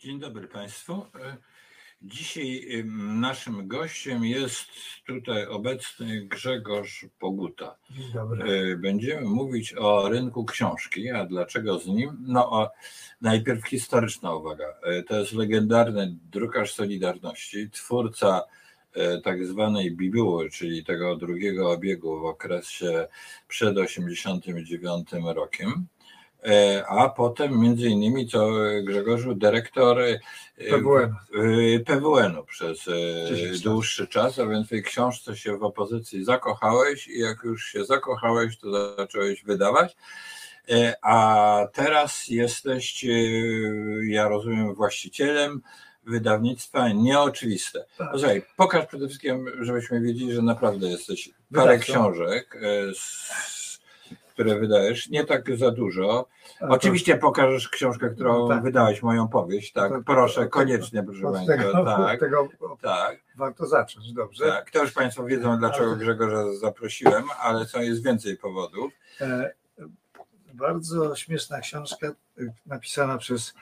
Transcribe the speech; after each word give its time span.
Dzień 0.00 0.18
dobry 0.20 0.48
Państwu. 0.48 0.92
E, 0.92 1.36
Dzisiaj 2.02 2.62
naszym 3.20 3.68
gościem 3.68 4.24
jest 4.24 4.66
tutaj 5.06 5.46
obecny 5.46 6.20
Grzegorz 6.26 7.06
Poguta. 7.18 7.76
Dzień 7.90 8.12
dobry. 8.12 8.52
E, 8.72 8.76
Będziemy 8.76 9.20
mówić 9.28 9.74
o 9.74 10.08
rynku 10.08 10.44
książki, 10.44 11.10
a 11.10 11.24
dlaczego 11.26 11.78
z 11.78 11.86
nim? 11.86 12.16
No, 12.26 12.50
o, 12.50 12.70
najpierw 13.20 13.66
historyczna 13.68 14.34
uwaga. 14.34 14.64
E, 14.82 15.02
To 15.02 15.18
jest 15.18 15.32
legendarny 15.32 16.16
drukarz 16.32 16.74
Solidarności, 16.74 17.70
twórca 17.70 18.42
e, 18.92 19.20
tak 19.20 19.46
zwanej 19.46 19.96
bibuły, 19.96 20.50
czyli 20.50 20.84
tego 20.84 21.16
drugiego 21.16 21.70
obiegu 21.70 22.20
w 22.20 22.24
okresie 22.24 23.08
przed 23.48 23.78
89 23.78 25.08
rokiem. 25.34 25.86
E, 26.44 26.84
A 26.86 27.08
potem 27.08 27.60
między 27.60 27.88
innymi 27.88 28.28
to 28.28 28.50
Grzegorzu 28.82 29.34
dyrektor 29.34 30.00
e, 30.00 30.18
PWN. 30.70 31.14
y, 31.34 31.84
PWN-u 31.86 32.44
przez 32.44 32.88
e, 32.88 33.28
10 33.28 33.50
lat. 33.52 33.58
dłuższy 33.62 34.06
czas, 34.06 34.38
a 34.38 34.46
więc 34.46 34.66
w 34.66 34.70
tej 34.70 34.82
książce 34.82 35.36
się 35.36 35.58
w 35.58 35.64
opozycji 35.64 36.24
zakochałeś 36.24 37.08
i 37.08 37.18
jak 37.18 37.42
już 37.44 37.64
się 37.66 37.84
zakochałeś, 37.84 38.58
to 38.58 38.96
zacząłeś 38.96 39.44
wydawać. 39.44 39.96
E, 40.70 40.94
A 41.02 41.66
teraz 41.72 42.28
jesteś, 42.28 43.04
e, 43.04 43.08
ja 44.06 44.28
rozumiem, 44.28 44.74
właścicielem 44.74 45.60
wydawnictwa 46.06 46.88
Nieoczywiste. 46.88 47.84
Tak. 47.98 48.12
Posłuchaj, 48.12 48.42
pokaż 48.56 48.86
przede 48.86 49.06
wszystkim, 49.08 49.46
żebyśmy 49.60 50.00
wiedzieli, 50.00 50.32
że 50.32 50.42
naprawdę 50.42 50.86
jesteś 50.88 51.30
parę 51.54 51.78
książek, 51.78 52.56
e, 52.62 52.94
z- 52.94 53.59
które 54.40 54.58
wydajesz, 54.60 55.08
nie 55.08 55.24
tak 55.24 55.56
za 55.56 55.70
dużo. 55.70 56.28
To- 56.60 56.66
Oczywiście 56.68 57.16
pokażesz 57.16 57.68
książkę, 57.68 58.10
którą 58.10 58.38
No 58.38 58.48
tak. 58.48 58.62
wydałeś, 58.62 59.02
moją 59.02 59.28
powieść, 59.28 59.72
tak, 59.72 59.92
to- 59.92 60.02
proszę, 60.06 60.42
to- 60.44 60.48
koniecznie, 60.48 61.02
proszę 61.02 61.22
Państwa, 61.22 61.56
tego, 61.56 61.84
tak, 61.84 62.20
tego 62.20 62.48
tak, 62.82 63.20
warto 63.36 63.66
zacząć, 63.66 64.12
dobrze? 64.12 64.44
tak. 64.48 64.70
To 64.70 64.82
już 64.82 64.92
Państwo 64.92 65.24
wiedzą, 65.24 65.58
dlaczego 65.58 65.96
Grzegorza 65.96 66.52
zaprosiłem, 66.52 67.24
ale 67.42 67.66
co 67.66 67.82
jest 67.82 68.04
więcej 68.04 68.36
powodów. 68.36 68.92
E, 69.20 69.50
bardzo 70.54 71.16
śmieszna 71.16 71.60
książka 71.60 72.06
e, 72.06 72.12
napisana 72.66 73.18
przez 73.18 73.54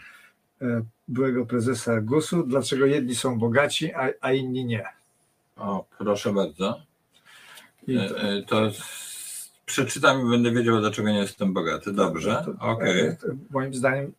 e, 0.62 0.82
byłego 1.08 1.46
prezesa 1.46 2.00
GUS-u, 2.00 2.42
dlaczego 2.42 2.86
jedni 2.86 3.14
są 3.14 3.38
bogaci, 3.38 3.94
a, 3.94 4.08
a 4.20 4.32
inni 4.32 4.64
nie. 4.64 4.84
O, 5.56 5.84
proszę 5.98 6.32
bardzo. 6.32 6.80
To 8.46 8.66
s- 8.66 9.07
przeczytam 9.68 10.26
i 10.26 10.30
będę 10.30 10.50
wiedział, 10.50 10.80
dlaczego 10.80 11.08
nie 11.10 11.18
jestem 11.18 11.52
bogaty. 11.52 11.92
Dobrze, 11.92 12.42
to- 12.44 12.66
okej. 12.66 13.16
to 13.20 13.26
Moim 13.50 13.74
zdaniem 13.74 14.12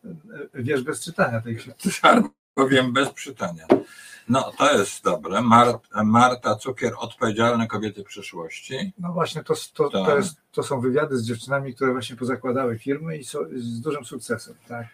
e, 0.54 0.62
wiesz 0.62 0.82
bez 0.82 1.04
czytania 1.04 1.40
tej 1.40 1.56
książki. 1.56 1.90
Tak, 2.02 2.24
powiem 2.54 2.92
bez 2.92 3.10
przytania. 3.10 3.66
No, 4.28 4.52
to 4.58 4.78
jest 4.78 5.04
dobre. 5.04 5.42
Mar- 5.42 5.78
Marta 6.04 6.54
Cukier, 6.56 6.92
odpowiedzialne 6.98 7.66
kobiety 7.66 8.04
przyszłości. 8.04 8.92
No 8.98 9.12
właśnie, 9.12 9.44
to, 9.44 9.54
to, 9.74 9.90
Tak. 9.90 10.06
to, 10.06 10.16
jest, 10.16 10.36
to 10.52 10.62
są 10.62 10.80
wywiady 10.80 11.18
z 11.18 11.22
dziewczynami, 11.26 11.74
które 11.74 11.92
właśnie 11.92 12.16
pozakładały 12.16 12.78
firmy 12.78 13.16
i 13.18 13.24
są 13.24 13.38
z 13.56 13.80
dużym 13.80 14.04
sukcesem. 14.04 14.54
Tak? 14.68 14.86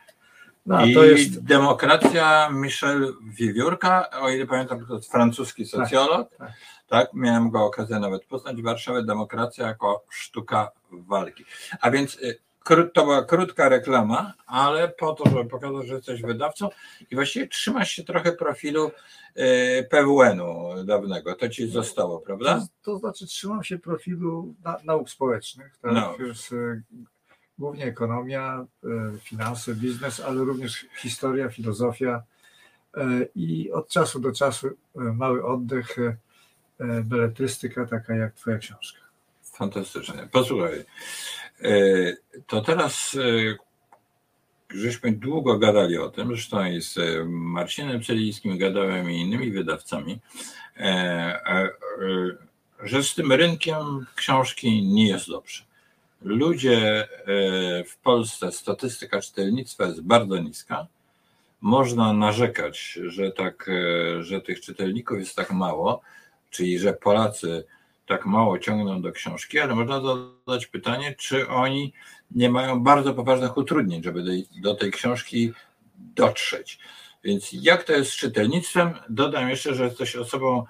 No 0.66 0.86
I 0.86 0.94
to 0.94 1.04
jest 1.04 1.44
demokracja 1.44 2.50
Michel 2.50 3.14
Wiewiórka, 3.22 4.10
o 4.10 4.30
ile 4.30 4.46
pamiętam, 4.46 4.86
to 4.86 4.94
jest 4.94 5.12
francuski 5.12 5.64
socjolog. 5.64 6.36
tak. 6.38 6.52
Tak, 6.88 7.14
miałem 7.14 7.50
go 7.50 7.64
okazję 7.64 7.98
nawet 7.98 8.24
poznać 8.24 8.56
w 8.56 8.64
Warszawie. 8.64 9.02
Demokracja 9.02 9.66
jako 9.66 10.04
sztuka 10.10 10.70
walki. 10.90 11.44
A 11.80 11.90
więc 11.90 12.18
y, 12.22 12.40
to 12.94 13.04
była 13.04 13.24
krótka 13.24 13.68
reklama, 13.68 14.34
ale 14.46 14.88
po 14.88 15.12
to, 15.12 15.30
żeby 15.30 15.44
pokazać, 15.44 15.86
że 15.86 15.94
jesteś 15.94 16.22
wydawcą 16.22 16.68
i 17.10 17.14
właściwie 17.14 17.48
trzymasz 17.48 17.90
się 17.90 18.04
trochę 18.04 18.32
profilu 18.32 18.90
y, 19.36 19.88
PWN-u 19.90 20.84
dawnego. 20.84 21.34
To 21.34 21.48
ci 21.48 21.68
zostało, 21.68 22.20
prawda? 22.20 22.60
To, 22.60 22.66
to 22.92 22.98
znaczy 22.98 23.26
trzymam 23.26 23.64
się 23.64 23.78
profilu 23.78 24.54
na, 24.64 24.76
nauk 24.84 25.10
społecznych, 25.10 25.78
tak? 25.82 25.92
No. 25.92 26.14
E, 26.52 26.82
głównie 27.58 27.84
ekonomia, 27.84 28.66
e, 28.84 29.18
finanse, 29.18 29.74
biznes, 29.74 30.20
ale 30.20 30.44
również 30.44 30.86
historia, 31.00 31.48
filozofia 31.48 32.22
e, 32.96 33.02
i 33.34 33.72
od 33.72 33.88
czasu 33.88 34.20
do 34.20 34.32
czasu 34.32 34.68
e, 34.68 34.72
mały 34.94 35.44
oddech, 35.44 35.96
beletrystyka 37.04 37.86
taka 37.86 38.14
jak 38.14 38.34
twoja 38.34 38.58
książka. 38.58 39.00
Fantastycznie. 39.42 40.28
Posłuchaj, 40.32 40.84
to 42.46 42.60
teraz 42.60 43.16
żeśmy 44.74 45.12
długo 45.12 45.58
gadali 45.58 45.98
o 45.98 46.10
tym, 46.10 46.28
zresztą 46.28 46.64
i 46.64 46.80
z 46.80 46.98
Marcinem 47.28 48.02
Celińskim 48.02 48.58
gadałem 48.58 49.10
i 49.10 49.20
innymi 49.20 49.50
wydawcami, 49.50 50.20
że 52.82 53.02
z 53.02 53.14
tym 53.14 53.32
rynkiem 53.32 54.06
książki 54.14 54.82
nie 54.82 55.08
jest 55.08 55.28
dobrze. 55.28 55.65
Ludzie 56.22 56.78
e, 57.02 57.84
w 57.84 57.98
Polsce, 57.98 58.52
statystyka 58.52 59.20
czytelnictwa 59.20 59.86
jest 59.86 60.02
bardzo 60.02 60.38
niska. 60.38 60.86
Można 61.60 62.12
narzekać, 62.12 62.98
że, 63.06 63.32
tak, 63.32 63.68
e, 63.68 64.22
że 64.22 64.40
tych 64.40 64.60
czytelników 64.60 65.18
jest 65.18 65.36
tak 65.36 65.52
mało, 65.52 66.00
czyli 66.50 66.78
że 66.78 66.92
Polacy 66.92 67.64
tak 68.06 68.26
mało 68.26 68.58
ciągną 68.58 69.02
do 69.02 69.12
książki, 69.12 69.58
ale 69.58 69.74
można 69.74 70.00
zadać 70.00 70.66
pytanie, 70.66 71.14
czy 71.18 71.48
oni 71.48 71.92
nie 72.30 72.50
mają 72.50 72.80
bardzo 72.80 73.14
poważnych 73.14 73.56
utrudnień, 73.56 74.02
żeby 74.02 74.24
do, 74.60 74.74
tej 74.74 74.90
książki 74.92 75.52
dotrzeć. 75.98 76.78
Więc 77.24 77.48
jak 77.52 77.84
to 77.84 77.92
jest 77.92 78.10
z 78.10 78.16
czytelnictwem? 78.16 78.94
Dodam 79.08 79.50
jeszcze, 79.50 79.74
że 79.74 79.84
jesteś 79.84 80.16
osobą 80.16 80.64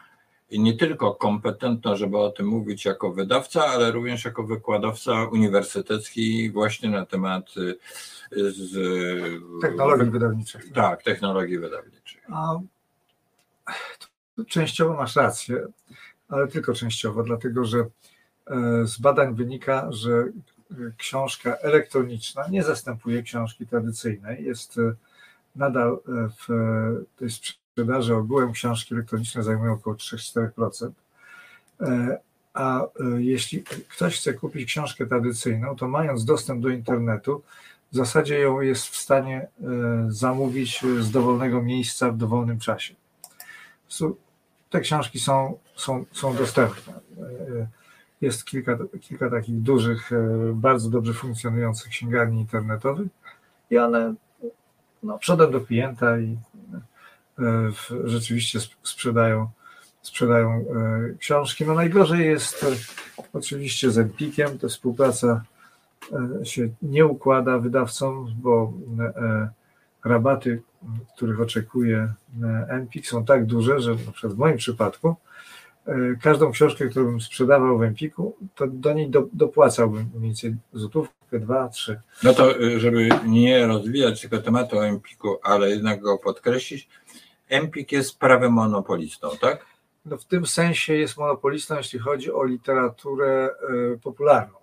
nie 0.53 0.77
tylko 0.77 1.15
kompetentną, 1.15 1.97
żeby 1.97 2.19
o 2.19 2.31
tym 2.31 2.47
mówić 2.47 2.85
jako 2.85 3.13
wydawca, 3.13 3.65
ale 3.65 3.93
również 3.93 4.25
jako 4.25 4.43
wykładowca 4.43 5.25
uniwersytecki 5.25 6.51
właśnie 6.51 6.91
na 6.91 7.07
temat 7.07 7.55
y, 7.57 7.79
z, 8.53 8.73
Technologii 9.63 10.11
wydawniczych. 10.11 10.73
Tak, 10.73 11.03
technologii 11.03 11.59
wydawniczych. 11.59 12.21
A, 12.33 12.59
częściowo 14.49 14.95
masz 14.95 15.17
rację, 15.17 15.67
ale 16.29 16.49
tylko 16.49 16.75
częściowo, 16.75 17.23
dlatego 17.23 17.65
że 17.65 17.79
e, 17.79 17.87
z 18.87 18.99
badań 18.99 19.35
wynika, 19.35 19.93
że 19.93 20.11
e, 20.11 20.75
książka 20.97 21.57
elektroniczna 21.57 22.49
nie 22.49 22.63
zastępuje 22.63 23.23
książki 23.23 23.67
tradycyjnej. 23.67 24.45
Jest 24.45 24.79
e, 24.79 24.93
nadal 25.57 25.99
w 26.07 26.47
tej 27.17 27.31
sprzedaży 27.31 27.66
ogółem 28.19 28.53
książki 28.53 28.95
elektroniczne 28.95 29.43
zajmują 29.43 29.73
około 29.73 29.97
3-4%. 29.97 30.91
E, 31.81 32.19
A 32.55 32.83
e, 32.83 32.87
jeśli 33.19 33.63
ktoś 33.63 34.19
chce 34.19 34.35
kupić 34.35 34.69
książkę 34.69 35.07
tradycyjną, 35.07 35.77
to 35.77 35.89
mając 35.89 36.25
dostęp 36.25 36.63
do 36.63 36.69
internetu, 36.69 37.43
w 37.93 37.97
zasadzie 37.97 38.39
ją 38.39 38.61
jest 38.61 38.87
w 38.87 38.97
stanie 38.97 39.37
e, 39.41 39.49
zamówić 40.09 40.83
z 41.01 41.11
dowolnego 41.11 41.63
miejsca 41.63 42.11
w 42.13 42.17
dowolnym 42.17 42.59
czasie. 42.59 42.95
Te 44.71 44.81
książki 44.81 45.21
są, 45.21 45.59
są, 45.77 46.05
są 46.13 46.37
dostępne. 46.37 46.93
Jest 48.21 48.45
kilka, 48.45 48.79
kilka 49.01 49.31
takich 49.31 49.63
dużych, 49.63 50.11
bardzo 50.53 50.91
dobrze 50.91 51.15
funkcjonujących 51.15 51.89
księgarni 51.89 52.41
internetowych 52.41 53.09
i 53.71 53.79
one 53.79 54.15
no, 55.03 55.19
przodem 55.19 55.53
do 55.53 55.61
klienta 55.61 56.19
i 56.19 56.37
rzeczywiście 58.05 58.59
sp- 58.67 58.81
sprzedają, 58.83 59.49
sprzedają 60.03 60.51
e, 60.51 60.65
książki. 61.19 61.65
No 61.65 61.75
najgorzej 61.75 62.27
jest 62.27 62.65
e, 62.65 62.67
oczywiście 63.33 63.91
z 63.91 63.99
Empikiem, 63.99 64.59
to 64.59 64.69
współpraca 64.69 65.43
e, 66.43 66.47
się 66.47 66.69
nie 66.83 67.07
układa 67.07 67.59
wydawcom, 67.59 68.35
bo 68.37 68.73
e, 69.01 69.49
rabaty, 70.05 70.63
których 71.17 71.41
oczekuje 71.41 72.13
e, 72.43 72.67
Empik 72.69 73.07
są 73.07 73.25
tak 73.25 73.47
duże, 73.47 73.81
że 73.81 73.91
na 73.91 74.13
przykład 74.13 74.33
w 74.33 74.39
moim 74.39 74.57
przypadku 74.57 75.15
e, 75.87 75.95
każdą 76.23 76.51
książkę, 76.53 76.89
którą 76.89 77.07
bym 77.07 77.21
sprzedawał 77.21 77.79
w 77.79 77.83
Empiku, 77.83 78.37
to 78.55 78.67
do 78.67 78.93
niej 78.93 79.11
do, 79.11 79.29
dopłacałbym 79.33 80.11
mniej 80.15 80.23
więcej 80.23 80.57
złotówkę, 80.73 81.15
dwa, 81.33 81.69
trzy. 81.69 82.01
No 82.23 82.33
to, 82.35 82.55
żeby 82.77 83.09
nie 83.27 83.67
rozwijać 83.67 84.21
tego 84.23 84.39
tematu 84.39 84.79
o 84.79 84.87
Empiku, 84.87 85.39
ale 85.43 85.71
jednak 85.71 86.01
go 86.01 86.19
podkreślić, 86.19 86.89
Empik 87.49 87.93
jest 87.93 88.19
prawym 88.19 88.53
monopolistą, 88.53 89.29
tak? 89.41 89.67
No 90.05 90.17
w 90.19 90.25
tym 90.25 90.47
sensie 90.47 90.95
jest 90.95 91.17
monopolistą, 91.17 91.77
jeśli 91.77 91.99
chodzi 91.99 92.33
o 92.33 92.45
literaturę 92.45 93.51
e, 93.95 93.99
popularną. 93.99 94.59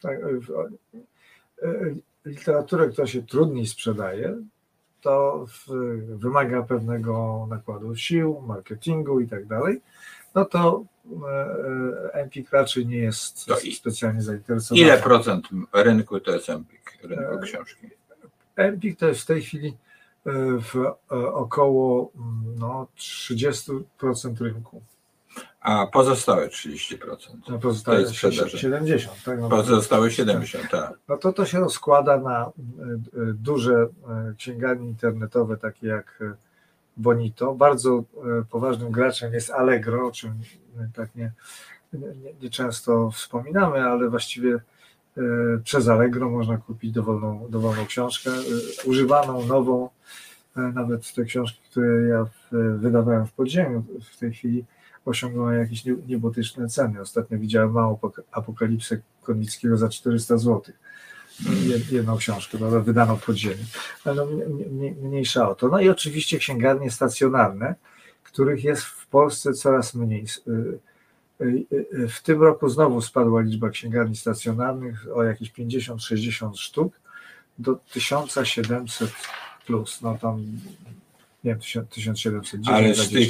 Tak, 0.00 0.18
e, 0.20 1.68
e, 1.68 1.94
literaturę, 2.24 2.88
która 2.88 3.06
się 3.06 3.22
trudniej 3.22 3.66
sprzedaje, 3.66 4.36
to 5.00 5.46
wymaga 6.08 6.62
pewnego 6.62 7.46
nakładu 7.50 7.96
sił, 7.96 8.40
marketingu 8.46 9.20
i 9.20 9.28
tak 9.28 9.46
dalej, 9.46 9.80
no 10.34 10.44
to 10.44 10.84
Empik 12.12 12.50
raczej 12.50 12.86
nie 12.86 12.96
jest 12.98 13.46
i- 13.64 13.74
specjalnie 13.74 14.22
zainteresowany. 14.22 14.80
Ile 14.86 14.98
procent 14.98 15.48
rynku 15.72 16.20
to 16.20 16.34
jest 16.34 16.50
Empik, 16.50 16.98
rynku 17.02 17.38
książki? 17.42 17.86
Empik 18.56 18.98
to 18.98 19.06
jest 19.08 19.20
w 19.20 19.26
tej 19.26 19.42
chwili 19.42 19.76
w 20.60 20.84
około 21.32 22.10
no, 22.58 22.86
30% 22.98 23.82
rynku. 24.40 24.82
A 25.60 25.86
pozostałe 25.86 26.48
30%. 26.48 26.96
No 27.48 27.58
pozostałe 27.58 28.14
70, 28.14 29.22
tak? 29.24 29.40
No, 29.40 29.48
pozostałe 29.48 30.10
70, 30.10 30.70
tak. 30.70 30.92
No 31.08 31.16
to 31.16 31.32
to 31.32 31.46
się 31.46 31.60
rozkłada 31.60 32.18
na 32.18 32.50
duże 33.34 33.86
księgarnie 34.36 34.88
internetowe, 34.88 35.56
takie 35.56 35.86
jak 35.86 36.22
Bonito. 36.96 37.54
Bardzo 37.54 38.04
poważnym 38.50 38.90
graczem 38.90 39.32
jest 39.32 39.50
Allegro, 39.50 40.06
o 40.06 40.12
czym 40.12 40.32
tak 40.94 41.14
nie, 41.14 41.32
nie, 41.92 42.34
nie 42.42 42.50
często 42.50 43.10
wspominamy, 43.10 43.84
ale 43.84 44.10
właściwie 44.10 44.54
e, 44.54 44.60
przez 45.64 45.88
Allegro 45.88 46.30
można 46.30 46.56
kupić 46.56 46.92
dowolną, 46.92 47.46
dowolną 47.50 47.86
książkę, 47.86 48.30
e, 48.30 48.88
używaną, 48.88 49.46
nową. 49.46 49.88
E, 50.56 50.60
nawet 50.60 51.14
te 51.14 51.24
książki, 51.24 51.60
które 51.70 52.08
ja 52.08 52.26
wydawałem 52.76 53.26
w 53.26 53.32
podziemiu, 53.32 53.84
w 54.14 54.18
tej 54.18 54.32
chwili 54.32 54.64
osiągnęły 55.04 55.56
jakieś 55.56 55.84
niebotyczne 55.84 56.68
ceny. 56.68 57.00
Ostatnio 57.00 57.38
widziałem 57.38 57.72
małą 57.72 57.98
apokalipsę 58.32 59.00
Konickiego 59.22 59.76
za 59.76 59.88
400 59.88 60.38
zł. 60.38 60.62
Jedną 61.90 62.16
książkę, 62.16 62.58
prawda, 62.58 62.80
wydaną 62.80 63.16
w 63.16 63.24
podziemiu. 63.24 63.64
No, 64.06 64.26
mniejsza 65.02 65.48
o 65.48 65.54
to. 65.54 65.68
No 65.68 65.80
i 65.80 65.88
oczywiście 65.88 66.38
księgarnie 66.38 66.90
stacjonarne, 66.90 67.74
których 68.22 68.64
jest 68.64 68.82
w 68.82 69.06
Polsce 69.06 69.52
coraz 69.52 69.94
mniej. 69.94 70.26
W 72.08 72.22
tym 72.22 72.42
roku 72.42 72.68
znowu 72.68 73.00
spadła 73.00 73.40
liczba 73.40 73.70
księgarni 73.70 74.16
stacjonarnych 74.16 75.06
o 75.14 75.22
jakieś 75.22 75.52
50-60 75.52 76.56
sztuk 76.56 77.00
do 77.58 77.78
1700 77.92 79.10
plus. 79.66 80.02
No 80.02 80.18
tam 80.20 80.46
nie 81.44 81.56
wiem, 81.74 81.86
1700. 81.86 82.60
Ale 82.66 82.94
z 82.94 83.10
tych 83.10 83.28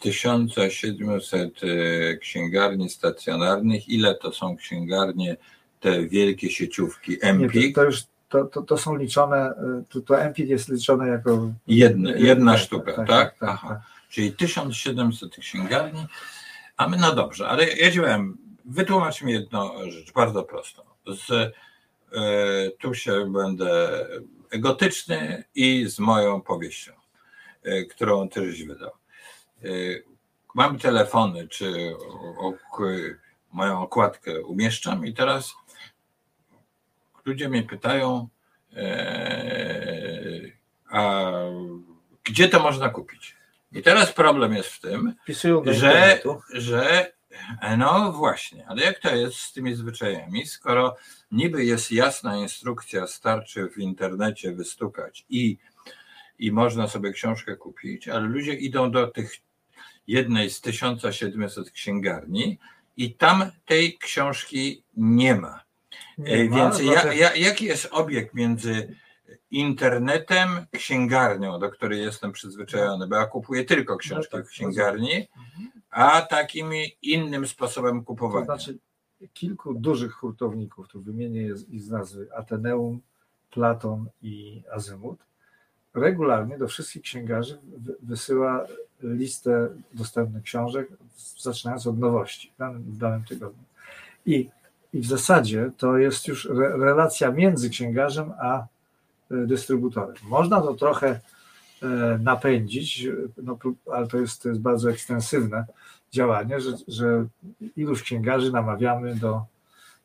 1700 0.00 1.62
y, 1.62 1.66
y, 1.66 2.18
księgarni 2.20 2.90
stacjonarnych, 2.90 3.88
ile 3.88 4.14
to 4.14 4.32
są 4.32 4.56
księgarnie, 4.56 5.36
te 5.80 6.06
wielkie 6.06 6.50
sieciówki? 6.50 7.16
Nie, 7.22 7.72
to, 7.72 7.74
to, 7.74 7.84
już 7.84 8.02
to, 8.28 8.44
to, 8.44 8.62
to, 8.62 8.78
są 8.78 8.96
liczone, 8.96 9.50
y, 9.50 9.84
to, 9.88 10.00
to 10.00 10.14
jest 10.38 10.68
liczone 10.68 11.08
jako. 11.08 11.52
Jedna, 11.66 12.10
jedna 12.10 12.58
sztuka, 12.58 12.92
tak? 12.92 13.06
tak, 13.06 13.38
tak 13.38 13.48
Aha. 13.48 13.68
Tak. 13.68 13.80
Czyli 14.10 14.32
1700 14.32 15.36
księgarni 15.36 16.06
a 16.76 16.88
my, 16.88 16.96
no 16.96 17.14
dobrze, 17.14 17.48
ale 17.48 17.66
powiem, 18.00 18.38
wytłumacz 18.64 19.22
mi 19.22 19.32
jedną 19.32 19.90
rzecz, 19.90 20.12
bardzo 20.12 20.42
prostą. 20.42 20.82
Z, 21.06 21.30
e, 21.30 21.52
tu 22.70 22.94
się 22.94 23.32
będę 23.32 24.06
egotyczny 24.50 25.44
i 25.54 25.86
z 25.86 25.98
moją 25.98 26.40
powieścią, 26.40 26.92
e, 27.62 27.84
którą 27.84 28.28
też 28.28 28.64
wydał. 28.64 28.90
E, 29.64 29.68
mam 30.54 30.78
telefony, 30.78 31.48
czy 31.48 31.96
o, 32.38 32.48
o, 32.48 32.54
moją 33.52 33.80
okładkę 33.80 34.42
umieszczam 34.42 35.06
i 35.06 35.14
teraz 35.14 35.54
ludzie 37.24 37.48
mnie 37.48 37.62
pytają, 37.62 38.28
a 40.90 41.32
gdzie 42.24 42.48
to 42.48 42.60
można 42.60 42.88
kupić? 42.88 43.36
I 43.74 43.82
teraz 43.82 44.12
problem 44.12 44.54
jest 44.54 44.68
w 44.68 44.80
tym, 44.80 45.14
że, 45.64 46.20
że 46.52 47.12
no 47.78 48.12
właśnie, 48.12 48.66
ale 48.68 48.82
jak 48.82 48.98
to 48.98 49.16
jest 49.16 49.36
z 49.36 49.52
tymi 49.52 49.74
zwyczajami, 49.74 50.46
skoro 50.46 50.96
niby 51.30 51.64
jest 51.64 51.92
jasna 51.92 52.36
instrukcja, 52.36 53.06
starczy 53.06 53.68
w 53.68 53.78
internecie 53.78 54.52
wystukać 54.52 55.24
i, 55.28 55.58
i 56.38 56.52
można 56.52 56.88
sobie 56.88 57.12
książkę 57.12 57.56
kupić, 57.56 58.08
ale 58.08 58.26
ludzie 58.26 58.54
idą 58.54 58.90
do 58.90 59.06
tych 59.06 59.32
jednej 60.06 60.50
z 60.50 60.60
1700 60.60 61.70
księgarni 61.70 62.58
i 62.96 63.14
tam 63.14 63.50
tej 63.66 63.98
książki 63.98 64.82
nie 64.96 65.34
ma. 65.34 65.64
Nie 66.18 66.48
Więc 66.48 66.82
ma, 66.82 66.92
ja, 66.92 67.14
ja, 67.14 67.34
jaki 67.34 67.64
jest 67.64 67.88
obieg 67.90 68.34
między 68.34 68.96
internetem, 69.50 70.48
księgarnią, 70.70 71.58
do 71.58 71.70
której 71.70 72.02
jestem 72.02 72.32
przyzwyczajony, 72.32 73.06
bo 73.06 73.16
ja 73.16 73.26
kupuję 73.26 73.64
tylko 73.64 73.96
książki 73.96 74.36
no 74.36 74.38
tak, 74.38 74.48
w 74.48 74.50
księgarni, 74.50 75.28
a 75.90 76.22
takim 76.22 76.70
innym 77.02 77.46
sposobem 77.46 78.04
kupowania. 78.04 78.46
To 78.46 78.52
znaczy 78.52 78.78
kilku 79.32 79.74
dużych 79.74 80.12
hurtowników, 80.12 80.88
tu 80.88 81.02
wymienię 81.02 81.48
ich 81.68 81.82
z 81.82 81.90
nazwy 81.90 82.28
Ateneum, 82.36 83.00
Platon 83.50 84.06
i 84.22 84.62
Azymut, 84.72 85.18
regularnie 85.94 86.58
do 86.58 86.68
wszystkich 86.68 87.02
księgarzy 87.02 87.58
wysyła 88.02 88.66
listę 89.02 89.68
dostępnych 89.92 90.42
książek, 90.42 90.88
zaczynając 91.38 91.86
od 91.86 91.98
nowości 91.98 92.52
w 92.54 92.58
danym, 92.58 92.82
w 92.82 92.98
danym 92.98 93.24
tygodniu. 93.24 93.64
I, 94.26 94.50
I 94.92 95.00
w 95.00 95.06
zasadzie 95.06 95.70
to 95.76 95.98
jest 95.98 96.28
już 96.28 96.46
re, 96.46 96.76
relacja 96.76 97.30
między 97.30 97.70
księgarzem 97.70 98.32
a 98.38 98.66
dystrybutorem. 99.46 100.14
Można 100.28 100.60
to 100.60 100.74
trochę 100.74 101.20
e, 101.82 102.18
napędzić, 102.22 103.08
no, 103.42 103.58
ale 103.92 104.06
to 104.06 104.18
jest, 104.18 104.42
to 104.42 104.48
jest 104.48 104.60
bardzo 104.60 104.90
ekstensywne 104.90 105.66
działanie, 106.12 106.60
że, 106.60 106.70
że 106.88 107.26
iluś 107.76 108.02
księgarzy 108.02 108.52
namawiamy 108.52 109.14
do, 109.14 109.44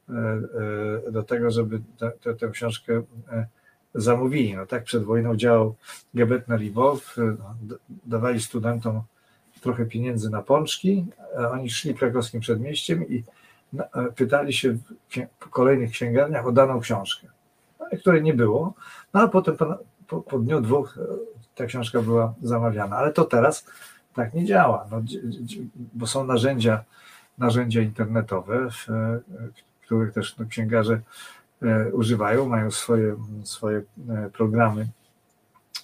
e, 0.09 1.11
do 1.11 1.23
tego, 1.23 1.51
żeby 1.51 1.81
tę, 1.97 2.35
tę 2.35 2.49
książkę 2.49 3.01
zamówili. 3.95 4.55
No 4.55 4.65
tak 4.65 4.83
przed 4.83 5.03
wojną 5.03 5.35
działał 5.35 5.75
Gebetner 6.13 6.61
i 6.61 6.71
Wolf, 6.71 7.15
dawali 8.05 8.41
studentom 8.41 9.01
trochę 9.61 9.85
pieniędzy 9.85 10.29
na 10.29 10.41
pączki, 10.41 11.05
oni 11.51 11.69
szli 11.69 11.95
krakowskim 11.95 12.41
przedmieściem 12.41 13.09
i 13.09 13.23
pytali 14.15 14.53
się 14.53 14.77
w 15.39 15.49
kolejnych 15.49 15.91
księgarniach 15.91 16.47
o 16.47 16.51
daną 16.51 16.79
książkę 16.79 17.27
której 17.97 18.23
nie 18.23 18.33
było, 18.33 18.73
no 19.13 19.21
a 19.21 19.27
potem 19.27 19.57
po, 20.07 20.21
po, 20.21 20.39
dniu 20.39 20.61
dwóch 20.61 20.97
e, 20.97 21.01
ta 21.55 21.65
książka 21.65 22.01
była 22.01 22.33
zamawiana, 22.41 22.97
ale 22.97 23.13
to 23.13 23.25
teraz 23.25 23.65
tak 24.13 24.33
nie 24.33 24.45
działa, 24.45 24.87
no, 24.91 25.01
bo 25.93 26.07
są 26.07 26.23
narzędzia, 26.23 26.83
narzędzia 27.37 27.81
internetowe, 27.81 28.67
e, 28.89 29.19
których 29.81 30.13
też 30.13 30.37
no, 30.37 30.45
księgarze 30.45 31.01
e, 31.61 31.91
używają, 31.91 32.45
mają 32.45 32.71
swoje, 32.71 33.15
swoje 33.43 33.81
programy 34.33 34.87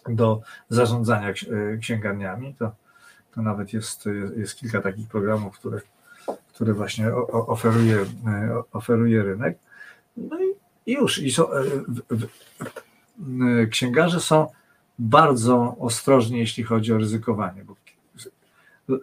do 0.10 0.42
zarządzania 0.70 1.34
księgarniami. 1.82 2.56
To, 2.60 2.72
to 3.36 3.42
nawet 3.42 3.74
jest, 3.74 4.06
jest 4.36 4.56
kilka 4.56 4.82
takich 4.82 5.08
programów, 5.08 5.60
które, 5.60 5.82
które 6.54 6.74
właśnie 6.74 7.16
oferuje, 7.32 8.06
oferuje 8.72 9.24
rynek. 9.24 9.58
No 10.18 10.44
i 10.44 10.65
i 10.86 10.94
już. 10.94 11.22
I 11.22 11.32
są, 11.32 11.52
e, 11.54 11.62
e, 13.62 13.68
księgarze 13.68 14.20
są 14.20 14.48
bardzo 15.00 15.76
ostrożni, 15.80 16.40
jeśli 16.40 16.64
chodzi 16.64 16.94
o 16.94 16.98
ryzykowanie, 16.98 17.66
bo 17.66 17.76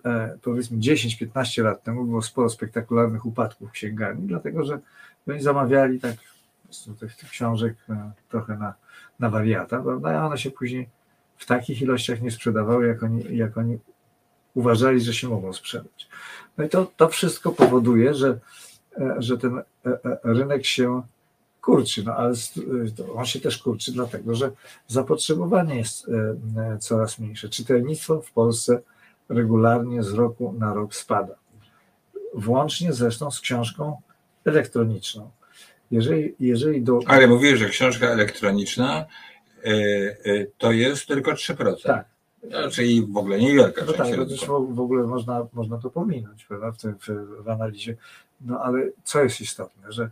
e, 0.04 0.38
powiedzmy 0.42 0.78
10-15 0.78 1.62
lat 1.62 1.82
temu 1.82 2.04
było 2.04 2.22
sporo 2.22 2.48
spektakularnych 2.48 3.26
upadków 3.26 3.68
w 3.68 3.72
księgarni, 3.72 4.26
dlatego 4.26 4.64
że 4.64 4.80
oni 5.28 5.40
zamawiali 5.40 6.00
tak 6.00 6.16
tych, 7.00 7.16
tych 7.16 7.30
książek 7.30 7.76
trochę 8.28 8.56
na, 8.56 8.74
na 9.18 9.30
wariata, 9.30 9.82
prawda? 9.82 10.20
A 10.20 10.26
one 10.26 10.38
się 10.38 10.50
później 10.50 10.88
w 11.36 11.46
takich 11.46 11.82
ilościach 11.82 12.22
nie 12.22 12.30
sprzedawały, 12.30 12.86
jak 12.86 13.02
oni, 13.02 13.36
jak 13.36 13.58
oni 13.58 13.78
uważali, 14.54 15.00
że 15.00 15.14
się 15.14 15.28
mogą 15.28 15.52
sprzedać. 15.52 16.08
No 16.58 16.64
i 16.64 16.68
to, 16.68 16.92
to 16.96 17.08
wszystko 17.08 17.52
powoduje, 17.52 18.14
że, 18.14 18.38
że 19.18 19.38
ten 19.38 19.62
rynek 20.24 20.66
się 20.66 21.02
kurczy, 21.62 22.04
no 22.04 22.14
ale 22.14 22.34
on 23.14 23.26
się 23.26 23.40
też 23.40 23.58
kurczy, 23.58 23.92
dlatego 23.92 24.34
że 24.34 24.50
zapotrzebowanie 24.88 25.76
jest 25.76 26.08
e, 26.08 26.12
e, 26.60 26.78
coraz 26.78 27.18
mniejsze. 27.18 27.48
Czytelnictwo 27.48 28.22
w 28.22 28.32
Polsce 28.32 28.80
regularnie 29.28 30.02
z 30.02 30.12
roku 30.12 30.54
na 30.58 30.74
rok 30.74 30.94
spada. 30.94 31.34
Włącznie 32.34 32.92
zresztą 32.92 33.30
z 33.30 33.40
książką 33.40 34.00
elektroniczną. 34.44 35.30
Jeżeli, 35.90 36.34
jeżeli 36.40 36.82
do... 36.82 37.00
Ale 37.06 37.26
mówisz, 37.26 37.58
że 37.58 37.68
książka 37.68 38.06
elektroniczna 38.06 39.06
to 40.58 40.72
jest 40.72 41.06
tylko 41.06 41.32
3%. 41.32 41.82
Tak. 41.82 42.06
Czyli 42.70 43.06
w 43.06 43.16
ogóle 43.16 43.38
niewielka 43.38 43.84
no 43.86 43.92
tak, 43.92 44.06
to 44.46 44.60
w 44.60 44.80
ogóle 44.80 45.06
można, 45.06 45.46
można 45.52 45.78
to 45.78 45.90
pominąć 45.90 46.44
prawda, 46.44 46.72
w, 46.72 46.78
tym, 46.78 46.94
w, 46.98 47.44
w 47.44 47.48
analizie. 47.48 47.96
No 48.40 48.60
ale 48.60 48.88
co 49.04 49.22
jest 49.22 49.40
istotne, 49.40 49.92
że 49.92 50.10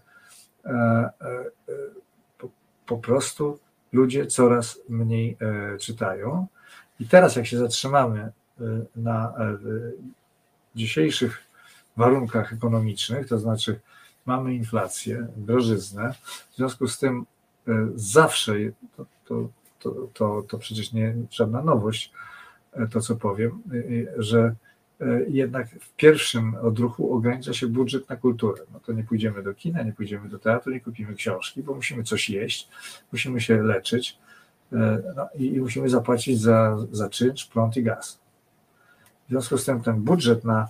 po 2.87 2.99
prostu 2.99 3.59
ludzie 3.93 4.27
coraz 4.27 4.79
mniej 4.89 5.37
e, 5.41 5.79
czytają. 5.79 6.47
I 7.01 7.07
teraz, 7.07 7.37
jak 7.37 7.47
się 7.47 7.59
zatrzymamy 7.59 8.33
na 8.97 9.35
dzisiejszych 10.75 11.39
warunkach 11.97 12.53
ekonomicznych, 12.53 13.29
to 13.29 13.39
znaczy 13.39 13.81
mamy 14.27 14.55
inflację, 14.55 15.27
drożyznę, 15.37 16.15
w 16.51 16.57
związku 16.57 16.89
z 16.89 16.99
tym 16.99 17.27
zawsze, 17.95 18.53
to 19.25 19.49
to, 19.81 19.91
to, 20.15 20.43
to 20.49 20.59
przecież 20.59 20.93
nie 20.93 21.15
żadna 21.31 21.63
nowość, 21.63 22.13
to 22.91 23.01
co 23.01 23.17
powiem, 23.17 23.63
że 24.17 24.55
jednak 25.29 25.69
w 25.69 25.93
pierwszym 25.97 26.55
odruchu 26.63 27.15
ogranicza 27.15 27.53
się 27.53 27.67
budżet 27.67 28.09
na 28.09 28.17
kulturę. 28.17 28.63
No 28.73 28.81
to 28.81 28.93
nie 28.93 29.05
pójdziemy 29.05 29.43
do 29.43 29.55
kina, 29.55 29.83
nie 29.83 29.93
pójdziemy 29.93 30.29
do 30.29 30.39
teatru, 30.39 30.73
nie 30.73 30.81
kupimy 30.81 31.15
książki, 31.15 31.63
bo 31.63 31.75
musimy 31.75 32.03
coś 32.03 32.31
jeść, 32.31 32.69
musimy 33.13 33.41
się 33.41 33.63
leczyć 33.63 34.19
no 35.17 35.29
i, 35.35 35.61
musimy 35.61 35.89
zapłacić 35.89 36.41
za, 36.41 36.77
za 36.93 37.09
czynsz, 37.09 37.47
prąd 37.47 37.77
i 37.77 37.83
gaz. 37.83 38.21
W 39.27 39.31
związku 39.31 39.59
z 39.59 39.65
tym 39.65 39.81
ten 39.81 40.01
budżet 40.01 40.45
na, 40.45 40.69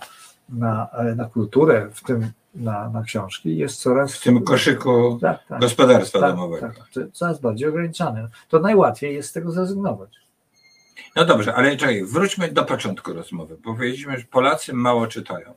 na, 0.49 0.89
na 1.17 1.25
kulturę, 1.25 1.91
w 1.93 2.03
tym 2.05 2.31
na, 2.55 2.91
na 2.91 3.03
książki, 3.03 3.57
jest 3.57 3.81
coraz. 3.81 4.15
W 4.15 4.23
tym 4.23 4.45
koszyku 4.45 5.19
tak, 5.21 5.47
tak, 5.49 5.61
gospodarstwa 5.61 6.21
tak, 6.21 6.31
domowego. 6.31 6.67
Tak, 6.67 7.09
coraz 7.13 7.41
bardziej 7.41 7.69
ograniczany. 7.69 8.29
To 8.49 8.61
najłatwiej 8.61 9.15
jest 9.15 9.29
z 9.31 9.33
tego 9.33 9.53
zrezygnować. 9.53 10.11
No 11.17 11.25
dobrze, 11.25 11.55
ale 11.55 11.77
czekaj, 11.77 12.05
wróćmy 12.05 12.53
do 12.53 12.65
początku 12.65 13.13
rozmowy. 13.13 13.57
Powiedzieliśmy, 13.57 14.19
że 14.19 14.25
Polacy 14.25 14.73
mało 14.73 15.07
czytają. 15.07 15.55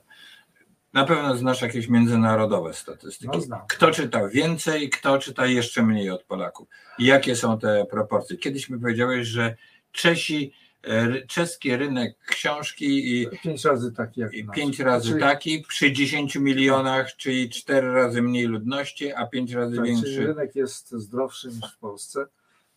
Na 0.92 1.04
pewno 1.04 1.36
znasz 1.36 1.62
jakieś 1.62 1.88
międzynarodowe 1.88 2.74
statystyki. 2.74 3.38
No, 3.48 3.64
kto 3.68 3.90
czyta 3.90 4.28
więcej, 4.28 4.90
kto 4.90 5.18
czyta 5.18 5.46
jeszcze 5.46 5.82
mniej 5.82 6.10
od 6.10 6.22
Polaków. 6.22 6.68
Jakie 6.98 7.36
są 7.36 7.58
te 7.58 7.86
proporcje? 7.90 8.36
Kiedyś 8.36 8.70
mi 8.70 8.80
powiedziałeś, 8.80 9.28
że 9.28 9.56
Czesi 9.92 10.52
E, 10.86 11.26
czeski 11.26 11.76
rynek 11.76 12.18
książki 12.26 13.20
i 13.20 13.28
pięć 13.42 13.64
razy 13.64 13.92
taki 13.92 14.20
jak 14.20 14.34
i 14.34 14.46
pięć 14.54 14.80
razy 14.80 15.08
czyli, 15.08 15.20
taki 15.20 15.64
przy 15.68 15.92
10 15.92 16.36
milionach, 16.36 17.16
czyli 17.16 17.50
cztery 17.50 17.92
razy 17.92 18.22
mniej 18.22 18.44
ludności, 18.46 19.12
a 19.12 19.26
pięć 19.26 19.52
razy 19.52 19.76
tak, 19.76 19.84
większy. 19.84 20.04
Czyli 20.04 20.26
rynek 20.26 20.56
jest 20.56 20.90
zdrowszy 20.90 21.48
niż 21.48 21.74
w 21.74 21.78
Polsce. 21.78 22.26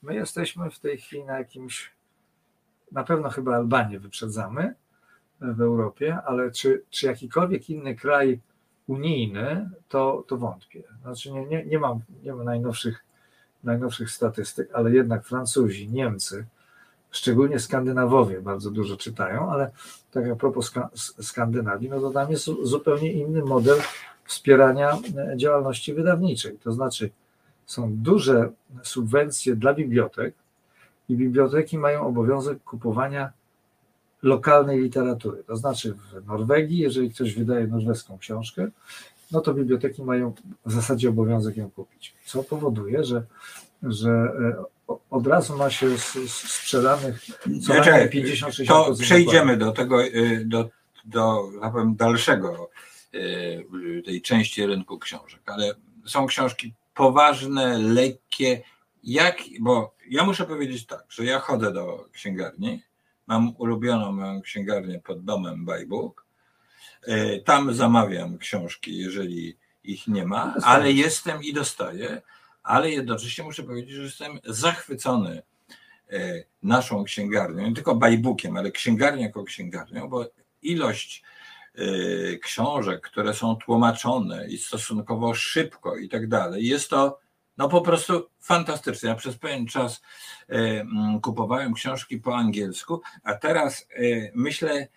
My 0.01 0.15
jesteśmy 0.15 0.71
w 0.71 0.79
tej 0.79 0.97
chwili 0.97 1.23
na 1.23 1.37
jakimś, 1.37 1.91
na 2.91 3.03
pewno 3.03 3.29
chyba 3.29 3.55
Albanię 3.55 3.99
wyprzedzamy 3.99 4.73
w 5.41 5.61
Europie, 5.61 6.17
ale 6.25 6.51
czy, 6.51 6.83
czy 6.89 7.05
jakikolwiek 7.05 7.69
inny 7.69 7.95
kraj 7.95 8.39
unijny, 8.87 9.69
to, 9.89 10.23
to 10.27 10.37
wątpię. 10.37 10.83
Znaczy 11.01 11.31
nie, 11.31 11.45
nie, 11.45 11.65
nie, 11.65 11.79
mam, 11.79 11.99
nie 12.23 12.33
mam 12.33 12.45
najnowszych, 12.45 13.05
najnowszych 13.63 14.11
statystyk, 14.11 14.69
ale 14.73 14.91
jednak 14.91 15.25
Francuzi, 15.25 15.89
Niemcy, 15.89 16.45
szczególnie 17.11 17.59
Skandynawowie 17.59 18.41
bardzo 18.41 18.71
dużo 18.71 18.97
czytają, 18.97 19.51
ale 19.51 19.71
tak 20.11 20.29
a 20.29 20.35
propos 20.35 20.73
Skandynawii, 21.21 21.89
no 21.89 21.99
to 21.99 22.09
tam 22.11 22.31
jest 22.31 22.49
zupełnie 22.63 23.11
inny 23.11 23.41
model 23.41 23.77
wspierania 24.25 24.97
e, 25.17 25.37
działalności 25.37 25.93
wydawniczej. 25.93 26.57
To 26.63 26.71
znaczy 26.71 27.09
są 27.65 27.93
duże 27.93 28.51
subwencje 28.83 29.55
dla 29.55 29.73
bibliotek 29.73 30.33
i 31.09 31.15
biblioteki 31.15 31.77
mają 31.77 32.07
obowiązek 32.07 32.63
kupowania 32.63 33.31
lokalnej 34.23 34.81
literatury. 34.81 35.43
To 35.43 35.55
znaczy 35.55 35.93
w 35.93 36.27
Norwegii, 36.27 36.77
jeżeli 36.77 37.09
ktoś 37.09 37.33
wydaje 37.33 37.67
norweską 37.67 38.17
książkę, 38.17 38.67
no 39.31 39.41
to 39.41 39.53
biblioteki 39.53 40.03
mają 40.03 40.33
w 40.65 40.71
zasadzie 40.71 41.09
obowiązek 41.09 41.57
ją 41.57 41.69
kupić. 41.69 42.13
Co 42.25 42.43
powoduje, 42.43 43.03
że, 43.03 43.23
że 43.83 44.09
e, 44.09 44.63
od 45.09 45.27
razu 45.27 45.57
ma 45.57 45.69
się 45.69 45.97
sprzedanych 45.97 47.25
co 47.67 47.73
najmniej 47.73 48.35
50-60%. 48.35 48.67
To 48.67 48.93
przejdziemy 48.99 49.57
do 49.57 49.71
tego, 49.71 50.05
y, 50.05 50.43
do, 50.45 50.69
do 51.05 51.51
powiem, 51.71 51.95
dalszego 51.95 52.69
y, 53.13 54.03
tej 54.05 54.21
części 54.21 54.65
rynku 54.65 54.99
książek, 54.99 55.41
ale 55.45 55.73
są 56.05 56.27
książki 56.27 56.73
poważne, 56.93 57.77
lekkie, 57.77 58.61
jak, 59.07 59.37
bo 59.59 59.95
ja 60.09 60.23
muszę 60.23 60.45
powiedzieć 60.45 60.85
tak, 60.85 61.05
że 61.09 61.25
ja 61.25 61.39
chodzę 61.39 61.73
do 61.73 62.05
księgarni, 62.11 62.83
mam 63.27 63.55
ulubioną 63.57 64.11
moją 64.11 64.41
księgarnię 64.41 64.99
pod 64.99 65.23
domem 65.23 65.65
Bajbuk, 65.65 66.25
y, 67.07 67.43
tam 67.45 67.73
zamawiam 67.73 68.37
książki, 68.37 68.97
jeżeli 68.97 69.57
ich 69.83 70.07
nie 70.07 70.25
ma, 70.25 70.55
ale 70.63 70.91
jestem 70.91 71.43
i 71.43 71.53
dostaję 71.53 72.21
ale 72.67 72.91
jednocześnie 72.91 73.43
muszę 73.43 73.63
powiedzieć, 73.63 73.95
że 73.95 74.01
jestem 74.01 74.39
zachwycony 74.45 75.41
e, 76.09 76.43
naszą 76.63 77.03
księgarnią, 77.03 77.67
nie 77.67 77.73
tylko 77.73 77.95
bajbukiem, 77.95 78.57
ale 78.57 78.71
księgarnią 78.71 79.21
jako 79.21 79.43
księgarnią, 79.43 80.09
bo 80.09 80.25
ilość 80.61 81.23
e, 81.75 82.37
książek, 82.37 83.01
które 83.01 83.33
są 83.33 83.55
tłumaczone 83.55 84.47
i 84.47 84.57
stosunkowo 84.57 85.33
szybko 85.33 85.97
i 85.97 86.09
tak 86.09 86.27
dalej, 86.27 86.67
jest 86.67 86.89
to 86.89 87.19
no 87.57 87.69
po 87.69 87.81
prostu 87.81 88.29
fantastyczne. 88.39 89.09
Ja 89.09 89.15
przez 89.15 89.37
pewien 89.37 89.67
czas 89.67 90.01
e, 90.49 90.85
kupowałem 91.21 91.73
książki 91.73 92.17
po 92.17 92.35
angielsku, 92.35 93.01
a 93.23 93.33
teraz 93.33 93.87
myślę, 94.33 94.87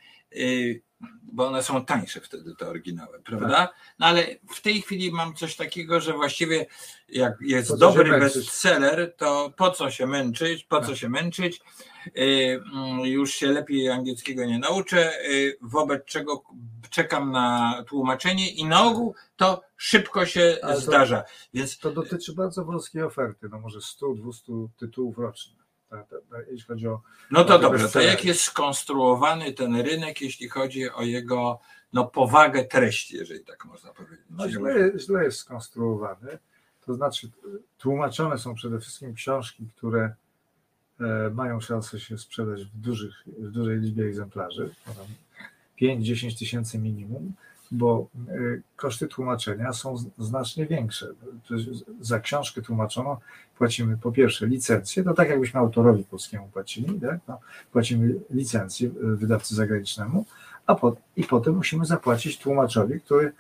bo 1.33 1.47
one 1.47 1.63
są 1.63 1.85
tańsze 1.85 2.21
wtedy, 2.21 2.55
te 2.57 2.69
oryginały, 2.69 3.23
prawda? 3.23 3.49
Tak. 3.49 3.75
No 3.99 4.07
ale 4.07 4.27
w 4.55 4.61
tej 4.61 4.83
chwili 4.83 5.13
mam 5.13 5.35
coś 5.35 5.57
takiego, 5.57 6.01
że 6.01 6.13
właściwie 6.13 6.67
jak 7.09 7.35
jest 7.41 7.79
dobry 7.79 8.21
bestseller, 8.21 9.15
to 9.17 9.53
po 9.57 9.71
co 9.71 9.91
się 9.91 10.07
męczyć, 10.07 10.65
po 10.65 10.81
co 10.81 10.87
tak. 10.87 10.97
się 10.97 11.09
męczyć, 11.09 11.61
y, 12.07 12.63
mm, 12.75 13.01
już 13.01 13.35
się 13.35 13.47
lepiej 13.47 13.91
angielskiego 13.91 14.45
nie 14.45 14.59
nauczę, 14.59 15.13
y, 15.31 15.59
wobec 15.61 16.05
czego 16.05 16.43
czekam 16.91 17.33
na 17.33 17.75
tłumaczenie 17.89 18.51
i 18.51 18.65
na 18.65 18.85
ogół 18.85 19.15
to 19.37 19.63
szybko 19.77 20.27
się 20.27 20.57
to, 20.63 20.81
zdarza. 20.81 21.25
Więc... 21.55 21.79
To 21.79 21.91
dotyczy 21.91 22.35
bardzo 22.35 22.65
wąskiej 22.65 23.03
oferty, 23.03 23.49
no 23.51 23.61
może 23.61 23.79
100-200 23.79 24.69
tytułów 24.79 25.19
rocznie 25.19 25.60
jeśli 26.51 26.67
chodzi 26.67 26.89
o. 26.89 27.01
No 27.31 27.45
to 27.45 27.59
dobrze, 27.59 27.89
to 27.89 28.01
jak 28.01 28.25
jest 28.25 28.41
skonstruowany 28.41 29.53
ten 29.53 29.77
rynek, 29.77 30.21
jeśli 30.21 30.49
chodzi 30.49 30.91
o 30.91 31.03
jego 31.03 31.61
no, 31.93 32.05
powagę 32.05 32.65
treści, 32.65 33.17
jeżeli 33.17 33.45
tak 33.45 33.65
można 33.65 33.91
powiedzieć? 33.91 34.27
No 34.31 34.49
źle, 34.49 34.93
źle 34.99 35.25
jest 35.25 35.39
skonstruowany. 35.39 36.39
To 36.87 36.95
znaczy, 36.95 37.31
tłumaczone 37.79 38.39
są 38.39 38.55
przede 38.55 38.81
wszystkim 38.81 39.15
książki, 39.15 39.69
które 39.77 40.15
e, 41.01 41.31
mają 41.31 41.61
szansę 41.61 42.01
się 42.01 42.19
sprzedać 42.19 42.65
w, 42.65 42.81
dużych, 42.81 43.25
w 43.27 43.51
dużej 43.51 43.79
liczbie 43.79 44.05
egzemplarzy, 44.05 44.75
5-10 45.83 46.39
tysięcy 46.39 46.79
minimum 46.79 47.33
bo 47.71 48.09
y, 48.29 48.63
koszty 48.77 49.09
tłumaczenia 49.09 49.73
są 49.73 49.97
znacznie 50.19 50.67
większe. 50.67 51.07
Za 52.01 52.21
książkę 52.21 52.63
tłumaczoną 52.63 53.17
płacimy 53.59 53.97
po 53.97 54.13
pierwsze 54.13 54.47
licencję, 54.47 55.05
to 55.05 55.15
tak 55.15 55.29
jakbyśmy 55.29 55.61
autorowi 55.61 56.05
polskiemu 56.05 56.49
płacili, 56.49 57.01
tak? 57.01 57.21
no, 57.29 57.39
płacimy 57.73 58.15
licencję 58.31 58.89
y, 58.89 59.17
wydawcy 59.17 59.55
zagranicznemu, 59.55 60.25
a 60.67 60.75
po, 60.75 60.97
i 61.17 61.25
potem 61.25 61.55
musimy 61.55 61.85
zapłacić 61.85 62.39
tłumaczowi, 62.39 63.01
który 63.01 63.33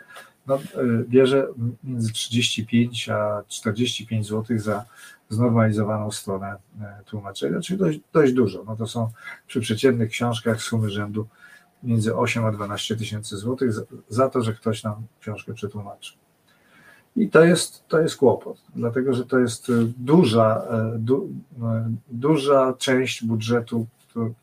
no, 0.46 0.56
y, 0.56 1.04
bierze 1.08 1.48
między 1.84 2.12
35 2.12 3.08
a 3.08 3.42
45 3.48 4.26
zł 4.26 4.58
za 4.58 4.84
znormalizowaną 5.28 6.10
stronę 6.10 6.56
tłumaczenia, 7.06 7.60
czyli 7.60 7.78
dość, 7.78 8.00
dość 8.12 8.32
dużo. 8.32 8.64
No 8.64 8.76
to 8.76 8.86
są 8.86 9.10
przy 9.46 9.60
przeciętnych 9.60 10.10
książkach 10.10 10.62
sumy 10.62 10.90
rzędu 10.90 11.26
między 11.82 12.16
8 12.16 12.44
a 12.44 12.52
12 12.52 12.96
tysięcy 12.96 13.36
złotych 13.36 13.70
za 14.08 14.28
to, 14.28 14.42
że 14.42 14.52
ktoś 14.52 14.82
nam 14.82 15.06
książkę 15.20 15.54
przetłumaczy. 15.54 16.12
I 17.16 17.28
to 17.28 17.44
jest, 17.44 17.88
to 17.88 18.00
jest 18.00 18.16
kłopot, 18.16 18.58
dlatego 18.76 19.14
że 19.14 19.24
to 19.24 19.38
jest 19.38 19.68
y, 19.68 19.72
duża, 19.96 20.62
y, 20.94 20.98
du, 20.98 21.22
y, 21.24 21.58
duża 22.08 22.74
część 22.78 23.24
budżetu, 23.24 23.86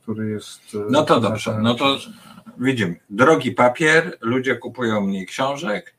który 0.01 0.29
jest. 0.29 0.61
No 0.89 1.03
to 1.03 1.19
dobrze, 1.19 1.59
no 1.61 1.75
to 1.75 1.97
widzimy. 2.57 2.99
Drogi 3.09 3.51
papier, 3.51 4.17
ludzie 4.21 4.55
kupują 4.55 5.01
mniej 5.01 5.25
książek, 5.25 5.95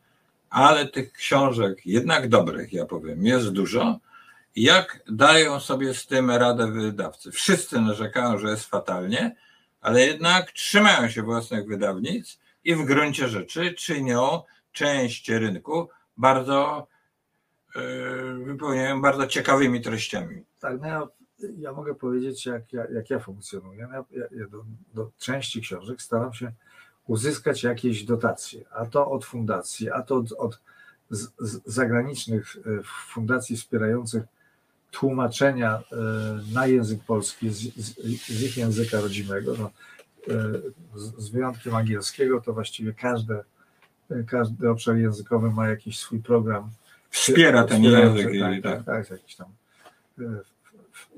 ale 0.50 0.86
tych 0.86 1.12
książek 1.12 1.86
jednak 1.86 2.28
dobrych, 2.28 2.72
ja 2.72 2.86
powiem, 2.86 3.24
jest 3.24 3.48
dużo. 3.48 3.98
Jak 4.56 5.02
dają 5.10 5.60
sobie 5.60 5.94
z 5.94 6.06
tym 6.06 6.30
radę 6.30 6.72
wydawcy? 6.72 7.32
Wszyscy 7.32 7.80
narzekają, 7.80 8.38
że 8.38 8.50
jest 8.50 8.64
fatalnie, 8.64 9.36
ale 9.80 10.00
jednak 10.00 10.52
trzymają 10.52 11.08
się 11.08 11.22
własnych 11.22 11.66
wydawnictw 11.66 12.38
i 12.64 12.74
w 12.74 12.84
gruncie 12.84 13.28
rzeczy 13.28 13.74
czynią 13.74 14.42
część 14.72 15.28
rynku 15.28 15.88
bardzo 16.16 16.86
yy, 17.74 18.44
wypełniają 18.44 19.02
bardzo 19.02 19.26
ciekawymi 19.26 19.80
treściami. 19.80 20.44
Tak, 20.60 20.80
no 20.80 20.86
ja, 20.86 21.08
ja 21.58 21.72
mogę 21.72 21.94
powiedzieć, 21.94 22.46
jak 22.46 22.72
ja, 22.72 22.86
jak 22.90 23.10
ja 23.10 23.18
funkcjonuję. 23.18 23.88
Ja, 23.90 24.26
ja 24.30 24.46
do, 24.48 24.64
do 24.94 25.10
części 25.18 25.60
książek 25.60 26.02
staram 26.02 26.34
się 26.34 26.52
uzyskać 27.06 27.62
jakieś 27.62 28.04
dotacje, 28.04 28.64
a 28.70 28.86
to 28.86 29.10
od 29.10 29.24
fundacji, 29.24 29.90
a 29.90 30.02
to 30.02 30.16
od, 30.16 30.32
od 30.32 30.60
z, 31.10 31.28
z 31.38 31.60
zagranicznych 31.64 32.56
e, 32.56 32.82
fundacji 33.14 33.56
wspierających 33.56 34.22
tłumaczenia 34.90 35.78
e, 35.78 35.96
na 36.54 36.66
język 36.66 37.04
polski 37.04 37.50
z, 37.50 37.74
z, 37.76 37.94
z 38.26 38.42
ich 38.42 38.56
języka 38.56 39.00
rodzimego, 39.00 39.54
no, 39.58 39.70
e, 40.34 40.52
z 40.94 41.28
wyjątkiem 41.28 41.74
angielskiego, 41.74 42.40
to 42.40 42.52
właściwie 42.52 42.92
każde, 42.92 43.44
każdy 44.26 44.70
obszar 44.70 44.96
językowy 44.96 45.50
ma 45.50 45.68
jakiś 45.68 45.98
swój 45.98 46.18
program. 46.18 46.70
Wspiera 47.10 47.64
ten 47.64 47.84
język. 47.84 48.28
Tak, 48.40 48.62
tak, 48.62 48.84
tak, 48.84 48.84
tak, 48.84 49.10
jakiś 49.10 49.36
tam 49.36 49.46
e, 50.20 50.40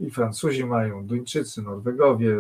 i 0.00 0.10
Francuzi 0.10 0.64
mają, 0.64 1.06
Duńczycy, 1.06 1.62
Norwegowie, 1.62 2.36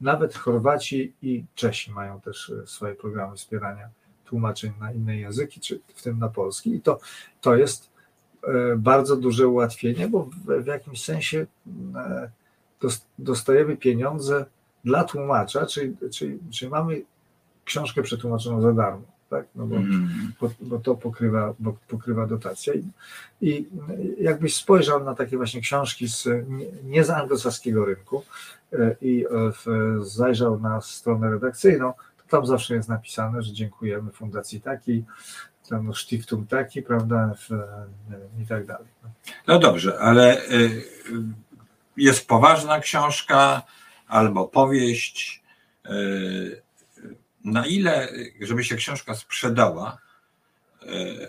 nawet 0.00 0.34
Chorwaci 0.34 1.12
i 1.22 1.44
Czesi 1.54 1.90
mają 1.90 2.20
też 2.20 2.50
e, 2.50 2.66
swoje 2.66 2.94
programy 2.94 3.36
wspierania 3.36 3.88
tłumaczeń 4.24 4.72
na 4.80 4.92
inne 4.92 5.16
języki, 5.16 5.60
czy 5.60 5.80
w 5.94 6.02
tym 6.02 6.18
na 6.18 6.28
polski. 6.28 6.74
I 6.74 6.80
to, 6.80 7.00
to 7.40 7.56
jest 7.56 7.84
e, 7.84 7.87
bardzo 8.76 9.16
duże 9.16 9.48
ułatwienie, 9.48 10.08
bo 10.08 10.22
w, 10.22 10.62
w 10.62 10.66
jakimś 10.66 11.04
sensie 11.04 11.46
e, 11.96 12.30
dostajemy 13.18 13.76
pieniądze 13.76 14.46
dla 14.84 15.04
tłumacza, 15.04 15.66
czyli, 15.66 15.96
czyli, 16.12 16.38
czyli 16.50 16.70
mamy 16.70 17.02
książkę 17.64 18.02
przetłumaczoną 18.02 18.60
za 18.60 18.72
darmo 18.72 19.18
tak? 19.30 19.46
no 19.54 19.66
bo, 19.66 19.76
mm. 19.76 20.32
bo, 20.40 20.50
bo, 20.60 20.78
to 20.78 20.94
pokrywa, 20.94 21.54
bo 21.58 21.76
pokrywa 21.88 22.26
dotacja. 22.26 22.74
I, 22.74 22.84
I, 23.40 23.66
jakbyś 24.20 24.54
spojrzał 24.54 25.04
na 25.04 25.14
takie 25.14 25.36
właśnie 25.36 25.60
książki 25.60 26.08
z, 26.08 26.28
nie, 26.84 27.04
z 27.04 27.10
anglosaskiego 27.10 27.84
rynku 27.84 28.24
e, 28.72 28.96
i 29.00 29.26
e, 29.26 29.52
zajrzał 30.04 30.60
na 30.60 30.80
stronę 30.80 31.30
redakcyjną, 31.30 31.92
to 31.92 32.22
tam 32.28 32.46
zawsze 32.46 32.74
jest 32.74 32.88
napisane, 32.88 33.42
że 33.42 33.52
dziękujemy 33.52 34.10
Fundacji 34.10 34.60
Takiej, 34.60 35.04
tam 35.68 35.86
no, 35.86 35.94
Stiftung 35.94 36.48
Taki, 36.48 36.82
prawda, 36.82 37.34
i 38.42 38.46
tak 38.46 38.66
dalej. 38.66 38.88
No 39.46 39.58
dobrze, 39.58 39.98
ale 39.98 40.44
y, 40.50 40.82
jest 41.96 42.28
poważna 42.28 42.80
książka 42.80 43.62
albo 44.08 44.48
powieść, 44.48 45.42
y, 45.86 46.62
na 47.44 47.66
ile, 47.66 48.08
żeby 48.40 48.64
się 48.64 48.76
książka 48.76 49.14
sprzedała, 49.14 49.98
e, 50.82 51.28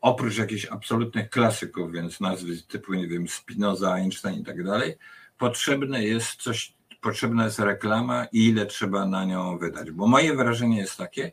oprócz 0.00 0.38
jakichś 0.38 0.66
absolutnych 0.66 1.30
klasyków, 1.30 1.92
więc 1.92 2.20
nazwy 2.20 2.62
typu, 2.62 2.94
nie 2.94 3.08
wiem, 3.08 3.28
Spinoza, 3.28 3.92
Einstein 3.92 4.40
i 4.40 4.44
tak 4.44 4.64
dalej, 4.64 4.94
potrzebne 5.38 6.04
jest 6.04 6.42
coś, 6.42 6.74
potrzebna 7.00 7.44
jest 7.44 7.58
reklama 7.58 8.26
i 8.32 8.46
ile 8.46 8.66
trzeba 8.66 9.06
na 9.06 9.24
nią 9.24 9.58
wydać. 9.58 9.90
Bo 9.90 10.06
moje 10.06 10.36
wrażenie 10.36 10.78
jest 10.78 10.96
takie, 10.96 11.32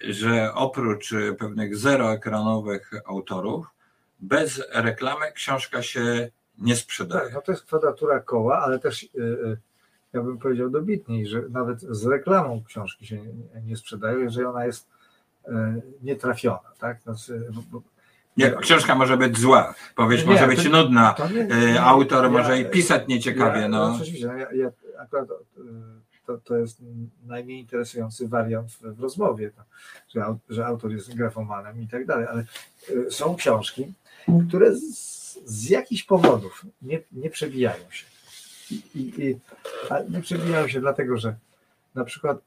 że 0.00 0.54
oprócz 0.54 1.14
pewnych 1.38 1.76
zeroekranowych 1.76 2.90
autorów, 3.06 3.66
bez 4.20 4.62
reklamy 4.72 5.32
książka 5.32 5.82
się 5.82 6.30
nie 6.58 6.76
sprzedaje. 6.76 7.24
Tak, 7.24 7.34
no 7.34 7.42
to 7.42 7.52
jest 7.52 7.64
kwadratura 7.64 8.20
koła, 8.20 8.58
ale 8.58 8.78
też 8.78 9.04
e, 9.04 9.06
e, 9.50 9.56
ja 10.12 10.22
bym 10.22 10.38
powiedział 10.38 10.70
dobitniej, 10.70 11.26
że 11.26 11.42
nawet 11.50 11.80
z 11.80 12.06
reklamą 12.06 12.64
książki 12.64 13.06
się 13.06 13.16
nie, 13.16 13.62
nie 13.64 13.76
sprzedają, 13.76 14.18
jeżeli 14.18 14.46
ona 14.46 14.66
jest 14.66 14.88
e, 15.48 15.80
nietrafiona. 16.02 16.70
Tak? 16.78 17.00
Znaczy, 17.02 17.50
bo, 17.70 17.82
nie, 18.36 18.50
książka 18.50 18.94
może 18.94 19.16
być 19.16 19.38
zła, 19.38 19.74
powieść 19.96 20.24
nie, 20.24 20.32
może 20.32 20.46
być 20.46 20.64
to, 20.64 20.70
nudna, 20.70 21.12
to 21.12 21.28
nie, 21.28 21.74
e, 21.74 21.82
autor 21.82 22.24
ja, 22.24 22.30
może 22.30 22.60
i 22.60 22.64
pisać 22.64 23.08
nieciekawie. 23.08 23.60
Ja, 23.60 23.68
no. 23.68 23.88
no 23.88 23.94
oczywiście, 23.94 24.26
no, 24.26 24.32
ja, 24.32 24.52
ja 24.52 24.70
akurat 24.98 25.30
e, 25.30 25.34
to, 26.28 26.38
to 26.38 26.56
jest 26.56 26.82
najmniej 27.26 27.60
interesujący 27.60 28.28
wariant 28.28 28.72
w, 28.72 28.82
w 28.82 29.00
rozmowie, 29.00 29.50
to, 29.50 29.62
że, 30.08 30.36
że 30.48 30.66
autor 30.66 30.92
jest 30.92 31.14
grafomanem 31.14 31.82
i 31.82 31.88
tak 31.88 32.06
dalej, 32.06 32.26
ale 32.30 32.44
są 33.10 33.36
książki, 33.36 33.92
które 34.48 34.76
z, 34.76 35.38
z 35.44 35.70
jakichś 35.70 36.02
powodów 36.02 36.66
nie, 36.82 37.00
nie 37.12 37.30
przebijają 37.30 37.90
się 37.90 38.06
i, 38.70 38.78
i, 38.94 39.38
nie 40.10 40.20
przebijają 40.20 40.68
się 40.68 40.80
dlatego, 40.80 41.18
że 41.18 41.36
na 41.94 42.04
przykład 42.04 42.38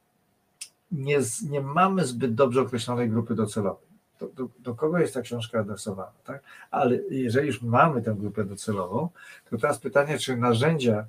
nie, 0.92 1.20
nie 1.50 1.62
mamy 1.62 2.06
zbyt 2.06 2.36
dobrze 2.36 2.62
określonej 2.62 3.10
grupy 3.10 3.36
docelowej. 3.36 3.88
Do, 4.20 4.28
do, 4.28 4.48
do, 4.60 4.76
kogo 4.76 5.00
jest 5.00 5.14
ta 5.14 5.22
książka 5.22 5.60
adresowana, 5.60 6.12
tak? 6.26 6.44
Ale 6.72 7.00
jeżeli 7.10 7.48
już 7.48 7.62
mamy 7.62 8.02
tę 8.02 8.16
grupę 8.20 8.46
docelową, 8.46 9.10
to 9.50 9.58
teraz 9.58 9.80
pytanie, 9.80 10.18
czy 10.18 10.38
narzędzia 10.38 11.06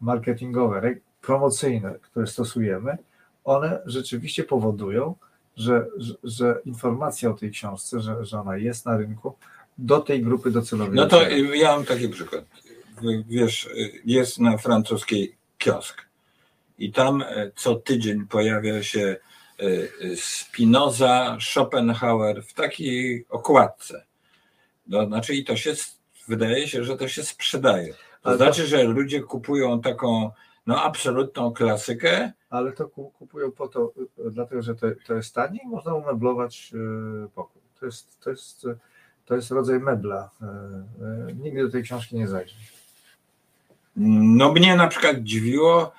marketingowe, 0.00 0.80
promocyjne, 1.22 1.94
które 2.02 2.26
stosujemy, 2.26 2.98
one 3.44 3.82
rzeczywiście 3.86 4.44
powodują, 4.44 5.14
że, 5.56 5.86
że, 5.96 6.14
że 6.24 6.60
informacja 6.64 7.30
o 7.30 7.34
tej 7.34 7.50
książce, 7.50 8.00
że, 8.00 8.24
że 8.24 8.40
ona 8.40 8.56
jest 8.56 8.86
na 8.86 8.96
rynku, 8.96 9.34
do 9.78 10.00
tej 10.00 10.22
grupy 10.22 10.50
docelowej. 10.50 10.94
No 10.94 11.06
to 11.06 11.28
ja 11.54 11.76
mam 11.76 11.84
taki 11.84 12.08
przykład 12.08 12.44
wiesz, 13.28 13.68
jest 14.04 14.38
na 14.38 14.58
francuskiej 14.58 15.36
kiosk 15.58 16.02
i 16.78 16.92
tam 16.92 17.22
e, 17.22 17.50
co 17.56 17.74
tydzień 17.74 18.26
pojawia 18.26 18.82
się 18.82 19.16
e, 19.58 19.66
Spinoza, 20.16 21.38
Schopenhauer 21.40 22.44
w 22.44 22.52
takiej 22.52 23.26
okładce. 23.28 24.04
No, 24.86 25.06
znaczy 25.06 25.34
i 25.34 25.44
to 25.44 25.56
się, 25.56 25.74
wydaje 26.28 26.68
się, 26.68 26.84
że 26.84 26.96
to 26.96 27.08
się 27.08 27.22
sprzedaje. 27.22 27.92
To 27.92 27.98
ale 28.22 28.36
znaczy, 28.36 28.62
to... 28.62 28.68
że 28.68 28.84
ludzie 28.84 29.20
kupują 29.20 29.80
taką 29.80 30.30
no 30.66 30.82
absolutną 30.82 31.52
klasykę. 31.52 32.32
Ale 32.50 32.72
to 32.72 32.88
kupują 32.88 33.52
po 33.52 33.68
to, 33.68 33.92
dlatego 34.30 34.62
że 34.62 34.74
to, 34.74 34.86
to 35.06 35.14
jest 35.14 35.34
taniej 35.34 35.60
i 35.64 35.68
można 35.68 35.94
umeblować 35.94 36.72
e, 36.74 37.28
pokój. 37.28 37.62
To 37.80 37.86
jest, 37.86 38.20
to 38.20 38.30
jest, 38.30 38.66
to 39.24 39.34
jest 39.34 39.50
rodzaj 39.50 39.80
mebla. 39.80 40.30
Nigdy 41.34 41.62
do 41.62 41.70
tej 41.70 41.82
książki 41.82 42.16
nie 42.16 42.28
zajdzie. 42.28 42.54
No 43.96 44.52
mnie 44.52 44.76
na 44.76 44.88
przykład 44.88 45.22
dziwiło, 45.22 45.92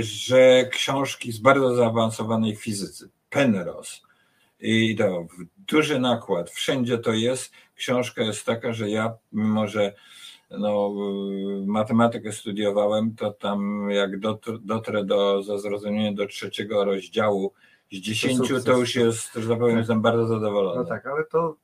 że 0.00 0.64
książki 0.70 1.32
z 1.32 1.38
bardzo 1.38 1.74
zaawansowanej 1.74 2.56
fizycy, 2.56 3.08
Penrose, 3.30 4.00
i 4.60 4.96
to 4.96 5.26
duży 5.68 6.00
nakład, 6.00 6.50
wszędzie 6.50 6.98
to 6.98 7.12
jest. 7.12 7.52
Książka 7.76 8.22
jest 8.22 8.44
taka, 8.46 8.72
że 8.72 8.90
ja, 8.90 9.14
mimo 9.32 9.66
że 9.66 9.94
no, 10.50 10.94
matematykę 11.66 12.32
studiowałem, 12.32 13.14
to 13.14 13.32
tam 13.32 13.90
jak 13.90 14.20
dotrę 14.60 15.04
do, 15.04 15.42
za 15.42 15.58
zrozumienie 15.58 16.14
do 16.14 16.26
trzeciego 16.26 16.84
rozdziału 16.84 17.52
z 17.92 17.96
dziesięciu, 17.96 18.58
to, 18.58 18.64
to 18.64 18.78
już 18.78 18.94
jest, 18.94 19.34
że 19.34 19.48
tak 19.48 19.58
powiem, 19.58 19.74
tak. 19.74 19.78
jestem 19.78 20.02
bardzo 20.02 20.26
zadowolony. 20.26 20.80
No 20.80 20.84
tak, 20.84 21.06
ale 21.06 21.24
to... 21.24 21.56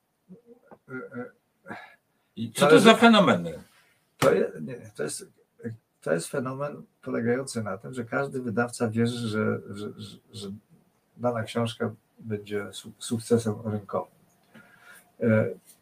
I 2.36 2.52
co 2.52 2.66
to 2.66 2.78
za 2.78 2.94
fenomeny? 2.94 3.62
To 4.18 4.34
jest, 4.34 4.60
nie, 4.60 4.90
to 4.96 5.02
jest 5.02 5.26
to 6.04 6.12
jest 6.12 6.28
fenomen 6.28 6.82
polegający 7.02 7.62
na 7.62 7.78
tym, 7.78 7.94
że 7.94 8.04
każdy 8.04 8.42
wydawca 8.42 8.90
wierzy, 8.90 9.28
że, 9.28 9.60
że, 9.70 9.88
że, 9.96 10.18
że 10.32 10.48
dana 11.16 11.42
książka 11.42 11.94
będzie 12.18 12.66
sukcesem 12.98 13.54
rynkowym. 13.64 14.14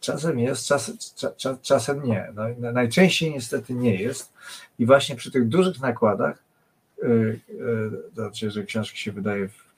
Czasem 0.03 0.39
jest, 0.39 0.67
czas, 0.67 0.93
czas, 1.37 1.61
czasem 1.61 2.05
nie. 2.05 2.33
No, 2.35 2.73
najczęściej 2.73 3.31
niestety 3.31 3.75
nie 3.75 3.95
jest. 4.03 4.33
I 4.79 4.87
właśnie 4.87 5.17
przy 5.17 5.31
tych 5.31 5.49
dużych 5.49 5.81
nakładach, 5.81 6.39
e, 7.03 7.07
e, 7.07 7.37
znaczy, 8.15 8.51
że 8.51 8.65
książki 8.65 8.99
się 8.99 9.13
wydaje 9.13 9.49
w 9.49 9.73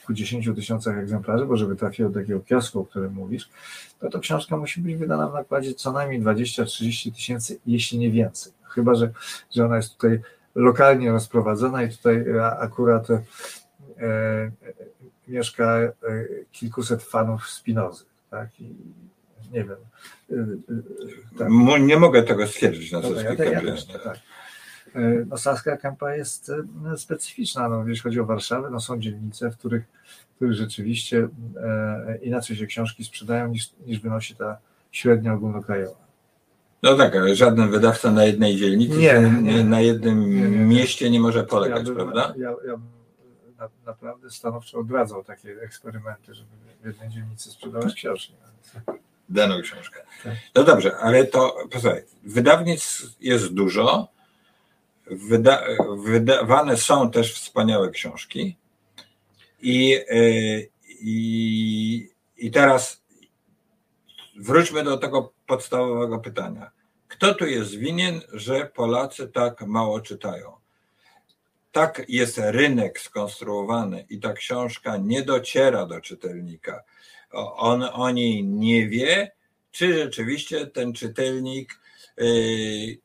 kilkudziesięciu 0.00 0.54
tysiącach 0.54 0.98
egzemplarzy, 0.98 1.46
bo 1.46 1.56
żeby 1.56 1.76
trafiło 1.76 2.10
do 2.10 2.20
takiego 2.20 2.40
kiosku, 2.40 2.80
o 2.80 2.84
którym 2.84 3.12
mówisz, 3.12 3.48
no 4.02 4.10
to 4.10 4.20
książka 4.20 4.56
musi 4.56 4.80
być 4.80 4.96
wydana 4.96 5.28
w 5.28 5.34
nakładzie 5.34 5.74
co 5.74 5.92
najmniej 5.92 6.22
20-30 6.22 7.14
tysięcy, 7.14 7.58
jeśli 7.66 7.98
nie 7.98 8.10
więcej 8.10 8.52
chyba 8.76 8.94
że, 8.94 9.10
że 9.54 9.64
ona 9.64 9.76
jest 9.76 9.92
tutaj 9.92 10.20
lokalnie 10.54 11.12
rozprowadzona 11.12 11.82
i 11.82 11.90
tutaj 11.90 12.24
akurat 12.58 13.10
e, 13.10 13.22
e, 14.00 14.50
mieszka 15.28 15.78
kilkuset 16.52 17.02
fanów 17.02 17.50
Spinozy. 17.50 18.04
Tak? 18.30 18.60
I 18.60 18.74
nie 19.52 19.64
wiem. 19.64 19.76
E, 20.30 20.46
tak. 21.38 21.48
Nie 21.80 21.96
mogę 21.96 22.22
tego 22.22 22.46
stwierdzić 22.46 22.92
na 22.92 23.02
Saskiej 23.02 23.24
ja, 23.38 23.44
ja, 23.44 23.62
ja 23.62 23.98
tak. 24.04 24.18
No, 25.28 25.36
Saska 25.36 25.76
Kępa 25.76 26.14
jest 26.14 26.52
specyficzna, 26.96 27.68
no, 27.68 27.88
jeśli 27.88 28.02
chodzi 28.02 28.20
o 28.20 28.26
Warszawę, 28.26 28.70
no, 28.70 28.80
są 28.80 29.00
dzielnice, 29.00 29.50
w 29.50 29.56
których, 29.56 29.84
w 30.32 30.34
których 30.36 30.54
rzeczywiście 30.54 31.28
e, 31.62 32.18
inaczej 32.22 32.56
się 32.56 32.66
książki 32.66 33.04
sprzedają 33.04 33.48
niż, 33.48 33.70
niż 33.86 34.00
wynosi 34.00 34.36
ta 34.36 34.58
średnia 34.92 35.32
ogólnokrajowa. 35.32 36.06
No 36.82 36.96
tak, 36.96 37.16
ale 37.16 37.34
żaden 37.34 37.70
wydawca 37.70 38.10
na 38.10 38.24
jednej 38.24 38.56
dzielnicy, 38.56 38.96
nie, 38.96 39.20
nie, 39.42 39.64
na 39.64 39.80
jednym 39.80 40.30
nie, 40.30 40.58
mieście 40.58 41.10
nie 41.10 41.20
może 41.20 41.44
polegać, 41.44 41.78
ja 41.78 41.84
bym, 41.84 41.94
prawda? 41.94 42.34
Ja, 42.36 42.50
ja 42.66 42.76
bym 42.76 42.96
na, 43.58 43.68
naprawdę 43.86 44.30
stanowczo 44.30 44.78
odradzał 44.78 45.24
takie 45.24 45.62
eksperymenty, 45.62 46.34
żeby 46.34 46.50
w 46.82 46.86
jednej 46.86 47.08
dzielnicy 47.08 47.50
sprzedawać 47.50 47.94
książki. 47.94 48.34
Daną 49.28 49.62
książkę. 49.62 50.02
Tak. 50.24 50.34
No 50.54 50.64
dobrze, 50.64 50.96
ale 50.96 51.24
to 51.24 51.56
posłuchaj, 51.70 52.02
wydawnictw 52.22 53.02
jest 53.20 53.54
dużo, 53.54 54.08
wyda, 55.06 55.62
wydawane 56.04 56.76
są 56.76 57.10
też 57.10 57.34
wspaniałe 57.34 57.90
książki 57.90 58.56
i, 59.62 59.96
y, 60.10 60.70
i, 61.00 62.10
i 62.36 62.50
teraz 62.50 63.02
wróćmy 64.36 64.84
do 64.84 64.96
tego 64.96 65.32
podstawowego 65.46 66.18
pytania. 66.18 66.70
Kto 67.08 67.34
tu 67.34 67.46
jest 67.46 67.74
winien, 67.74 68.20
że 68.32 68.70
Polacy 68.74 69.28
tak 69.28 69.60
mało 69.66 70.00
czytają? 70.00 70.52
Tak 71.72 72.02
jest 72.08 72.38
rynek 72.38 73.00
skonstruowany 73.00 74.06
i 74.10 74.20
ta 74.20 74.32
książka 74.32 74.96
nie 74.96 75.22
dociera 75.22 75.86
do 75.86 76.00
czytelnika. 76.00 76.82
On 77.56 77.82
o 77.92 78.10
niej 78.10 78.44
nie 78.44 78.88
wie, 78.88 79.30
czy 79.70 79.94
rzeczywiście 79.94 80.66
ten 80.66 80.92
czytelnik 80.92 81.80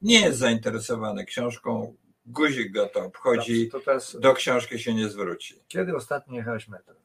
nie 0.01 0.21
jest 0.21 0.39
zainteresowany 0.39 1.25
książką, 1.25 1.95
guzik 2.25 2.71
go 2.71 2.87
to 2.87 3.05
obchodzi, 3.05 3.69
To 3.69 3.79
teraz, 3.79 4.17
do 4.19 4.33
książki 4.33 4.79
się 4.79 4.93
nie 4.93 5.09
zwróci. 5.09 5.55
kiedy 5.67 5.95
ostatnio 5.95 6.35
jechałeś 6.35 6.67
metrem? 6.67 6.95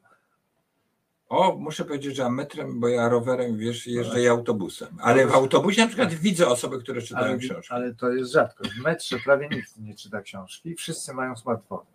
O, 1.29 1.57
muszę 1.57 1.85
powiedzieć, 1.85 2.17
że 2.17 2.23
ja 2.23 2.31
metrem, 2.31 2.81
bo 2.81 2.89
ja 2.89 3.09
rowerem, 3.09 3.59
wiesz, 3.59 3.87
jeżdżę 3.87 4.23
i 4.23 4.29
autobusem. 4.29 4.89
Ale 5.01 5.27
w 5.27 5.35
autobusie 5.35 5.81
na 5.83 5.87
przykład 5.89 6.15
widzę 6.15 6.49
osoby, 6.49 6.79
które 6.79 7.03
czytają 7.03 7.27
Ale, 7.27 7.39
książki. 7.39 7.73
ale 7.75 7.95
to 7.95 8.11
jest 8.13 8.33
rzadkość. 8.33 8.71
W 8.71 8.83
metrze 8.83 9.19
prawie 9.25 9.49
nikt 9.49 9.77
nie 9.79 9.95
czyta 9.95 10.23
książki, 10.23 10.75
wszyscy 10.75 11.15
mają 11.15 11.37
smartfony. 11.37 11.87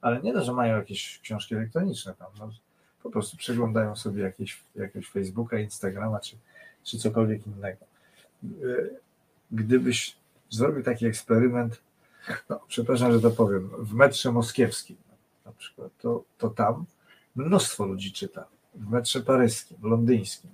Ale 0.00 0.20
nie 0.22 0.32
to, 0.32 0.44
że 0.44 0.52
mają 0.52 0.76
jakieś 0.76 1.20
książki 1.22 1.54
elektroniczne 1.54 2.14
tam. 2.14 2.26
No, 2.38 2.50
po 3.06 3.12
prostu 3.12 3.36
przeglądają 3.36 3.96
sobie 3.96 4.22
jakieś, 4.22 4.62
jakiegoś 4.76 5.08
Facebooka, 5.08 5.58
Instagrama 5.58 6.20
czy, 6.20 6.36
czy 6.84 6.98
cokolwiek 6.98 7.46
innego. 7.46 7.84
Y, 8.44 8.90
Gdybyś 9.50 10.16
zrobił 10.50 10.82
taki 10.82 11.06
eksperyment, 11.06 11.80
no, 12.48 12.60
przepraszam, 12.68 13.12
że 13.12 13.20
to 13.20 13.30
powiem, 13.30 13.70
w 13.78 13.94
metrze 13.94 14.32
moskiewskim 14.32 14.96
na 15.46 15.52
przykład, 15.52 15.90
to, 16.00 16.24
to 16.38 16.50
tam 16.50 16.84
mnóstwo 17.36 17.86
ludzi 17.86 18.12
czyta. 18.12 18.46
W 18.74 18.90
metrze 18.90 19.20
paryskim, 19.20 19.76
londyńskim. 19.82 20.50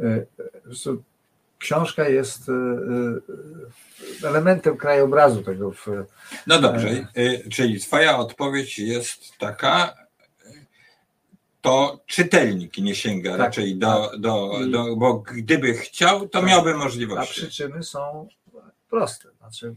Y, 0.00 0.26
y, 0.86 0.96
Książka 1.58 2.08
jest 2.08 2.50
elementem 4.24 4.76
krajobrazu 4.76 5.42
tego. 5.42 5.70
W, 5.70 5.86
No 6.46 6.60
dobrze, 6.60 7.06
y, 7.16 7.50
czyli 7.50 7.80
twoja 7.80 8.18
odpowiedź 8.18 8.78
jest 8.78 9.38
taka, 9.38 9.94
to 11.66 12.00
czytelnik 12.06 12.78
nie 12.78 12.94
sięga 12.94 13.30
Tak, 13.30 13.38
raczej 13.40 13.76
do, 13.76 14.10
do, 14.18 14.50
I- 14.60 14.70
do, 14.70 14.96
bo 14.96 15.14
gdyby 15.18 15.74
chciał, 15.74 16.20
to 16.20 16.38
Tak. 16.38 16.44
miałby 16.48 16.74
a 16.74 16.76
możliwości. 16.76 17.32
przyczyny 17.40 17.82
są 17.82 18.28
proste. 18.90 19.28
Znaczy, 19.38 19.74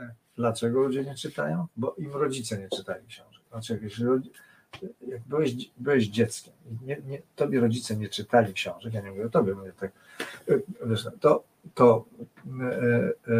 e, 0.00 0.14
dlaczego 0.36 0.80
ludzie 0.80 1.04
nie 1.04 1.14
czytają? 1.14 1.66
Bo 1.76 1.94
im 1.98 2.12
rodzice 2.12 2.58
nie 2.58 2.68
czytali 2.76 3.06
książek. 3.06 3.42
Znaczy, 3.50 3.80
jak 5.08 5.22
byłeś, 5.26 5.54
byłeś 5.76 6.06
dzieckiem, 6.08 6.54
i 6.70 6.86
nie, 6.86 6.96
nie, 7.06 7.22
tobie 7.36 7.60
rodzice 7.60 7.96
nie 7.96 8.08
czytali 8.08 8.54
książek, 8.54 8.94
ja 8.94 9.00
nie 9.00 9.10
mówię 9.10 9.26
o 9.26 9.28
tobie, 9.28 9.54
mówię 9.54 9.72
tak, 9.80 9.92
e, 10.48 10.86
wiesz, 10.86 11.06
to, 11.20 11.44
to 11.74 12.04
e, 12.60 13.32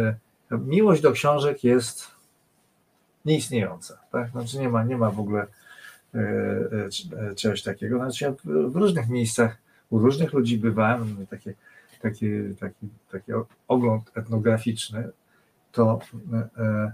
e, 0.51 0.57
miłość 0.57 1.01
do 1.01 1.11
książek 1.11 1.63
jest 1.63 2.07
nieistniejąca. 3.25 3.99
Tak? 4.11 4.31
Znaczy 4.31 4.59
nie 4.59 4.69
ma, 4.69 4.83
nie 4.83 4.97
ma 4.97 5.11
w 5.11 5.19
ogóle 5.19 5.47
czegoś 7.35 7.63
takiego. 7.63 7.97
Znaczy 7.97 8.25
ja 8.25 8.33
w, 8.45 8.75
różnych 8.75 9.09
miejscach 9.09 9.57
u 9.89 9.99
różnych 9.99 10.33
ludzi 10.33 10.57
bywałem, 10.57 11.25
takie, 11.29 11.53
taki, 12.01 12.27
taki, 12.59 12.87
taki 13.11 13.31
ogląd 13.67 14.11
etnograficzny, 14.15 15.09
to 15.71 15.99
e, 16.33 16.61
e, 16.63 16.93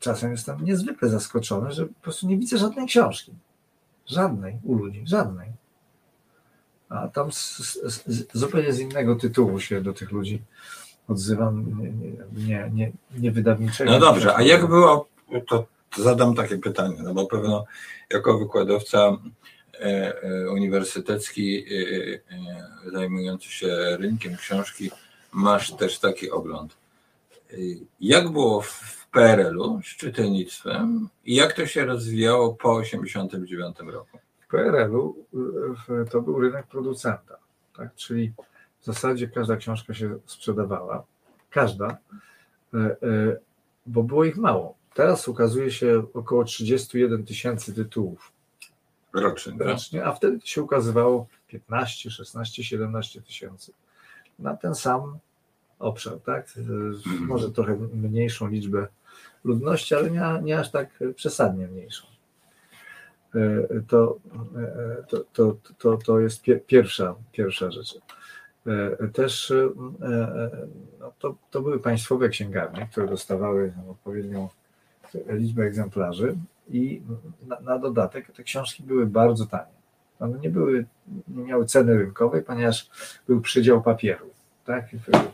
czasem 0.00 0.30
jestem 0.30 0.64
niezwykle 0.64 1.08
zaskoczony, 1.08 1.72
że 1.72 1.86
po 1.86 2.02
prostu 2.02 2.26
nie 2.26 2.38
widzę 2.38 2.58
żadnej 2.58 2.86
książki. 2.86 3.32
Żadnej 4.06 4.58
u 4.64 4.74
ludzi, 4.74 5.02
żadnej. 5.06 5.52
A 6.88 7.08
tam 7.08 7.32
z, 7.32 7.56
z, 7.58 8.04
z, 8.06 8.38
zupełnie 8.38 8.72
z 8.72 8.80
innego 8.80 9.16
tytułu 9.16 9.60
się 9.60 9.80
do 9.80 9.92
tych 9.92 10.12
ludzi 10.12 10.42
odzywam, 11.08 11.64
nie, 11.78 11.92
nie, 11.92 12.12
nie, 12.46 12.70
nie, 12.72 12.92
nie 13.18 13.32
wydawniczego. 13.32 13.90
No 13.90 13.98
dobrze, 13.98 14.36
a 14.36 14.42
jak 14.42 14.66
było, 14.66 15.08
to 15.48 15.66
zadam 15.98 16.34
takie 16.34 16.58
pytanie, 16.58 16.96
no 17.02 17.14
bo 17.14 17.26
pewno 17.26 17.64
jako 18.10 18.38
wykładowca 18.38 19.16
e, 19.74 20.22
e, 20.22 20.50
uniwersytecki 20.50 21.64
e, 22.84 22.90
zajmujący 22.90 23.48
się 23.48 23.96
rynkiem 24.00 24.36
książki 24.36 24.90
masz 25.32 25.72
też 25.72 25.98
taki 25.98 26.30
ogląd. 26.30 26.76
Jak 28.00 28.28
było 28.28 28.60
w 28.60 29.06
PRL-u 29.12 29.80
z 29.82 29.86
czytelnictwem 29.86 31.08
i 31.24 31.34
jak 31.34 31.52
to 31.52 31.66
się 31.66 31.84
rozwijało 31.84 32.54
po 32.54 32.80
1989 32.80 33.94
roku? 33.94 34.18
W 34.40 34.46
PRL-u 34.46 35.16
to 36.10 36.22
był 36.22 36.40
rynek 36.40 36.66
producenta, 36.66 37.36
tak? 37.76 37.94
czyli 37.94 38.32
w 38.80 38.84
zasadzie 38.84 39.28
każda 39.28 39.56
książka 39.56 39.94
się 39.94 40.18
sprzedawała, 40.26 41.04
każda, 41.50 41.96
bo 43.86 44.02
było 44.02 44.24
ich 44.24 44.36
mało. 44.36 44.76
Teraz 44.96 45.28
ukazuje 45.28 45.70
się 45.70 46.02
około 46.14 46.44
31 46.44 47.24
tysięcy 47.24 47.74
tytułów 47.74 48.32
Rocznie. 49.12 49.52
tak? 49.58 49.66
rocznie, 49.66 50.04
a 50.04 50.12
wtedy 50.12 50.38
się 50.44 50.62
ukazywało 50.62 51.26
15, 51.48 52.10
16, 52.10 52.64
17 52.64 53.22
tysięcy 53.22 53.72
na 54.38 54.56
ten 54.56 54.74
sam 54.74 55.18
obszar, 55.78 56.20
tak? 56.20 56.48
Y, 56.56 56.62
Może 57.20 57.50
trochę 57.50 57.76
mniejszą 57.76 58.48
liczbę 58.48 58.86
ludności, 59.44 59.94
ale 59.94 60.10
nie, 60.10 60.22
nie 60.42 60.58
aż 60.58 60.70
tak 60.70 60.88
przesadnie 61.14 61.66
mniejszą. 61.66 62.06
Y, 63.34 63.82
To, 63.88 64.18
to, 65.08 65.24
to, 65.32 65.56
to, 65.78 65.96
to 65.96 66.20
jest 66.20 66.42
pie- 66.44 66.60
pierwsza, 66.66 67.14
pierwsza 67.32 67.70
rzecz. 67.70 67.94
Y, 69.04 69.08
Też 69.12 69.52
no 71.00 71.12
to, 71.18 71.34
to 71.50 71.62
były 71.62 71.80
państwowe 71.80 72.28
księgarnie, 72.28 72.88
które 72.92 73.06
dostawały 73.06 73.72
odpowiednią 73.90 74.48
liczbę 75.28 75.62
egzemplarzy 75.62 76.36
i 76.70 77.02
na, 77.46 77.60
na 77.60 77.78
dodatek 77.78 78.32
te 78.32 78.42
książki 78.42 78.82
były 78.82 79.06
bardzo 79.06 79.46
tanie. 79.46 79.76
One 80.20 80.38
nie 80.38 80.50
były, 80.50 80.86
nie 81.28 81.44
miały 81.44 81.66
ceny 81.66 81.98
rynkowej, 81.98 82.42
ponieważ 82.42 82.90
był 83.28 83.40
przydział 83.40 83.82
papieru, 83.82 84.30
tak? 84.64 84.84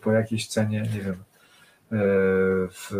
Po 0.00 0.12
jakiejś 0.12 0.46
cenie, 0.48 0.82
nie 0.94 1.00
wiem. 1.00 1.16
e, 1.92 1.96
W, 2.68 2.90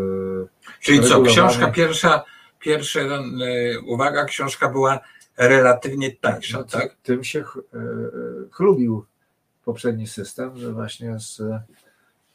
Czyli 0.80 1.00
co, 1.00 1.22
książka 1.22 1.70
pierwsza, 1.70 2.24
pierwsza 2.58 3.00
e, 3.00 3.20
uwaga, 3.86 4.24
książka 4.24 4.68
była 4.68 5.00
relatywnie 5.36 6.10
tańsza, 6.16 6.58
no, 6.58 6.64
tak? 6.64 6.96
Tym 7.02 7.24
się 7.24 7.40
e, 7.40 7.44
chlubił 8.50 9.06
poprzedni 9.64 10.06
system, 10.06 10.56
że 10.56 10.72
właśnie 10.72 11.20
z, 11.20 11.40
e, 11.40 11.62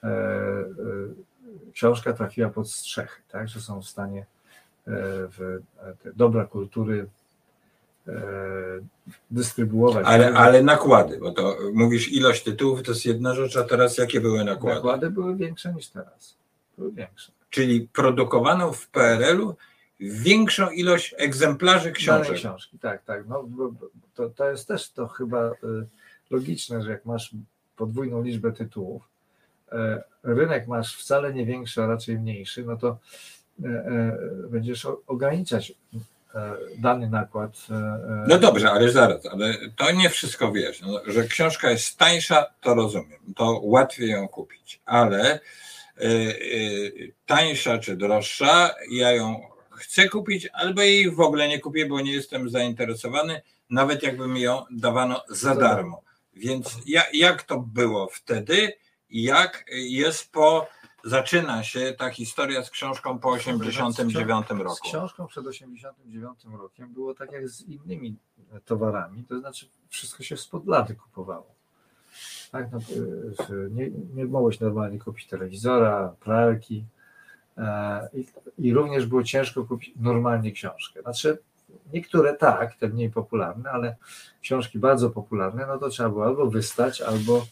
e, 0.04 0.10
książka 1.74 2.14
trafiła 2.14 2.50
pod 2.50 2.72
strzechy, 2.72 3.22
tak? 3.32 3.50
Że 3.50 3.62
są 3.62 3.82
w 3.82 3.88
stanie 3.88 4.26
w 4.88 5.60
te 6.04 6.14
dobra 6.14 6.46
kultury 6.46 7.08
e, 8.08 8.14
dystrybuować. 9.32 10.06
Ale, 10.08 10.34
ale 10.34 10.64
nakłady, 10.64 11.18
bo 11.18 11.32
to 11.32 11.58
mówisz 11.74 12.12
ilość 12.12 12.44
tytułów 12.44 12.84
to 12.84 12.92
jest 12.92 13.06
jedna 13.06 13.36
rzecz, 13.36 13.58
a 13.58 13.64
teraz 13.64 13.98
jakie 13.98 14.22
były 14.22 14.44
nakłady? 14.44 14.76
Nakłady 14.76 15.10
były 15.10 15.36
większe 15.36 15.74
niż 15.74 15.88
teraz. 15.88 16.38
Były 16.78 16.92
większe. 16.92 17.32
Czyli 17.50 17.88
produkowano 17.94 18.72
w 18.72 18.88
PRL-u 18.88 19.56
większą 20.00 20.70
ilość 20.70 21.16
egzemplarzy 21.18 21.92
książek. 21.92 22.36
książki, 22.36 22.80
tak, 22.80 23.04
tak. 23.04 23.28
No, 23.28 23.50
to, 24.16 24.30
to 24.30 24.50
jest 24.50 24.68
też 24.68 24.92
to 24.92 25.08
chyba 25.08 25.52
y, 25.52 25.54
logiczne, 26.30 26.82
że 26.82 26.92
jak 26.92 27.06
masz 27.06 27.36
podwójną 27.78 28.24
liczbę 28.24 28.52
tytułów, 28.52 29.04
e, 29.72 30.04
rynek 30.24 30.68
masz 30.68 30.98
wcale 30.98 31.34
nie 31.34 31.46
większy, 31.46 31.84
a 31.84 31.88
raczej 31.88 32.20
mniejszy, 32.20 32.64
no 32.64 32.78
to 32.78 32.88
e, 32.88 32.94
e, 32.94 32.98
będziesz 34.50 34.86
o- 34.86 35.02
ograniczać 35.08 35.72
e, 36.36 36.54
dany 36.78 37.10
nakład. 37.10 37.52
e, 37.70 37.74
e, 37.76 38.26
No 38.28 38.40
dobrze, 38.40 38.72
ale 38.72 38.92
zaraz, 38.92 39.26
ale 39.26 39.54
to 39.76 39.92
nie 39.92 40.10
wszystko 40.10 40.52
wiesz. 40.52 40.82
No, 40.82 41.02
że 41.08 41.24
książka 41.24 41.72
jest 41.72 41.98
tańsza, 41.98 42.46
to 42.62 42.74
rozumiem. 42.74 43.20
To 43.36 43.60
łatwiej 43.64 44.10
ją 44.10 44.28
kupić, 44.28 44.80
ale 44.86 45.40
tańsza 47.26 47.78
czy 47.78 47.96
droższa, 47.98 48.76
ja 48.92 49.12
ją 49.12 49.42
chcę 49.72 50.10
kupić, 50.10 50.48
albo 50.54 50.82
jej 50.82 51.12
w 51.12 51.20
ogóle 51.20 51.48
nie 51.48 51.60
kupię, 51.60 51.86
bo 51.86 52.02
nie 52.02 52.14
jestem 52.14 52.50
zainteresowany, 52.50 53.42
nawet 53.70 54.04
jakby 54.04 54.28
mi 54.28 54.42
ją 54.42 54.64
dawano 54.72 55.24
za 55.30 55.56
darmo. 55.56 56.02
Więc 56.36 56.78
ja, 56.86 57.04
jak 57.14 57.44
to 57.44 57.60
było 57.60 58.08
wtedy? 58.14 58.74
Jak 59.10 59.66
jest 59.72 60.32
po. 60.32 60.68
Zaczyna 61.04 61.64
się 61.64 61.96
ta 61.98 62.10
historia 62.10 62.64
z 62.64 62.70
książką 62.70 63.20
po 63.20 63.30
89 63.30 64.48
Z 64.48 64.52
roku. 64.52 64.76
książką 64.84 65.28
przed 65.28 65.48
89 65.48 66.40
rokiem 66.60 66.94
było 66.94 67.14
tak 67.14 67.32
jak 67.32 67.50
z 67.50 67.62
innymi 67.62 68.16
towarami, 68.66 69.24
to 69.24 69.40
znaczy 69.40 69.70
wszystko 69.90 70.24
się 70.24 70.38
spod 70.38 70.68
lady 70.68 70.96
kupowało. 70.96 71.58
Tak, 72.52 72.72
no, 72.72 72.80
y, 73.50 73.70
nie, 73.72 73.90
nie 74.16 74.26
mogłeś 74.26 74.60
normalnie 74.60 75.00
kupić 75.00 75.28
telewizora, 75.28 76.16
pralki 76.20 76.86
e, 77.58 78.10
i, 78.14 78.26
i 78.58 78.74
również 78.74 79.06
było 79.06 79.24
ciężko 79.24 79.66
kupić 79.66 79.94
normalnie 79.96 80.52
książkę. 80.52 81.02
Znaczy 81.02 81.38
niektóre 81.94 82.34
tak, 82.34 82.76
te 82.76 82.88
mniej 82.88 83.10
popularne, 83.10 83.70
ale 83.70 83.96
książki 84.42 84.80
bardzo 84.80 85.10
popularne, 85.10 85.68
no 85.68 85.78
to 85.78 85.90
trzeba 85.90 86.10
było 86.10 86.26
albo 86.26 86.48
wystać, 86.48 87.02
albo, 87.02 87.46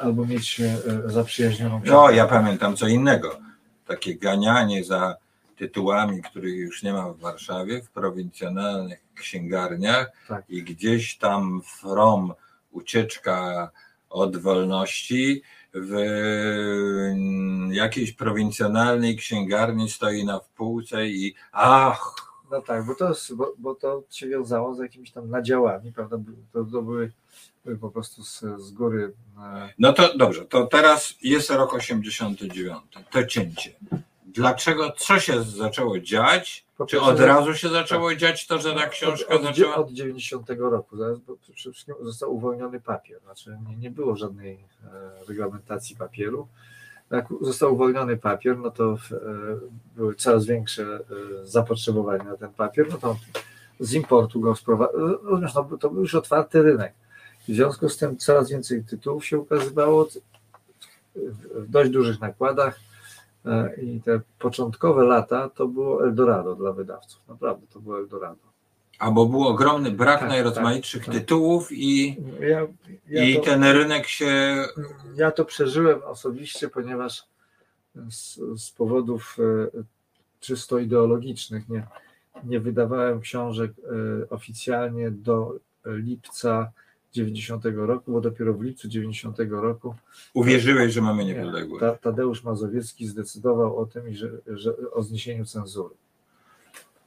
albo 0.00 0.26
mieć 0.26 0.60
e, 0.60 0.76
zaprzyjaźnioną 1.06 1.80
książkę. 1.80 1.96
No, 1.96 2.10
ja 2.10 2.26
pamiętam 2.26 2.76
co 2.76 2.88
innego. 2.88 3.38
Takie 3.86 4.14
ganianie 4.14 4.84
za 4.84 5.16
tytułami, 5.56 6.22
których 6.22 6.54
już 6.54 6.82
nie 6.82 6.92
ma 6.92 7.12
w 7.12 7.18
Warszawie, 7.18 7.82
w 7.82 7.90
prowincjonalnych 7.90 8.98
księgarniach 9.14 10.12
Tak. 10.28 10.44
i 10.48 10.62
gdzieś 10.62 11.18
tam 11.18 11.62
from 11.80 12.34
ucieczka 12.72 13.70
od 14.10 14.36
wolności 14.36 15.42
w 15.74 15.94
jakiejś 17.70 18.12
prowincjonalnej 18.12 19.16
księgarni 19.16 19.90
stoi 19.90 20.24
na 20.24 20.38
wpółce 20.40 21.06
i 21.06 21.34
ach. 21.52 22.14
No 22.50 22.60
tak, 22.60 22.86
bo 22.86 22.94
to, 22.94 23.12
bo, 23.34 23.54
bo 23.58 23.74
to 23.74 24.02
się 24.10 24.28
wiązało 24.28 24.74
z 24.74 24.78
jakimiś 24.78 25.10
tam 25.10 25.30
nadziałami, 25.30 25.92
prawda? 25.92 26.16
To, 26.52 26.64
to 26.64 26.82
były 26.82 27.12
po 27.80 27.90
prostu 27.90 28.22
z, 28.22 28.44
z 28.58 28.70
góry. 28.70 29.12
E, 29.38 29.72
no 29.78 29.92
to 29.92 30.16
dobrze, 30.16 30.44
to 30.44 30.66
teraz 30.66 31.14
jest 31.22 31.50
rok 31.50 31.74
89, 31.74 32.78
to 33.10 33.26
cięcie. 33.26 33.70
Dlaczego, 34.26 34.92
co 34.96 35.20
się 35.20 35.42
zaczęło 35.42 35.98
dziać? 35.98 36.64
Czy 36.88 37.00
od 37.00 37.20
razu 37.20 37.54
się 37.54 37.68
zaczęło 37.68 38.08
tak. 38.08 38.18
dziać 38.18 38.46
to, 38.46 38.58
że 38.58 38.74
ta 38.74 38.86
książka 38.86 39.34
od, 39.34 39.40
od, 39.40 39.46
zaczęła? 39.46 39.76
Od 39.76 39.92
90 39.92 40.50
roku, 40.50 40.96
zaraz, 40.96 41.18
bo 41.18 41.36
przede 41.36 41.72
wszystkim 41.72 41.94
został 42.00 42.34
uwolniony 42.34 42.80
papier, 42.80 43.20
znaczy 43.20 43.58
nie, 43.68 43.76
nie 43.76 43.90
było 43.90 44.16
żadnej 44.16 44.54
e, 44.54 45.24
reglamentacji 45.28 45.96
papieru. 45.96 46.48
Jak 47.10 47.26
został 47.40 47.74
uwolniony 47.74 48.16
papier, 48.16 48.58
no 48.58 48.70
to 48.70 48.92
e, 48.92 48.96
były 49.96 50.14
coraz 50.14 50.46
większe 50.46 50.82
e, 50.82 51.46
zapotrzebowanie 51.46 52.24
na 52.24 52.36
ten 52.36 52.52
papier, 52.52 52.86
no 52.90 52.98
to 52.98 53.16
z 53.80 53.94
importu 53.94 54.40
go 54.40 54.56
sprowadzono, 54.56 55.68
no, 55.70 55.78
to 55.78 55.90
był 55.90 56.00
już 56.00 56.14
otwarty 56.14 56.62
rynek. 56.62 56.94
W 57.48 57.54
związku 57.54 57.88
z 57.88 57.96
tym 57.96 58.16
coraz 58.16 58.50
więcej 58.50 58.84
tytułów 58.84 59.26
się 59.26 59.38
ukazywało 59.38 60.08
w 61.54 61.70
dość 61.70 61.90
dużych 61.90 62.20
nakładach 62.20 62.80
E, 63.46 63.74
I 63.82 64.00
te 64.00 64.20
początkowe 64.38 65.04
lata 65.04 65.48
to 65.48 65.68
było 65.68 66.04
Eldorado 66.04 66.54
dla 66.54 66.72
wydawców. 66.72 67.20
Naprawdę 67.28 67.66
to 67.72 67.80
było 67.80 67.98
Eldorado. 67.98 68.54
A 68.98 69.10
bo 69.10 69.26
był 69.26 69.42
ogromny 69.42 69.90
brak 69.90 70.20
tak, 70.20 70.28
najrozmaitszych 70.28 71.04
tak, 71.04 71.14
tak. 71.14 71.22
tytułów 71.22 71.68
i, 71.72 72.16
ja, 72.40 72.66
ja 73.08 73.24
i 73.24 73.36
to, 73.36 73.42
ten 73.42 73.64
rynek 73.64 74.06
się. 74.06 74.64
Ja 75.16 75.30
to 75.30 75.44
przeżyłem 75.44 76.02
osobiście, 76.04 76.68
ponieważ 76.68 77.24
z, 78.10 78.40
z 78.56 78.70
powodów 78.70 79.36
e, 79.38 79.82
czysto 80.40 80.78
ideologicznych 80.78 81.68
nie, 81.68 81.86
nie 82.44 82.60
wydawałem 82.60 83.20
książek 83.20 83.72
e, 83.72 84.30
oficjalnie 84.30 85.10
do 85.10 85.54
lipca 85.86 86.72
90 87.14 87.64
roku, 87.74 88.12
bo 88.12 88.20
dopiero 88.20 88.54
w 88.54 88.62
lipcu 88.62 88.88
90 88.88 89.38
roku 89.50 89.94
uwierzyłeś, 90.34 90.92
że 90.92 91.00
mamy 91.00 91.24
niepodległość. 91.24 91.80
Ta, 91.80 91.96
Tadeusz 91.96 92.44
Mazowiecki 92.44 93.06
zdecydował 93.06 93.76
o 93.76 93.86
tym, 93.86 94.14
że, 94.14 94.30
że 94.46 94.90
o 94.92 95.02
zniesieniu 95.02 95.44
cenzury. 95.44 95.94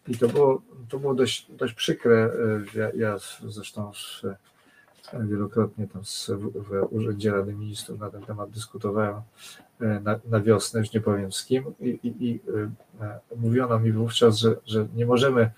I 0.08 0.18
to 0.18 0.28
było, 0.28 0.62
to 0.90 1.00
było 1.00 1.14
dość, 1.14 1.52
dość 1.52 1.74
przykre. 1.74 2.32
Ja, 2.76 2.92
ja 2.96 3.18
zresztą 3.48 3.92
wielokrotnie 5.14 5.88
tam 5.88 6.02
w, 6.56 6.88
Urzędzie 6.90 7.32
Rady 7.32 7.54
Ministrów 7.54 8.00
na 8.00 8.10
ten 8.10 8.22
temat 8.22 8.50
dyskutowałem 8.50 9.22
e, 9.82 10.00
na, 10.00 10.20
na 10.26 10.42
wiosnę, 10.42 10.80
już 10.80 10.94
nie 10.94 11.02
powiem 11.02 11.32
z 11.32 11.46
kim, 11.46 11.64
i, 11.80 12.00
i, 12.04 12.30
i 12.30 12.40
e, 13.02 13.20
mówiono 13.36 13.80
mi 13.80 13.92
wówczas, 13.92 14.38
że, 14.38 14.56
że 14.66 14.88
nie 14.96 15.06
możemy 15.06 15.52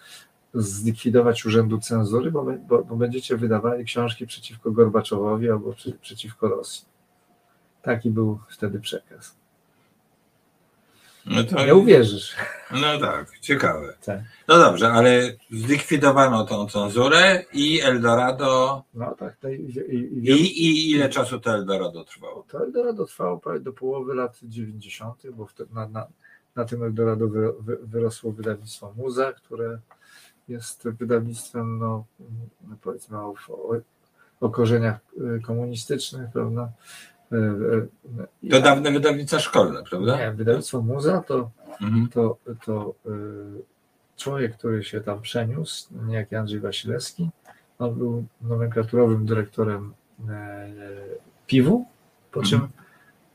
zlikwidować 0.53 1.45
urzędu 1.45 1.79
cenzury, 1.79 2.31
bo, 2.31 2.43
bo, 2.43 2.83
bo 2.83 2.95
będziecie 2.95 3.37
wydawali 3.37 3.85
książki 3.85 4.27
przeciwko 4.27 4.71
Gorbaczowowi 4.71 5.49
albo 5.49 5.73
przy, 5.73 5.91
przeciwko 5.91 6.47
Rosji. 6.47 6.85
Taki 7.81 8.09
był 8.09 8.39
wtedy 8.49 8.79
przekaz. 8.79 9.35
No 11.25 11.43
to, 11.43 11.65
nie 11.65 11.75
uwierzysz. 11.75 12.35
No 12.71 12.99
tak, 12.99 13.39
ciekawe. 13.39 13.97
Tak. 14.05 14.19
No 14.47 14.57
dobrze, 14.57 14.91
ale 14.91 15.33
zlikwidowano 15.51 16.45
tą 16.45 16.67
cenzurę 16.67 17.43
i 17.53 17.81
Eldorado. 17.81 18.83
No 18.93 19.15
tak. 19.15 19.37
No 19.43 19.49
i, 19.49 19.55
i, 19.89 20.29
i, 20.29 20.67
I, 20.67 20.91
ile 20.91 21.09
czasu 21.09 21.39
to 21.39 21.53
Eldorado 21.53 22.03
trwało? 22.03 22.45
To 22.47 22.63
Eldorado 22.63 23.05
trwało 23.05 23.37
prawie 23.37 23.59
do 23.59 23.73
połowy 23.73 24.15
lat 24.15 24.39
90., 24.43 25.23
bo 25.31 25.45
wtedy 25.45 25.73
na, 25.73 25.87
na, 25.87 26.07
na 26.55 26.65
tym 26.65 26.83
Eldorado 26.83 27.27
wy, 27.27 27.53
wy, 27.59 27.77
wyrosło 27.83 28.31
wydawnictwo 28.31 28.93
Muza, 28.97 29.33
które 29.33 29.79
jest 30.49 30.87
wydawnictwem, 30.89 31.79
no, 31.79 32.05
powiedzmy, 32.81 33.17
o, 33.17 33.33
o 34.39 34.49
korzeniach 34.49 34.99
y, 35.37 35.41
komunistycznych, 35.41 36.31
prawda? 36.33 36.71
Y, 37.31 37.35
y, 38.45 38.49
to 38.49 38.61
dawne 38.61 38.91
wydawnictwa 38.91 39.39
szkolne, 39.39 39.83
prawda? 39.83 40.17
Nie, 40.17 40.31
wydawnictwo 40.31 40.81
Muza 40.81 41.21
to, 41.21 41.51
mhm. 41.81 42.07
to, 42.07 42.37
to 42.65 42.93
człowiek, 44.17 44.57
który 44.57 44.83
się 44.83 45.01
tam 45.01 45.21
przeniósł, 45.21 45.87
niejaki 46.07 46.35
Andrzej 46.35 46.59
Wasilewski, 46.59 47.29
on 47.79 47.95
był 47.95 48.25
nomenklaturowym 48.41 49.25
dyrektorem 49.25 49.93
piwu, 51.47 51.85
po 52.31 52.43
czym 52.43 52.61
mhm. 52.61 52.71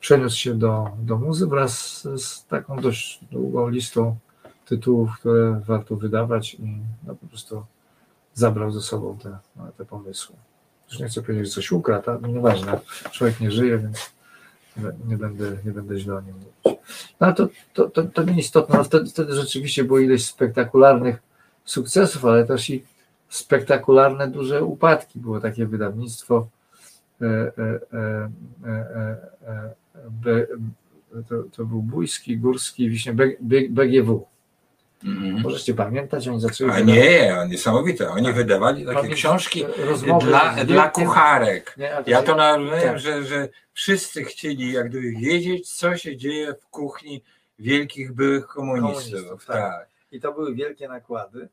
przeniósł 0.01 0.39
się 0.39 0.55
do, 0.55 0.89
do 0.99 1.17
muzy 1.17 1.47
wraz 1.47 2.03
z 2.17 2.47
taką 2.47 2.81
dość 2.81 3.25
długą 3.33 3.69
listą 3.69 4.17
tytułów, 4.65 5.11
które 5.19 5.61
warto 5.67 5.97
wydawać 5.97 6.55
i 6.55 6.79
no, 7.07 7.15
po 7.15 7.27
prostu 7.27 7.65
zabrał 8.35 8.71
ze 8.71 8.81
sobą 8.81 9.19
te, 9.23 9.39
no, 9.57 9.73
te 9.79 9.85
pomysły. 9.85 10.37
Już 10.91 11.01
nie 11.01 11.09
chcę 11.09 11.23
powiedzieć, 11.23 11.47
że 11.47 11.53
coś 11.53 11.73
ukradł, 11.73 12.11
ale 12.11 12.29
nieważne. 12.29 12.81
Człowiek 13.13 13.41
nie 13.41 13.51
żyje, 13.51 13.79
więc 13.79 14.15
nie 15.07 15.17
będę, 15.17 15.57
nie 15.65 15.73
będę 15.73 15.99
źle 15.99 16.15
o 16.15 16.21
nim 16.21 16.35
mówić. 16.35 16.81
No 17.21 17.33
to, 17.33 17.49
to, 17.75 17.91
to, 17.91 18.03
to 18.03 18.23
nieistotne. 18.23 18.79
No, 18.79 18.85
wtedy, 18.85 19.11
wtedy 19.11 19.35
rzeczywiście 19.35 19.85
było 19.85 19.99
ileś 19.99 20.27
spektakularnych 20.27 21.23
sukcesów, 21.65 22.25
ale 22.25 22.47
też 22.47 22.71
i 22.71 22.85
spektakularne 23.29 24.29
duże 24.29 24.65
upadki. 24.65 25.19
Było 25.19 25.41
takie 25.41 25.67
wydawnictwo 25.67 26.49
e, 27.21 27.27
e, 27.27 27.81
e, 30.27 30.47
to, 31.29 31.43
to 31.57 31.65
był 31.65 31.83
Bójski, 31.83 32.39
Górski, 32.39 32.91
Wiśnie, 32.91 33.15
BGW. 33.71 34.27
Mhm. 35.05 35.43
Możecie 35.43 35.75
pamiętać, 35.75 36.29
oni 36.29 36.41
zaczęli. 36.41 36.71
A 36.71 36.81
nie, 36.81 37.37
niesamowite. 37.49 38.11
Oni 38.11 38.27
tak. 38.27 38.35
wydawali 38.35 38.85
takie 38.85 38.97
Pamięć, 38.97 39.15
książki 39.15 39.65
dla, 40.21 40.65
dla 40.65 40.89
kucharek. 40.89 41.75
Nie, 41.77 42.03
ja 42.07 42.23
to 42.23 42.35
nazywam, 42.35 42.81
tak. 42.81 42.99
że, 42.99 43.25
że 43.25 43.49
wszyscy 43.73 44.25
chcieli 44.25 44.73
jak 44.73 44.89
gdyby 44.89 45.11
wiedzieć, 45.11 45.71
co 45.71 45.97
się 45.97 46.17
dzieje 46.17 46.55
w 46.55 46.67
kuchni 46.67 47.23
wielkich 47.59 48.13
byłych 48.13 48.47
komunistów. 48.47 49.13
komunistów 49.13 49.47
tak. 49.47 49.57
tak. 49.57 49.89
I 50.13 50.21
to 50.21 50.33
były 50.33 50.55
wielkie 50.55 50.89
nakłady. 50.89 51.49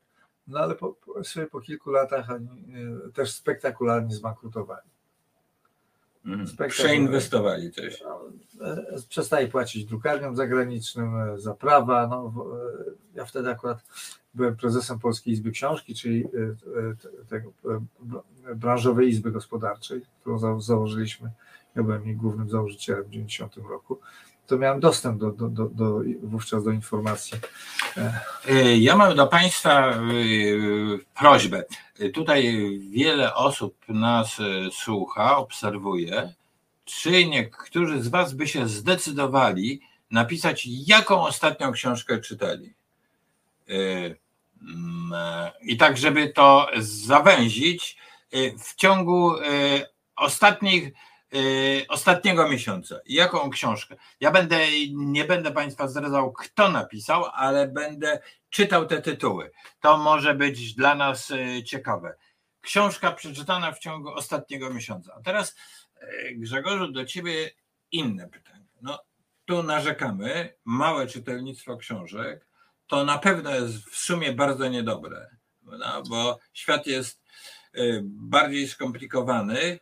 No 0.46 0.58
ale 0.58 0.74
po, 0.74 0.92
po, 0.92 1.14
po 1.50 1.60
kilku 1.60 1.90
latach 1.90 2.30
oni 2.30 2.48
y, 3.08 3.12
też 3.12 3.32
spektakularnie 3.32 4.14
zbankrutowali. 4.14 4.88
Mhm. 6.26 6.68
Przeinwestowali 6.68 7.72
też. 7.72 8.04
E, 8.64 9.02
przestaje 9.08 9.48
płacić 9.48 9.84
drukarniom 9.84 10.36
zagranicznym 10.36 11.16
e, 11.16 11.38
za 11.38 11.54
prawa. 11.54 12.06
No, 12.06 12.32
e, 12.36 13.18
ja 13.18 13.24
wtedy 13.24 13.50
akurat 13.50 13.78
byłem 14.34 14.56
prezesem 14.56 14.98
Polskiej 14.98 15.32
Izby 15.32 15.50
Książki, 15.50 15.94
czyli 15.94 16.24
tego 17.28 17.52
branżowej 18.54 19.08
izby 19.08 19.32
gospodarczej, 19.32 20.02
którą 20.20 20.60
założyliśmy. 20.60 21.30
Ja 21.76 21.82
byłem 21.82 22.06
jej 22.06 22.16
głównym 22.16 22.50
założycielem 22.50 23.04
w 23.04 23.10
90 23.10 23.56
roku 23.56 23.98
to 24.46 24.58
miałem 24.58 24.80
dostęp 24.80 25.20
do, 25.20 25.30
do, 25.30 25.48
do, 25.48 25.68
do, 25.68 26.00
wówczas 26.22 26.64
do 26.64 26.70
informacji. 26.70 27.38
Ja 28.78 28.96
mam 28.96 29.16
do 29.16 29.26
Państwa 29.26 30.00
prośbę. 31.18 31.64
Tutaj 32.14 32.70
wiele 32.90 33.34
osób 33.34 33.76
nas 33.88 34.36
słucha, 34.72 35.36
obserwuje. 35.36 36.34
Czy 37.00 37.26
niektórzy 37.26 38.02
z 38.02 38.08
Was 38.08 38.34
by 38.34 38.48
się 38.48 38.68
zdecydowali 38.68 39.80
napisać, 40.10 40.66
jaką 40.66 41.26
ostatnią 41.26 41.72
książkę 41.72 42.20
czytali? 42.20 42.74
I 45.62 45.76
tak, 45.76 45.96
żeby 45.96 46.28
to 46.28 46.68
zawęzić, 46.78 47.96
w 48.58 48.74
ciągu 48.74 49.34
ostatnich 50.16 50.92
Y, 51.34 51.86
ostatniego 51.88 52.48
miesiąca. 52.48 53.00
Jaką 53.06 53.50
książkę? 53.50 53.96
Ja 54.20 54.30
będę, 54.30 54.58
nie 54.92 55.24
będę 55.24 55.50
Państwa 55.50 55.88
zdradzał, 55.88 56.32
kto 56.32 56.68
napisał, 56.68 57.24
ale 57.24 57.68
będę 57.68 58.20
czytał 58.50 58.86
te 58.86 59.02
tytuły. 59.02 59.50
To 59.80 59.96
może 59.96 60.34
być 60.34 60.74
dla 60.74 60.94
nas 60.94 61.30
y, 61.30 61.62
ciekawe. 61.64 62.14
Książka 62.60 63.12
przeczytana 63.12 63.72
w 63.72 63.78
ciągu 63.78 64.08
ostatniego 64.08 64.70
miesiąca. 64.70 65.14
A 65.18 65.22
teraz, 65.22 65.50
y, 65.50 65.54
Grzegorzu, 66.34 66.92
do 66.92 67.04
Ciebie 67.04 67.50
inne 67.92 68.28
pytanie. 68.28 68.66
No, 68.82 68.98
tu 69.44 69.62
narzekamy, 69.62 70.54
małe 70.64 71.06
czytelnictwo 71.06 71.76
książek, 71.76 72.46
to 72.86 73.04
na 73.04 73.18
pewno 73.18 73.54
jest 73.54 73.90
w 73.90 73.96
sumie 73.96 74.32
bardzo 74.32 74.68
niedobre, 74.68 75.36
no, 75.62 76.02
bo 76.08 76.38
świat 76.52 76.86
jest 76.86 77.22
bardziej 78.02 78.68
skomplikowany 78.68 79.78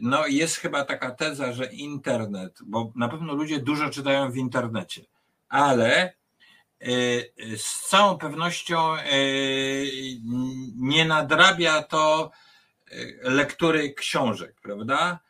no 0.00 0.26
jest 0.26 0.56
chyba 0.56 0.84
taka 0.84 1.10
teza, 1.10 1.52
że 1.52 1.66
internet, 1.66 2.58
bo 2.66 2.92
na 2.96 3.08
pewno 3.08 3.34
ludzie 3.34 3.58
dużo 3.58 3.90
czytają 3.90 4.30
w 4.30 4.36
internecie, 4.36 5.04
ale 5.48 6.14
y, 6.86 7.32
z 7.56 7.88
całą 7.88 8.18
pewnością 8.18 8.96
y, 8.96 9.86
nie 10.76 11.04
nadrabia 11.04 11.82
to 11.82 12.30
y, 12.92 13.20
lektury 13.22 13.94
książek, 13.94 14.60
prawda? 14.62 15.20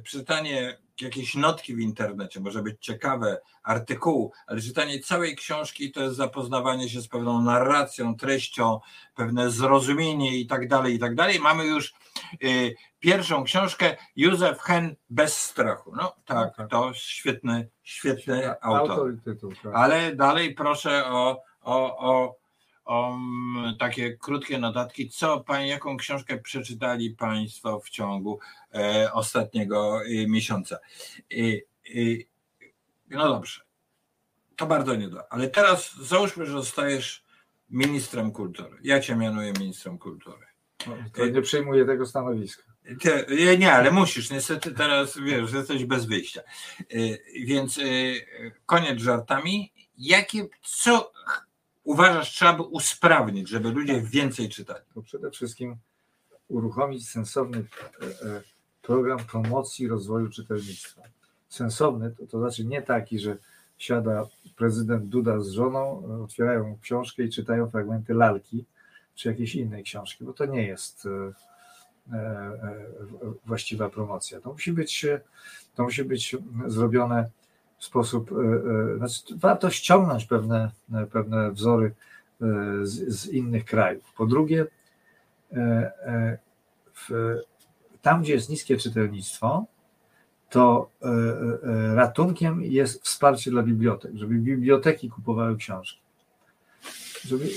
Przeczytanie 0.00 0.78
jakieś 1.00 1.34
notki 1.34 1.74
w 1.74 1.80
internecie, 1.80 2.40
może 2.40 2.62
być 2.62 2.76
ciekawe, 2.80 3.40
artykułu, 3.62 4.32
ale 4.46 4.60
czytanie 4.60 5.00
całej 5.00 5.36
książki 5.36 5.92
to 5.92 6.02
jest 6.02 6.16
zapoznawanie 6.16 6.88
się 6.88 7.00
z 7.00 7.08
pewną 7.08 7.42
narracją, 7.42 8.16
treścią, 8.16 8.80
pewne 9.14 9.50
zrozumienie 9.50 10.38
i 10.38 10.46
tak 10.46 10.68
dalej, 10.68 10.94
i 10.94 10.98
tak 10.98 11.14
dalej. 11.14 11.40
Mamy 11.40 11.66
już 11.66 11.94
y, 12.44 12.74
pierwszą 12.98 13.44
książkę 13.44 13.96
Józef 14.16 14.60
Hen 14.60 14.96
bez 15.10 15.36
strachu. 15.36 15.92
No 15.96 16.14
tak, 16.24 16.56
tak. 16.56 16.70
to 16.70 16.94
świetny, 16.94 17.68
świetny 17.82 18.60
autor. 18.60 19.12
Tytuł, 19.24 19.52
tak. 19.62 19.72
Ale 19.74 20.16
dalej 20.16 20.54
proszę 20.54 21.06
o, 21.06 21.42
o, 21.62 21.98
o 21.98 22.41
o 22.84 23.18
takie 23.78 24.16
krótkie 24.16 24.58
notatki, 24.58 25.08
co 25.08 25.40
pani, 25.40 25.68
jaką 25.68 25.96
książkę 25.96 26.38
przeczytali 26.38 27.10
Państwo 27.10 27.80
w 27.80 27.90
ciągu 27.90 28.38
e, 28.74 29.12
ostatniego 29.12 30.00
e, 30.04 30.26
miesiąca. 30.26 30.78
no 33.10 33.28
dobrze, 33.28 33.60
to 34.56 34.66
bardzo 34.66 34.96
nie 34.96 35.08
da. 35.08 35.24
Ale 35.30 35.48
teraz 35.48 35.96
załóżmy, 35.96 36.46
że 36.46 36.52
zostajesz 36.52 37.24
ministrem 37.70 38.32
kultury. 38.32 38.78
Ja 38.82 39.00
cię 39.00 39.16
mianuję 39.16 39.52
ministrem 39.52 39.98
kultury. 39.98 40.46
No, 40.86 40.96
to 41.14 41.26
nie 41.26 41.42
przejmuję 41.42 41.84
tego 41.84 42.06
stanowiska. 42.06 42.62
Te, 43.00 43.26
nie, 43.58 43.72
ale 43.72 43.90
musisz. 43.90 44.30
Niestety 44.30 44.72
teraz 44.72 45.18
wiesz, 45.18 45.52
jesteś 45.52 45.84
bez 45.84 46.06
wyjścia. 46.06 46.40
E, 46.80 46.84
więc 47.44 47.80
koniec 48.66 49.00
żartami. 49.00 49.72
Jakie, 49.98 50.48
co 50.62 51.12
uważasz, 51.84 52.30
trzeba 52.30 52.52
by 52.52 52.62
usprawnić, 52.62 53.48
żeby 53.48 53.70
ludzie 53.70 54.02
więcej 54.02 54.48
czytali? 54.48 54.84
To 54.94 55.02
przede 55.02 55.30
wszystkim 55.30 55.76
uruchomić 56.48 57.08
sensowny 57.08 57.58
e, 57.58 58.04
e, 58.26 58.42
program 58.82 59.18
promocji 59.18 59.88
rozwoju 59.88 60.28
czytelnictwa. 60.28 61.02
Sensowny 61.48 62.10
to, 62.10 62.26
to 62.26 62.38
znaczy 62.38 62.64
nie 62.64 62.82
taki, 62.82 63.18
że 63.18 63.36
siada 63.78 64.26
prezydent 64.56 65.04
Duda 65.04 65.40
z 65.40 65.50
żoną, 65.50 66.04
otwierają 66.24 66.78
książkę 66.82 67.22
i 67.22 67.30
czytają 67.30 67.70
fragmenty 67.70 68.14
lalki 68.14 68.64
czy 69.14 69.28
jakiejś 69.28 69.54
innej 69.54 69.84
książki, 69.84 70.24
bo 70.24 70.32
to 70.32 70.46
nie 70.46 70.66
jest 70.66 71.06
e, 71.06 71.32
właściwa 73.46 73.88
promocja. 73.88 74.40
To 74.40 74.52
musi 74.52 74.72
być, 74.72 75.06
to 75.74 75.82
musi 75.82 76.04
być 76.04 76.36
zrobione 76.66 77.30
w 77.82 77.84
sposób, 77.84 78.32
e, 78.32 78.34
e, 78.94 78.98
znaczy 78.98 79.36
warto 79.36 79.70
ściągnąć 79.70 80.24
pewne, 80.24 80.70
pewne 81.12 81.52
wzory 81.52 81.86
e, 82.42 82.46
z, 82.82 83.20
z 83.20 83.26
innych 83.26 83.64
krajów. 83.64 84.12
Po 84.16 84.26
drugie, 84.26 84.66
w, 86.94 87.36
tam, 88.02 88.22
gdzie 88.22 88.32
jest 88.32 88.48
niskie 88.48 88.76
czytelnictwo, 88.76 89.66
to 90.50 90.90
ratunkiem 91.94 92.62
jest 92.62 93.02
wsparcie 93.02 93.50
dla 93.50 93.62
bibliotek, 93.62 94.10
żeby 94.14 94.34
biblioteki 94.34 95.10
kupowały 95.10 95.56
książki. 95.56 96.00
Żeby, 97.24 97.48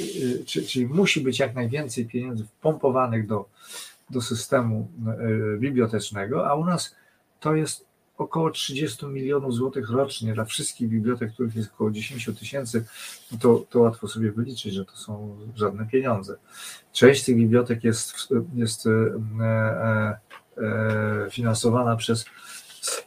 czyli 0.46 0.88
musi 0.88 1.22
być 1.22 1.40
jak 1.40 1.56
najwięcej 1.56 2.06
pieniędzy 2.06 2.44
wpompowanych 2.46 3.28
do, 3.28 3.46
do 4.10 4.22
systemu 4.22 4.92
bibliotecznego, 5.58 6.48
a 6.48 6.56
u 6.56 6.66
nas 6.66 6.96
to 7.40 7.56
jest 7.56 7.85
około 8.18 8.52
30 8.52 9.06
milionów 9.06 9.54
złotych 9.54 9.90
rocznie 9.90 10.34
dla 10.34 10.46
wszystkich 10.46 10.90
bibliotek, 10.90 11.34
których 11.34 11.56
jest 11.56 11.74
około 11.74 11.92
10 11.92 12.30
tysięcy, 12.40 12.86
no 13.32 13.38
to, 13.38 13.66
to 13.70 13.80
łatwo 13.80 14.08
sobie 14.08 14.32
wyliczyć, 14.32 14.74
że 14.74 14.86
to 14.86 14.96
są 14.96 15.38
żadne 15.56 15.86
pieniądze. 15.86 16.38
Część 16.94 17.24
tych 17.24 17.36
bibliotek 17.36 17.84
jest, 17.84 18.14
jest 18.56 18.88
e, 18.88 18.90
e, 19.42 20.18
e, 20.58 21.28
finansowana 21.32 21.96
przez 21.96 22.26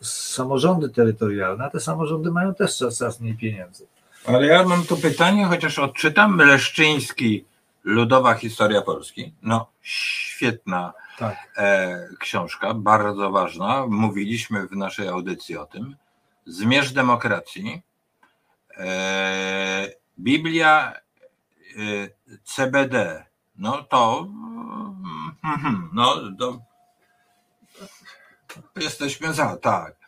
samorządy 0.01 0.89
terytorialne, 0.89 1.65
a 1.65 1.71
te 1.71 1.81
samorządy 1.81 2.31
mają 2.31 2.55
też 2.55 2.77
coraz 2.77 3.21
mniej 3.21 3.37
pieniędzy. 3.37 3.87
Ale 4.27 4.47
ja 4.47 4.65
mam 4.65 4.85
tu 4.85 4.97
pytanie, 4.97 5.45
chociaż 5.45 5.79
odczytam. 5.79 6.39
Leszczyński, 6.39 7.45
Ludowa 7.85 8.35
Historia 8.35 8.83
Polski. 8.83 9.33
No, 9.43 9.71
świetna 9.83 10.93
tak. 11.19 11.37
e, 11.57 12.09
książka, 12.19 12.75
bardzo 12.75 13.31
ważna. 13.31 13.87
Mówiliśmy 13.87 14.67
w 14.67 14.73
naszej 14.73 15.09
audycji 15.09 15.57
o 15.57 15.67
tym. 15.67 15.97
Zmierz 16.47 16.93
demokracji. 16.93 17.83
E, 18.77 19.91
Biblia 20.19 20.93
e, 20.93 22.39
CBD. 22.45 23.25
No 23.57 23.83
to 23.83 24.27
mm, 24.29 25.91
no 25.93 26.15
to 26.39 26.59
jesteśmy 28.77 29.33
za, 29.35 29.57
tak. 29.57 29.99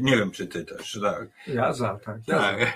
Nie 0.00 0.16
wiem, 0.16 0.30
czy 0.30 0.46
ty 0.46 0.64
też, 0.64 0.98
tak. 1.02 1.28
Ja 1.46 1.72
za, 1.72 1.98
tak. 2.04 2.18
Ja 2.26 2.38
tak. 2.38 2.58
Za. 2.60 2.66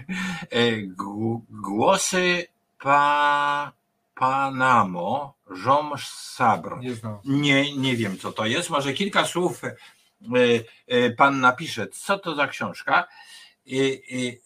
Głosy 1.51 2.47
pa, 2.79 3.73
Panamo 4.15 5.36
Żomż 5.51 6.09
Sabr. 6.09 6.77
Nie, 6.81 6.95
nie, 7.25 7.77
nie 7.77 7.97
wiem, 7.97 8.19
co 8.19 8.33
to 8.33 8.47
jest. 8.47 8.71
Może 8.71 8.93
kilka 8.93 9.25
słów 9.25 9.65
e, 9.65 9.75
e, 10.87 11.11
pan 11.11 11.41
napisze, 11.41 11.87
co 11.89 12.19
to 12.19 12.35
za 12.35 12.49
książka. 12.49 13.09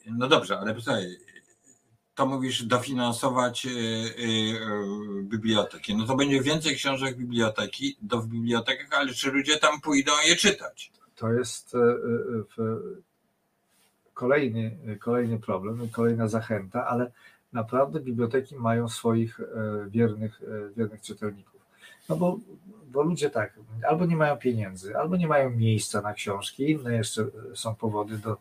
no 0.06 0.28
dobrze, 0.28 0.58
ale 0.58 0.74
posłuchaj, 0.74 1.16
to 2.14 2.26
mówisz 2.26 2.62
dofinansować 2.62 3.66
e, 3.66 3.70
biblioteki. 5.22 5.96
No 5.96 6.06
to 6.06 6.16
będzie 6.16 6.42
więcej 6.42 6.76
książek 6.76 7.16
biblioteki, 7.16 7.96
do 8.02 8.20
w 8.20 8.26
bibliotekach, 8.26 8.88
ale 8.90 9.14
czy 9.14 9.30
ludzie 9.30 9.56
tam 9.56 9.80
pójdą 9.80 10.12
je 10.26 10.36
czytać? 10.36 10.92
To 11.16 11.32
jest 11.32 11.76
kolejny, 14.14 14.78
kolejny 15.00 15.38
problem, 15.38 15.88
kolejna 15.88 16.28
zachęta, 16.28 16.86
ale 16.86 17.12
naprawdę 17.52 18.00
biblioteki 18.00 18.56
mają 18.56 18.88
swoich 18.88 19.40
e, 19.40 19.44
wiernych, 19.90 20.42
e, 20.42 20.74
wiernych 20.76 21.00
czytelników. 21.00 21.60
No 22.08 22.16
bo, 22.16 22.38
bo 22.86 23.02
ludzie 23.02 23.30
tak, 23.30 23.52
albo 23.88 24.06
nie 24.06 24.16
mają 24.16 24.36
pieniędzy, 24.36 24.96
albo 24.96 25.16
nie 25.16 25.28
mają 25.28 25.50
miejsca 25.50 26.00
na 26.00 26.14
książki, 26.14 26.70
inne 26.70 26.96
jeszcze 26.96 27.26
są 27.54 27.74
powody 27.74 28.18
do, 28.18 28.36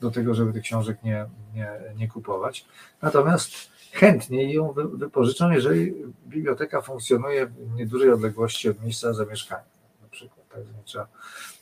do 0.00 0.10
tego, 0.10 0.34
żeby 0.34 0.52
tych 0.52 0.62
książek 0.62 1.02
nie, 1.02 1.26
nie, 1.54 1.70
nie 1.96 2.08
kupować. 2.08 2.66
Natomiast 3.02 3.52
chętnie 3.92 4.52
ją 4.54 4.72
wypożyczą, 4.72 5.50
jeżeli 5.50 5.94
biblioteka 6.26 6.82
funkcjonuje 6.82 7.46
w 7.46 7.74
niedużej 7.74 8.12
odległości 8.12 8.68
od 8.68 8.82
miejsca 8.82 9.12
zamieszkania. 9.12 9.64
Na 10.02 10.08
przykład, 10.08 10.48
tak, 10.48 10.58
nie 10.58 10.84
trzeba, 10.84 11.06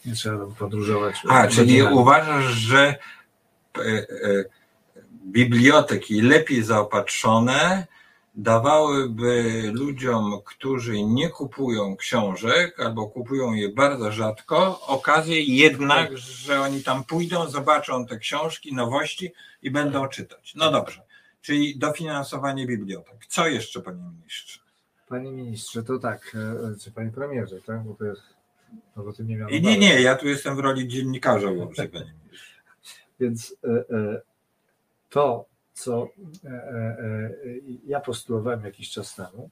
nie 0.06 0.12
trzeba 0.12 0.46
podróżować. 0.46 1.22
A, 1.28 1.48
czyli 1.48 1.82
uważasz, 1.82 2.44
że 2.44 2.96
e, 3.78 4.06
biblioteki 5.28 6.20
lepiej 6.22 6.62
zaopatrzone 6.62 7.86
dawałyby 8.34 9.62
ludziom, 9.74 10.40
którzy 10.44 11.02
nie 11.04 11.28
kupują 11.28 11.96
książek 11.96 12.80
albo 12.80 13.06
kupują 13.06 13.52
je 13.52 13.68
bardzo 13.68 14.12
rzadko, 14.12 14.80
okazję 14.80 15.42
jednak, 15.42 16.18
że 16.18 16.60
oni 16.60 16.82
tam 16.82 17.04
pójdą, 17.04 17.50
zobaczą 17.50 18.06
te 18.06 18.18
książki, 18.18 18.74
nowości 18.74 19.32
i 19.62 19.70
będą 19.70 20.08
czytać. 20.08 20.54
No 20.54 20.70
dobrze, 20.70 21.02
czyli 21.42 21.78
dofinansowanie 21.78 22.66
bibliotek. 22.66 23.26
Co 23.28 23.48
jeszcze, 23.48 23.80
panie 23.80 24.02
ministrze? 24.02 24.60
Panie 25.08 25.32
ministrze, 25.32 25.82
to 25.82 25.98
tak, 25.98 26.36
e, 26.74 26.78
czy 26.80 26.90
panie 26.90 27.10
premierze, 27.10 27.60
tak? 27.66 27.82
Bo 27.84 27.94
to 27.94 28.04
jest, 28.04 28.22
no 28.96 29.02
bo 29.02 29.12
nie 29.18 29.36
miałem. 29.36 29.62
Nie, 29.62 29.78
nie, 29.78 30.00
ja 30.00 30.16
tu 30.16 30.28
jestem 30.28 30.56
w 30.56 30.58
roli 30.58 30.88
dziennikarza, 30.88 31.48
panie 31.48 31.60
ministrze. 31.60 31.88
Więc 33.20 33.54
e, 33.64 33.96
e, 33.96 34.20
to, 35.10 35.44
co 35.74 36.08
e, 36.44 36.48
e, 36.48 36.52
e, 36.52 37.36
ja 37.86 38.00
postulowałem 38.00 38.64
jakiś 38.64 38.90
czas 38.90 39.14
temu, 39.14 39.50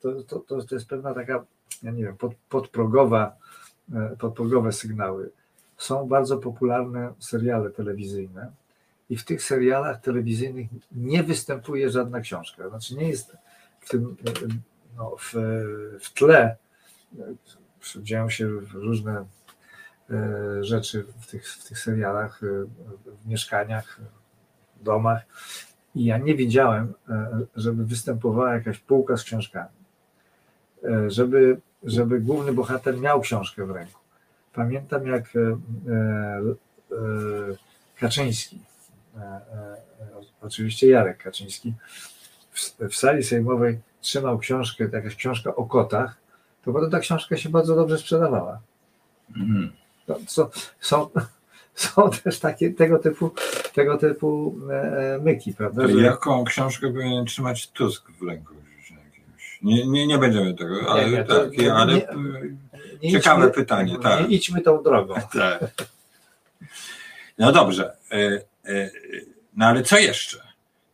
to, 0.00 0.22
to, 0.22 0.38
to, 0.38 0.62
to 0.62 0.74
jest 0.74 0.88
pewna 0.88 1.14
taka, 1.14 1.44
ja 1.82 1.90
nie 1.90 2.04
wiem, 2.04 2.16
pod, 2.16 2.32
podprogowa, 2.48 3.36
podprogowe 4.18 4.72
sygnały. 4.72 5.30
Są 5.76 6.08
bardzo 6.08 6.38
popularne 6.38 7.12
seriale 7.18 7.70
telewizyjne 7.70 8.52
i 9.10 9.16
w 9.16 9.24
tych 9.24 9.42
serialach 9.42 10.00
telewizyjnych 10.00 10.68
nie 10.92 11.22
występuje 11.22 11.90
żadna 11.90 12.20
książka. 12.20 12.68
Znaczy 12.68 12.96
nie 12.96 13.08
jest 13.08 13.36
w 13.80 13.88
tym, 13.88 14.16
no, 14.96 15.16
w, 15.18 15.32
w 16.00 16.12
tle 16.14 16.56
dzieją 17.96 18.30
się 18.30 18.48
różne 18.72 19.24
rzeczy 20.60 21.04
w 21.20 21.26
tych, 21.26 21.48
w 21.48 21.68
tych 21.68 21.78
serialach, 21.78 22.40
w 23.24 23.28
mieszkaniach, 23.28 24.00
domach 24.82 25.22
i 25.94 26.04
ja 26.04 26.18
nie 26.18 26.34
widziałem, 26.34 26.94
e, 27.08 27.40
żeby 27.56 27.84
występowała 27.84 28.54
jakaś 28.54 28.78
półka 28.78 29.16
z 29.16 29.24
książkami, 29.24 29.68
e, 30.84 31.10
żeby, 31.10 31.60
żeby 31.82 32.20
główny 32.20 32.52
bohater 32.52 32.98
miał 32.98 33.20
książkę 33.20 33.66
w 33.66 33.70
ręku. 33.70 34.00
Pamiętam, 34.52 35.06
jak 35.06 35.24
e, 35.36 35.58
Kaczyński, 38.00 38.58
oczywiście 40.42 40.88
Jarek 40.88 41.22
Kaczyński, 41.22 41.74
w, 42.52 42.94
sali 42.96 43.24
sejmowej 43.24 43.80
trzymał 44.00 44.38
książkę, 44.38 44.88
jakaś 44.92 45.16
książka 45.16 45.56
o 45.56 45.64
kotach, 45.64 46.16
to 46.64 46.72
potem 46.72 46.90
ta 46.90 46.98
książka 46.98 47.36
się 47.36 47.48
bardzo 47.48 47.76
dobrze 47.76 47.98
sprzedawała. 47.98 48.60
Mm. 49.36 49.72
To, 50.06 50.18
są, 50.80 51.08
są 51.78 52.10
też 52.24 52.38
takie, 52.40 52.70
tego 52.70 52.98
typu, 52.98 53.30
tego 53.74 53.98
typu 53.98 54.58
e, 54.70 55.18
myki, 55.22 55.52
prawda? 55.52 55.88
Że... 55.88 55.94
Jaką 55.94 56.44
książkę 56.44 56.92
powinien 56.92 57.24
trzymać 57.24 57.68
Tusk 57.68 58.10
w 58.20 58.28
ręku? 58.28 58.54
Nie, 59.62 59.86
nie, 59.86 60.06
nie 60.06 60.18
będziemy 60.18 60.54
tego, 60.54 60.80
ale, 60.88 61.10
nie, 61.10 61.24
to, 61.24 61.50
tak, 61.50 61.68
ale 61.74 61.94
nie, 61.94 62.06
nie 63.02 63.10
ciekawe 63.10 63.42
idźmy, 63.42 63.54
pytanie. 63.54 63.98
Tak. 64.02 64.20
Nie 64.20 64.36
idźmy 64.36 64.60
tą 64.60 64.82
drogą. 64.82 65.14
Tak. 65.32 65.60
No 67.38 67.52
dobrze. 67.52 67.96
E, 68.10 68.16
e, 68.64 68.90
no 69.56 69.66
ale 69.66 69.82
co 69.82 69.98
jeszcze? 69.98 70.38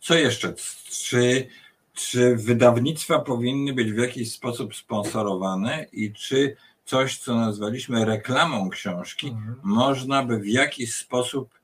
Co 0.01 0.15
jeszcze? 0.15 0.55
Czy, 0.91 1.49
czy 1.95 2.37
wydawnictwa 2.37 3.19
powinny 3.19 3.73
być 3.73 3.93
w 3.93 3.99
jakiś 3.99 4.33
sposób 4.33 4.75
sponsorowane 4.75 5.87
i 5.93 6.13
czy 6.13 6.57
coś, 6.85 7.19
co 7.19 7.35
nazwaliśmy 7.35 8.05
reklamą 8.05 8.71
książki, 8.71 9.29
mhm. 9.29 9.57
można 9.63 10.25
by 10.25 10.39
w 10.39 10.47
jakiś 10.47 10.97
sposób 10.97 11.55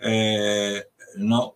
e, 0.00 0.10
no, 1.18 1.54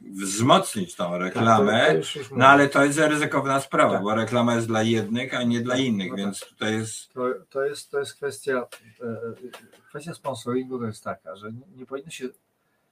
wzmocnić 0.00 0.94
tą 0.96 1.18
reklamę, 1.18 1.86
tak, 1.86 2.24
to, 2.24 2.28
to 2.28 2.36
no 2.36 2.46
ale 2.46 2.68
to 2.68 2.84
jest 2.84 2.98
ryzykowna 2.98 3.60
sprawa, 3.60 3.94
tak. 3.94 4.02
bo 4.02 4.14
reklama 4.14 4.54
jest 4.54 4.66
dla 4.66 4.82
jednych, 4.82 5.34
a 5.34 5.42
nie 5.42 5.60
dla 5.60 5.74
tak, 5.74 5.84
innych, 5.84 6.10
no 6.10 6.16
więc 6.16 6.40
tak. 6.40 6.48
tutaj 6.48 6.72
jest... 6.72 7.12
To, 7.12 7.26
to 7.50 7.64
jest... 7.64 7.90
To 7.90 7.98
jest 7.98 8.14
kwestia, 8.14 8.66
e, 9.02 9.16
kwestia 9.88 10.14
sponsoringu 10.14 10.78
to 10.78 10.84
jest 10.84 11.04
taka, 11.04 11.36
że 11.36 11.52
nie, 11.52 11.66
nie 11.76 11.86
powinno 11.86 12.10
się 12.10 12.28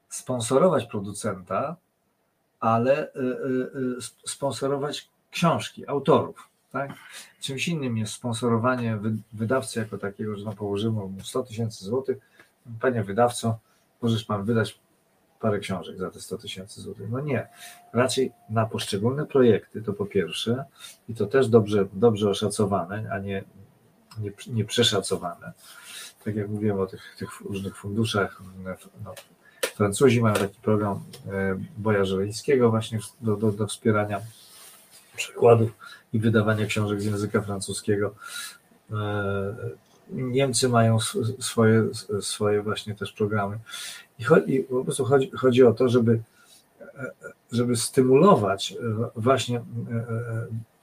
sponsorować 0.08 0.86
producenta, 0.86 1.76
ale 2.60 3.12
e, 3.12 3.18
e, 3.18 4.00
sponsorować 4.26 5.08
książki, 5.30 5.88
autorów. 5.88 6.53
Tak? 6.74 6.92
Czymś 7.40 7.68
innym 7.68 7.98
jest 7.98 8.12
sponsorowanie 8.12 8.98
wydawcy 9.32 9.78
jako 9.78 9.98
takiego, 9.98 10.36
że 10.36 10.44
no 10.44 10.52
położymy 10.52 11.00
mu 11.00 11.20
100 11.22 11.42
tysięcy 11.42 11.84
złotych. 11.84 12.18
Panie 12.80 13.04
wydawco, 13.04 13.58
możesz 14.02 14.24
pan 14.24 14.44
wydać 14.44 14.78
parę 15.40 15.58
książek 15.58 15.98
za 15.98 16.10
te 16.10 16.20
100 16.20 16.38
tysięcy 16.38 16.80
złotych. 16.80 17.10
No 17.10 17.20
nie. 17.20 17.48
Raczej 17.92 18.32
na 18.50 18.66
poszczególne 18.66 19.26
projekty 19.26 19.82
to 19.82 19.92
po 19.92 20.06
pierwsze 20.06 20.64
i 21.08 21.14
to 21.14 21.26
też 21.26 21.48
dobrze, 21.48 21.86
dobrze 21.92 22.30
oszacowane, 22.30 23.08
a 23.12 23.18
nie, 23.18 23.44
nie, 24.18 24.32
nie 24.46 24.64
przeszacowane. 24.64 25.52
Tak 26.24 26.36
jak 26.36 26.48
mówiłem 26.48 26.80
o 26.80 26.86
tych, 26.86 27.16
tych 27.18 27.40
różnych 27.40 27.76
funduszach, 27.76 28.42
no, 29.04 29.14
Francuzi 29.74 30.20
mają 30.20 30.34
taki 30.34 30.60
program 30.60 31.04
e, 31.26 31.58
Boja 31.78 32.04
Żeleńskiego 32.04 32.70
właśnie 32.70 32.98
do, 33.20 33.36
do, 33.36 33.52
do 33.52 33.66
wspierania 33.66 34.20
przekładów 35.16 35.70
i 36.12 36.18
wydawania 36.18 36.66
książek 36.66 37.00
z 37.00 37.04
języka 37.04 37.42
francuskiego. 37.42 38.14
E, 38.92 39.54
Niemcy 40.10 40.68
mają 40.68 40.98
swoje, 41.40 41.84
swoje 42.20 42.62
właśnie 42.62 42.94
też 42.94 43.12
programy. 43.12 43.58
I 44.18 44.24
chodzi, 44.24 44.60
po 44.60 44.84
prostu 44.84 45.04
chodzi, 45.04 45.30
chodzi 45.30 45.62
o 45.62 45.72
to, 45.72 45.88
żeby, 45.88 46.20
żeby 47.52 47.76
stymulować 47.76 48.74
właśnie 49.16 49.58
e, 49.58 49.62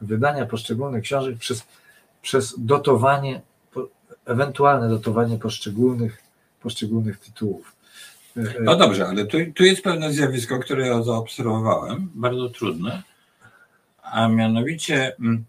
wydania 0.01 0.45
poszczególnych 0.45 1.03
książek 1.03 1.37
przez, 1.37 1.63
przez 2.21 2.55
dotowanie, 2.57 3.41
ewentualne 4.25 4.89
dotowanie 4.89 5.37
poszczególnych, 5.37 6.17
poszczególnych 6.61 7.19
tytułów. 7.19 7.75
No 8.61 8.75
dobrze, 8.75 9.07
ale 9.07 9.25
tu, 9.25 9.37
tu 9.55 9.63
jest 9.63 9.81
pewne 9.81 10.13
zjawisko, 10.13 10.59
które 10.59 10.87
ja 10.87 11.03
zaobserwowałem, 11.03 12.09
bardzo 12.15 12.49
trudne, 12.49 13.03
a 14.11 14.27
mianowicie 14.27 15.15
mm, 15.19 15.45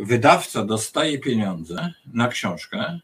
wydawca 0.00 0.64
dostaje 0.64 1.18
pieniądze 1.18 1.92
na 2.14 2.28
książkę 2.28 3.00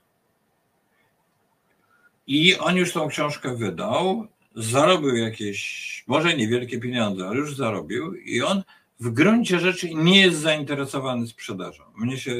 i 2.27 2.57
on 2.59 2.77
już 2.77 2.93
tą 2.93 3.09
książkę 3.09 3.57
wydał, 3.57 4.27
zarobił 4.55 5.17
jakieś, 5.17 6.05
może 6.07 6.37
niewielkie 6.37 6.79
pieniądze, 6.81 7.27
ale 7.27 7.37
już 7.37 7.57
zarobił 7.57 8.15
i 8.15 8.43
on 8.43 8.63
w 9.01 9.11
gruncie 9.11 9.59
rzeczy 9.59 9.95
nie 9.95 10.21
jest 10.21 10.39
zainteresowany 10.39 11.27
sprzedażą. 11.27 11.85
Mnie 11.97 12.19
się 12.19 12.35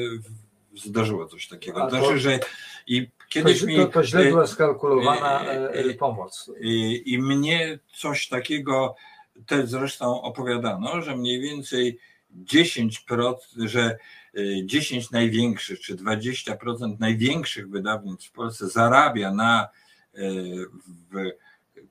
zdarzyło 0.75 1.25
coś 1.25 1.47
takiego. 1.47 1.89
Znaczy, 1.89 2.19
że 2.19 2.39
i 2.87 3.09
kiedyś 3.29 3.59
to, 3.59 3.65
mi. 3.65 3.75
To, 3.75 3.87
to 3.87 4.03
źle 4.03 4.25
była 4.25 4.47
skalkulowana 4.47 5.53
y, 5.53 5.79
y, 5.79 5.85
y, 5.85 5.93
pomoc. 5.93 6.51
I, 6.61 7.03
I 7.05 7.17
mnie 7.17 7.79
coś 7.93 8.27
takiego 8.27 8.95
też 9.47 9.69
zresztą 9.69 10.21
opowiadano, 10.21 11.01
że 11.01 11.15
mniej 11.15 11.41
więcej 11.41 11.99
10%, 12.45 13.35
że 13.57 13.97
10 14.63 15.11
największych 15.11 15.79
czy 15.79 15.95
20% 15.95 16.99
największych 16.99 17.69
wydawnictw 17.69 18.27
w 18.27 18.31
Polsce 18.31 18.69
zarabia 18.69 19.33
na 19.33 19.69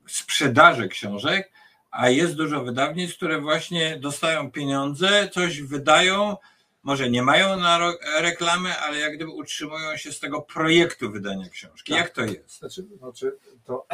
w 0.05 0.11
sprzedaży 0.11 0.87
książek, 0.87 1.51
a 1.91 2.09
jest 2.09 2.35
dużo 2.35 2.63
wydawnictw, 2.63 3.17
które 3.17 3.41
właśnie 3.41 3.99
dostają 3.99 4.51
pieniądze, 4.51 5.29
coś 5.33 5.61
wydają, 5.61 6.37
może 6.83 7.09
nie 7.09 7.23
mają 7.23 7.59
na 7.59 7.93
reklamy, 8.19 8.77
ale 8.77 8.99
jak 8.99 9.15
gdyby 9.15 9.31
utrzymują 9.31 9.97
się 9.97 10.11
z 10.11 10.19
tego 10.19 10.41
projektu 10.41 11.11
wydania 11.11 11.49
książki. 11.49 11.91
Tak. 11.91 12.01
Jak 12.01 12.09
to 12.09 12.21
jest? 12.21 12.59
Znaczy, 12.59 12.85
znaczy 12.97 13.37
to, 13.65 13.87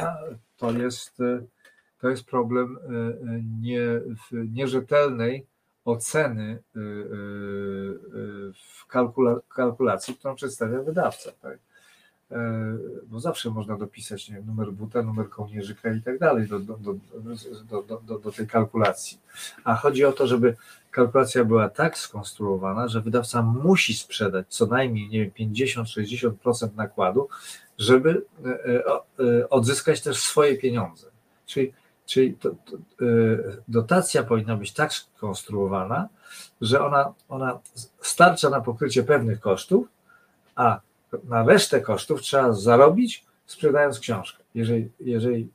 to, 0.57 0.71
jest, 0.71 1.17
to 2.01 2.09
jest 2.09 2.23
problem 2.23 2.79
nie, 3.61 3.81
nierzetelnej 4.31 5.45
oceny 5.87 6.43
e, 6.75 6.79
e, 6.79 6.81
w 8.53 8.85
kalkula, 8.87 9.39
kalkulacji, 9.55 10.15
którą 10.15 10.35
przedstawia 10.35 10.81
wydawca. 10.81 11.31
Tak? 11.41 11.59
bo 13.07 13.19
zawsze 13.19 13.49
można 13.49 13.77
dopisać 13.77 14.29
nie 14.29 14.41
numer 14.41 14.71
buta, 14.71 15.01
numer 15.01 15.29
kołnierzyka 15.29 15.93
i 15.93 16.01
tak 16.01 16.19
dalej 16.19 16.47
do, 16.47 16.59
do, 16.59 16.77
do, 16.77 17.99
do, 18.01 18.19
do 18.19 18.31
tej 18.31 18.47
kalkulacji. 18.47 19.19
A 19.63 19.75
chodzi 19.75 20.05
o 20.05 20.11
to, 20.11 20.27
żeby 20.27 20.55
kalkulacja 20.91 21.45
była 21.45 21.69
tak 21.69 21.97
skonstruowana, 21.97 22.87
że 22.87 23.01
wydawca 23.01 23.41
musi 23.41 23.93
sprzedać 23.93 24.45
co 24.49 24.65
najmniej 24.65 25.09
nie 25.09 25.19
wiem, 25.19 25.31
50-60% 25.49 26.75
nakładu, 26.75 27.29
żeby 27.77 28.25
e, 28.45 28.85
e, 28.85 29.49
odzyskać 29.49 30.01
też 30.01 30.19
swoje 30.19 30.57
pieniądze. 30.57 31.07
Czyli, 31.45 31.73
czyli 32.07 32.33
to, 32.33 32.49
to, 32.49 32.75
e, 32.75 33.07
dotacja 33.67 34.23
powinna 34.23 34.55
być 34.55 34.73
tak 34.73 34.93
skonstruowana, 34.93 36.09
że 36.61 36.85
ona, 36.85 37.13
ona 37.29 37.59
starcza 38.01 38.49
na 38.49 38.61
pokrycie 38.61 39.03
pewnych 39.03 39.39
kosztów, 39.39 39.87
a 40.55 40.79
na 41.23 41.43
resztę 41.43 41.81
kosztów 41.81 42.21
trzeba 42.21 42.53
zarobić, 42.53 43.25
sprzedając 43.45 43.99
książkę. 43.99 44.43
Jeżeli, 44.55 44.89
jeżeli 44.99 45.49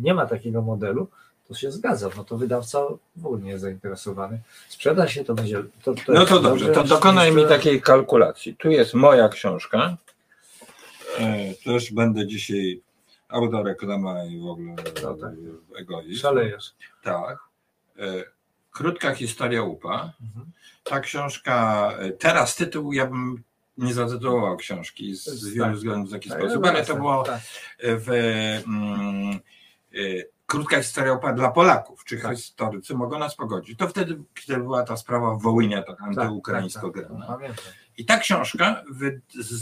nie 0.00 0.14
ma 0.14 0.26
takiego 0.26 0.62
modelu, 0.62 1.08
to 1.48 1.54
się 1.54 1.70
zgadza, 1.70 2.08
no 2.16 2.24
to 2.24 2.36
wydawca 2.36 2.78
w 3.16 3.26
ogóle 3.26 3.42
nie 3.42 3.50
jest 3.50 3.62
zainteresowany. 3.62 4.40
Sprzeda 4.68 5.08
się, 5.08 5.24
to 5.24 5.34
będzie. 5.34 5.62
To, 5.84 5.94
to 5.94 6.12
no 6.12 6.26
to 6.26 6.40
dobrze, 6.40 6.72
to 6.72 6.84
dokonaj 6.84 7.32
mi 7.32 7.46
takiej 7.46 7.82
kalkulacji. 7.82 8.56
Tu 8.56 8.70
jest 8.70 8.94
moja 8.94 9.28
książka. 9.28 9.96
E, 11.18 11.54
też 11.64 11.92
będę 11.92 12.26
dzisiaj 12.26 12.80
autoreklama 13.32 14.24
i 14.24 14.40
w 14.40 14.46
ogóle 14.46 14.74
no 15.02 15.14
tak. 15.14 15.32
egoizm. 15.78 16.20
Szalejesz. 16.20 16.74
Tak. 17.02 17.38
E, 17.98 18.24
krótka 18.70 19.14
historia 19.14 19.62
UPA. 19.62 20.12
Mhm. 20.22 20.46
Ta 20.84 21.00
książka, 21.00 21.90
e, 21.98 22.10
teraz 22.10 22.56
tytuł 22.56 22.92
ja 22.92 23.06
bym 23.06 23.42
nie 23.78 23.94
zatytułował 23.94 24.56
książki 24.56 25.14
z, 25.14 25.24
z 25.24 25.48
wielu 25.48 25.66
tak, 25.66 25.74
względów 25.74 26.08
w 26.08 26.12
taki 26.12 26.30
tak, 26.30 26.38
sposób, 26.38 26.66
ale 26.66 26.84
to 26.84 26.96
było 26.96 27.22
tak. 27.22 27.40
w. 27.78 28.08
Mm, 28.66 29.40
krótka 30.52 30.82
historia 30.82 31.12
opa 31.12 31.32
dla 31.32 31.50
Polaków, 31.50 32.04
czy 32.04 32.18
tak. 32.18 32.36
historycy 32.36 32.94
mogą 32.94 33.18
nas 33.18 33.34
pogodzić. 33.34 33.78
To 33.78 33.88
wtedy, 33.88 34.18
kiedy 34.34 34.60
była 34.60 34.82
ta 34.82 34.96
sprawa 34.96 35.34
Wołynia, 35.34 35.82
tak 35.82 35.98
tak, 35.98 36.14
tak, 36.14 36.92
tak, 37.26 37.62
I 37.98 38.04
ta 38.04 38.18
książka 38.18 38.82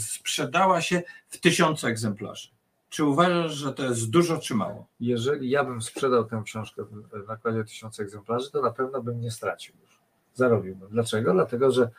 sprzedała 0.07 0.81
się 0.81 1.03
w 1.29 1.37
tysiące 1.37 1.87
egzemplarzy. 1.87 2.49
Czy 2.91 3.05
uważasz, 3.05 3.53
że 3.53 3.73
to 3.73 3.83
jest 3.83 4.09
dużo 4.09 4.37
czy 4.37 4.55
mało? 4.55 4.87
Jeżeli 4.99 5.49
ja 5.49 5.63
bym 5.63 5.81
sprzedał 5.81 6.25
tę 6.25 6.41
książkę 6.45 6.83
w 6.83 7.27
nakładzie 7.27 7.63
tysiące 7.63 8.03
egzemplarzy, 8.03 8.51
to 8.51 8.61
na 8.61 8.71
pewno 8.71 9.01
bym 9.01 9.21
nie 9.21 9.31
stracił 9.31 9.75
już. 9.81 9.99
Zarobiłbym. 10.33 10.89
Dlaczego? 10.89 11.33
Dlatego, 11.33 11.71
że, 11.71 11.89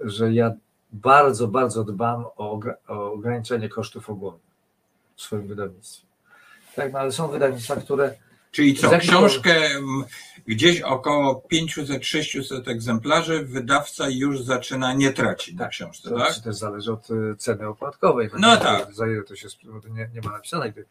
że 0.00 0.32
ja 0.32 0.52
bardzo, 0.92 1.48
bardzo 1.48 1.84
dbam 1.84 2.24
o, 2.36 2.60
o 2.88 3.12
ograniczenie 3.12 3.68
kosztów 3.68 4.10
ogólnych 4.10 4.40
w 5.16 5.22
swoim 5.22 5.46
wydawnictwie. 5.46 6.06
Tak, 6.76 6.92
no 6.92 6.98
ale 6.98 7.12
są 7.12 7.28
wydawnictwa, 7.28 7.76
które 7.76 8.14
Czyli 8.52 8.74
co, 8.74 8.98
książkę 8.98 9.54
gdzieś 10.46 10.80
około 10.80 11.42
500-600 11.52 12.70
egzemplarzy 12.70 13.44
wydawca 13.44 14.08
już 14.08 14.42
zaczyna 14.42 14.94
nie 14.94 15.12
tracić 15.12 15.54
na 15.54 15.68
książce, 15.68 16.10
to, 16.10 16.18
tak? 16.18 16.34
To 16.34 16.40
też 16.40 16.56
zależy 16.56 16.92
od 16.92 17.08
e, 17.10 17.36
ceny 17.36 17.68
opłatkowej. 17.68 18.30
No 18.38 18.56
tak. 18.56 18.94
Za 18.94 19.06
ile 19.06 19.22
to 19.22 19.36
się 19.36 19.48
nie, 19.90 20.10
nie 20.14 20.20
ma 20.20 20.32
napisane. 20.32 20.72
Gdy 20.72 20.86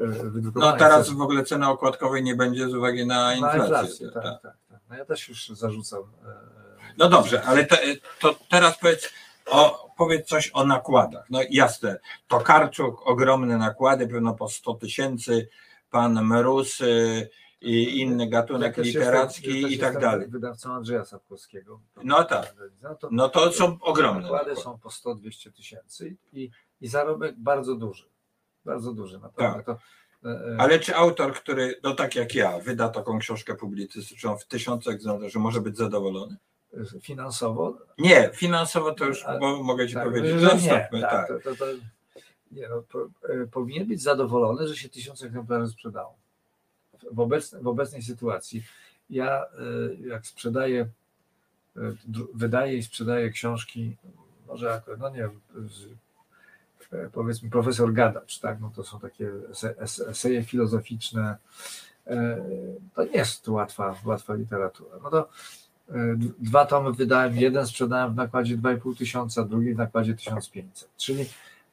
e, 0.00 0.06
no 0.54 0.72
teraz 0.76 1.10
w 1.10 1.20
ogóle 1.20 1.44
ceny 1.44 1.68
opłatkowej 1.68 2.22
nie 2.22 2.34
będzie 2.34 2.68
z 2.68 2.74
uwagi 2.74 3.06
na 3.06 3.34
inflację. 3.34 3.58
Na 3.58 3.64
inflację 3.64 4.10
tak, 4.10 4.22
tak. 4.22 4.42
tak, 4.42 4.56
tak. 4.70 4.80
No 4.90 4.96
ja 4.96 5.04
też 5.04 5.28
już 5.28 5.48
zarzucam. 5.48 6.00
E, 6.00 6.04
no 6.98 7.08
dobrze, 7.08 7.42
ale 7.42 7.64
te, 7.64 7.78
to 8.20 8.34
teraz 8.48 8.78
powiedz, 8.78 9.12
o, 9.46 9.90
powiedz 9.96 10.28
coś 10.28 10.50
o 10.52 10.64
nakładach. 10.66 11.24
No 11.30 11.40
jasne, 11.50 11.98
Tokarczuk, 12.28 13.06
ogromne 13.06 13.58
nakłady, 13.58 14.08
pewno 14.08 14.34
po 14.34 14.48
100 14.48 14.74
tysięcy, 14.74 15.48
pan 15.90 16.24
Mróz 16.24 16.80
y, 16.80 17.30
i 17.60 18.00
inny 18.00 18.28
gatunek 18.28 18.76
Ja 18.76 18.82
literacki 18.82 19.46
jestem- 19.54 19.70
i 19.72 19.78
też 19.78 19.92
tak 19.92 20.00
dalej. 20.02 20.28
Wydawcą 20.28 20.72
Andrzeja 20.74 21.04
Sapkowskiego. 21.04 21.80
No 22.04 22.24
tak. 22.24 22.54
No 22.82 22.94
to, 22.94 23.08
No 23.12 23.28
to 23.28 23.52
są 23.52 23.78
ogromne 23.80 24.20
nakłady 24.22 24.56
są 24.56 24.78
po 24.78 24.88
100-200 24.88 25.52
tysięcy 25.52 26.16
i, 26.32 26.50
i 26.80 26.88
zarobek 26.88 27.34
bardzo 27.38 27.74
duży. 27.74 28.04
Bardzo 28.64 28.92
duży 28.92 29.18
naprawdę. 29.18 29.64
To, 29.64 29.78
e, 30.24 30.30
e, 30.30 30.56
Ale 30.60 30.78
czy 30.78 30.96
autor, 30.96 31.34
który, 31.34 31.80
no 31.82 31.94
tak 31.94 32.14
jak 32.16 32.34
ja, 32.34 32.58
wyda 32.58 32.88
taką 32.88 33.18
książkę 33.18 33.54
publicystyczną 33.54 34.36
w 34.38 34.44
tysiące 34.46 34.90
egzemplarzy, 34.90 35.38
może 35.38 35.60
być 35.60 35.76
zadowolony? 35.76 36.36
finansowo 37.02 37.78
Nie, 37.98 38.30
finansowo 38.34 38.94
to 38.94 39.04
już 39.04 39.24
A- 39.24 39.38
mogę 39.62 39.88
ci 39.88 39.94
tak, 39.94 40.04
powiedzieć. 40.04 40.30
że 40.30 40.46
nie, 40.46 40.60
Zostawmy, 40.60 41.00
tak, 41.00 41.28
tak. 41.28 41.42
To, 41.44 41.56
to, 41.56 41.64
nie 42.50 42.68
no, 42.68 42.82
po, 42.82 43.08
e, 43.28 43.46
powinien 43.46 43.86
być 43.86 44.02
zadowolony, 44.02 44.68
że 44.68 44.76
się 44.76 44.88
tysiąc 44.88 45.22
egzemplarzy 45.22 45.72
sprzedało. 45.72 46.14
W, 47.12 47.20
obecnej, 47.20 47.62
w 47.62 47.66
obecnej 47.66 48.02
sytuacji. 48.02 48.64
Ja 49.10 49.44
e, 49.44 49.46
jak 50.08 50.26
sprzedaję, 50.26 50.88
e, 51.76 51.80
wydaję 52.34 52.76
i 52.76 52.82
sprzedaję 52.82 53.30
książki, 53.30 53.96
może 54.48 54.66
jako, 54.66 54.96
no 54.96 55.10
nie 55.10 55.28
powiedzmy 57.12 57.50
profesor 57.50 57.92
Gadacz, 57.92 58.38
tak, 58.38 58.60
no 58.60 58.72
to 58.76 58.84
są 58.84 59.00
takie 59.00 59.32
ese- 59.32 59.74
ese- 59.74 60.08
eseje 60.08 60.42
filozoficzne, 60.42 61.36
to 62.94 63.04
nie 63.04 63.12
jest 63.12 63.48
łatwa, 63.48 63.94
łatwa 64.04 64.34
literatura. 64.34 64.90
No 65.02 65.10
to 65.10 65.28
dwa 66.38 66.66
tomy 66.66 66.92
wydałem, 66.92 67.36
jeden 67.36 67.66
sprzedałem 67.66 68.12
w 68.12 68.16
nakładzie 68.16 68.56
2,5 68.56 68.98
tysiąca, 68.98 69.44
drugi 69.44 69.74
w 69.74 69.78
nakładzie 69.78 70.14
1500, 70.14 70.88
czyli 70.96 71.26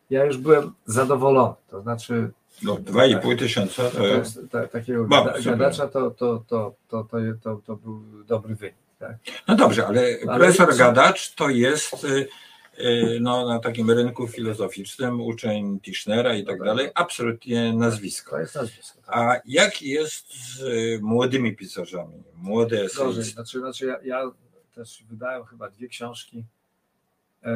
ja 0.09 0.25
już 0.25 0.37
byłem 0.37 0.73
zadowolony, 0.85 1.53
to 1.69 1.81
znaczy 1.81 2.31
No, 2.63 2.75
2,5 2.75 3.39
tysiąca 3.39 3.83
to 3.89 3.97
to 3.97 4.07
jest. 4.07 4.35
jest, 4.37 4.51
ta, 4.51 4.67
takiego 4.67 5.05
gadacza 5.45 5.87
to, 5.87 6.11
to, 6.11 6.43
to, 6.47 6.75
to, 6.87 7.03
to, 7.65 7.75
był 7.75 8.01
dobry 8.23 8.55
wynik. 8.55 8.75
Tak? 8.99 9.17
No 9.47 9.55
dobrze, 9.55 9.87
ale, 9.87 10.01
Ale 10.27 10.39
profesor 10.39 10.71
co- 10.71 10.77
Gadacz 10.77 11.35
to 11.35 11.49
jest 11.49 12.03
y, 12.03 12.27
y, 12.79 13.17
no, 13.21 13.47
na 13.47 13.59
takim 13.59 13.91
rynku 13.91 14.27
filozoficznym 14.27 15.21
uczeń 15.21 15.79
Tischnera 15.79 16.35
i 16.35 16.45
tak 16.45 16.63
dalej, 16.63 16.89
absolutnie 16.95 17.73
nazwisko. 17.73 18.31
To 18.31 18.39
jest 18.39 18.55
nazwisko. 18.55 18.97
Tak? 19.05 19.15
A 19.17 19.41
jak 19.45 19.81
jest 19.81 20.33
z 20.55 20.61
młodymi 21.01 21.55
pisarzami? 21.55 22.23
Młode 22.35 22.81
eseisty? 22.83 23.23
znaczy, 23.23 23.59
znaczy 23.59 23.85
ja, 23.85 23.97
ja 24.03 24.31
też 24.75 25.03
wydałem 25.09 25.45
chyba 25.45 25.69
dwie 25.69 25.87
książki 25.87 26.37
e, 26.37 26.43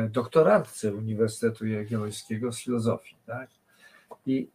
doktorantce 0.09 0.93
Uniwersytetu 0.93 1.67
Jagiellońskiego 1.67 2.51
z 2.51 2.59
filozofii. 2.63 3.15
Tak? 3.25 3.49
I, 4.25 4.47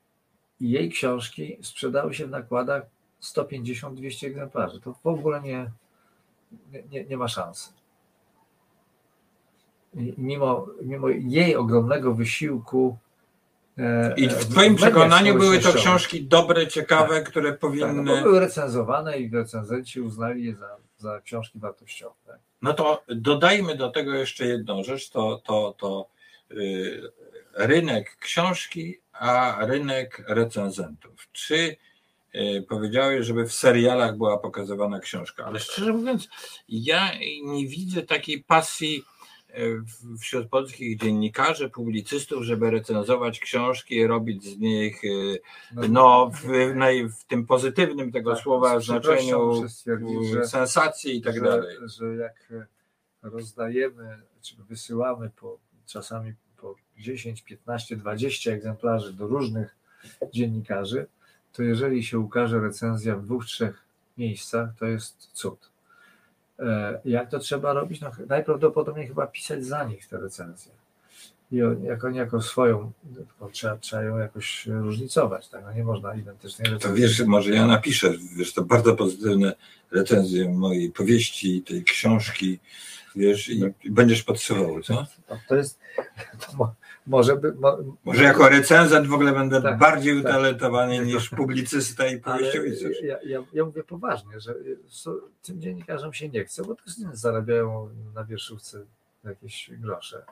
I 0.61 0.71
jej 0.71 0.91
książki 0.91 1.59
sprzedały 1.63 2.15
się 2.15 2.27
w 2.27 2.31
nakładach 2.31 2.83
150-200 3.23 4.27
egzemplarzy. 4.27 4.81
To 4.81 4.93
w 4.93 5.07
ogóle 5.07 5.41
nie, 5.43 5.71
nie- 6.91 7.05
nie, 7.05 7.17
ma 7.17 7.29
szansy. 7.29 7.71
I 9.95 10.15
mimo, 10.19 10.67
mimo 10.83 11.09
jej 11.09 11.57
ogromnego 11.57 12.15
wysiłku. 12.15 12.99
e, 13.79 14.15
I 14.17 14.25
e, 14.27 14.29
w 14.29 14.47
Twoim 14.49 14.77
przekonaniu 14.77 15.35
były 15.35 15.59
to 15.59 15.73
książki 15.73 16.25
dobre, 16.25 16.67
ciekawe, 16.67 17.23
które 17.23 17.53
Tak, 17.53 17.63
no 17.63 17.69
powinny. 17.69 18.23
były 18.23 18.41
recenzowane 18.41 19.19
i 19.19 19.31
recenzenci 19.31 20.01
uznali 20.01 20.45
je 20.45 20.55
za, 20.57 20.77
za 20.99 21.21
książki 21.21 21.59
wartościowe. 21.59 22.39
No 22.67 22.75
to 22.75 23.03
dodajmy 23.09 23.77
do 23.77 23.91
tego 23.91 24.15
jeszcze 24.15 24.47
jedną 24.47 24.85
rzecz, 24.85 25.11
to, 25.11 25.43
to, 25.45 25.75
to 25.79 26.09
y, 26.51 27.03
rynek 27.55 28.17
książki, 28.17 29.01
a 29.13 29.59
rynek 29.61 30.25
recenzentów. 30.29 31.29
Czy 31.33 31.77
y, 32.35 32.67
powiedziałeś, 32.69 33.27
żeby 33.27 33.47
w 33.47 33.53
serialach 33.53 34.17
była 34.17 34.39
pokazywana 34.39 35.01
książka, 35.01 35.45
ale 35.45 35.61
szczerze 35.61 35.93
mówiąc, 35.93 36.29
ja 36.69 37.13
nie 37.45 37.67
widzę 37.67 38.03
takiej 38.03 38.45
pasji 38.45 39.05
wśród 40.21 40.49
polskich 40.49 40.99
dziennikarzy, 40.99 41.71
publicystów, 41.71 42.43
żeby 42.43 42.71
recenzować 42.71 43.41
książki, 43.41 44.07
robić 44.07 44.45
z 44.45 44.59
nich 44.59 45.05
y, 45.05 45.41
no, 45.89 46.31
w, 46.31 46.75
naj, 46.75 47.09
w 47.09 47.25
tym 47.25 47.47
pozytywnym 47.47 48.13
tego 48.13 48.35
Tak, 48.35 48.43
słowa 48.43 48.81
znaczeniu 48.81 49.69
sensacji 50.45 51.17
i 51.17 51.23
tak 51.23 51.35
że, 51.35 51.41
dalej. 51.41 51.77
że 51.85 52.17
jak 52.17 52.49
e, 52.51 52.67
rozdajemy, 53.23 54.23
czy 54.41 54.57
wysyłamy 54.69 55.31
po, 55.31 55.59
czasami 55.87 56.35
po 56.57 56.75
10, 56.99 57.43
15, 57.43 57.97
20 57.97 58.53
egzemplarzy 58.53 59.13
do 59.13 59.27
różnych 59.27 59.77
dziennikarzy, 60.33 61.07
to 61.53 61.63
jeżeli 61.63 62.05
się 62.05 62.19
ukaże 62.19 62.61
recenzja 62.61 63.17
w 63.17 63.25
dwóch, 63.25 63.45
trzech 63.45 63.85
miejscach, 64.19 64.71
to 64.79 64.87
jest 64.87 65.31
cud. 65.33 65.71
E, 66.61 67.01
Jak 67.05 67.31
to 67.31 67.39
trzeba 67.39 67.73
robić? 67.73 68.01
No, 68.01 68.11
najprawdopodobniej 68.29 69.07
chyba 69.09 69.27
pisać 69.27 69.65
za 69.65 69.85
nich 69.85 70.07
te 70.09 70.17
recenzje. 70.21 70.73
I 71.53 71.57
jak 71.83 72.05
oni 72.05 72.19
jako 72.19 72.43
swoją, 72.43 72.93
trzeba, 73.53 73.77
trzeba 73.77 74.03
ją 74.03 74.19
jakoś 74.19 74.67
różnicować. 74.67 75.49
Tak? 75.49 75.63
No 75.65 75.73
nie 75.73 75.85
można 75.85 76.15
identycznej 76.15 76.67
To 76.69 76.73
recenzji. 76.75 77.03
wiesz, 77.03 77.21
może 77.25 77.51
ja 77.55 77.67
napiszę, 77.67 78.13
wiesz, 78.37 78.53
to 78.55 78.63
bardzo 78.63 78.97
pozytywne 78.97 79.53
recenzje 79.91 80.49
mojej 80.53 80.91
powieści, 80.91 81.63
tej 81.63 81.85
książki, 81.85 82.59
wiesz, 83.17 83.49
i 83.49 83.61
i 83.85 83.91
będziesz 83.91 84.23
podsuwał, 84.23 84.81
co? 84.83 85.07
No, 85.31 85.39
to 85.49 85.57
jest, 85.57 85.79
to 86.59 86.75
może 87.07 87.37
by, 87.37 87.53
mo, 87.55 87.79
Może 88.05 88.23
jako 88.25 88.49
recenzent 88.49 89.07
w 89.07 89.13
ogóle 89.13 89.33
będę 89.33 89.63
Tak, 89.63 89.79
bardziej 89.79 90.15
tak. 90.23 90.25
utalentowany 90.31 90.99
niż 91.07 91.29
publicysta 91.31 92.07
i 92.07 92.21
ale 92.23 92.39
powieściowicarz. 92.39 93.03
ja, 93.03 93.19
ja, 93.25 93.43
ja 93.53 93.65
mówię 93.65 93.85
poważnie, 93.85 94.41
że 94.41 94.55
so, 94.89 95.21
tym 95.43 95.61
dziennikarzom 95.61 96.13
się 96.13 96.29
nie 96.29 96.45
chce, 96.45 96.63
bo 96.65 96.75
też 96.75 96.99
nie 96.99 97.09
zarabiają 97.13 97.89
na 98.15 98.25
wierszówce 98.25 98.85
jakieś 99.25 99.71
grosze. 99.73 100.23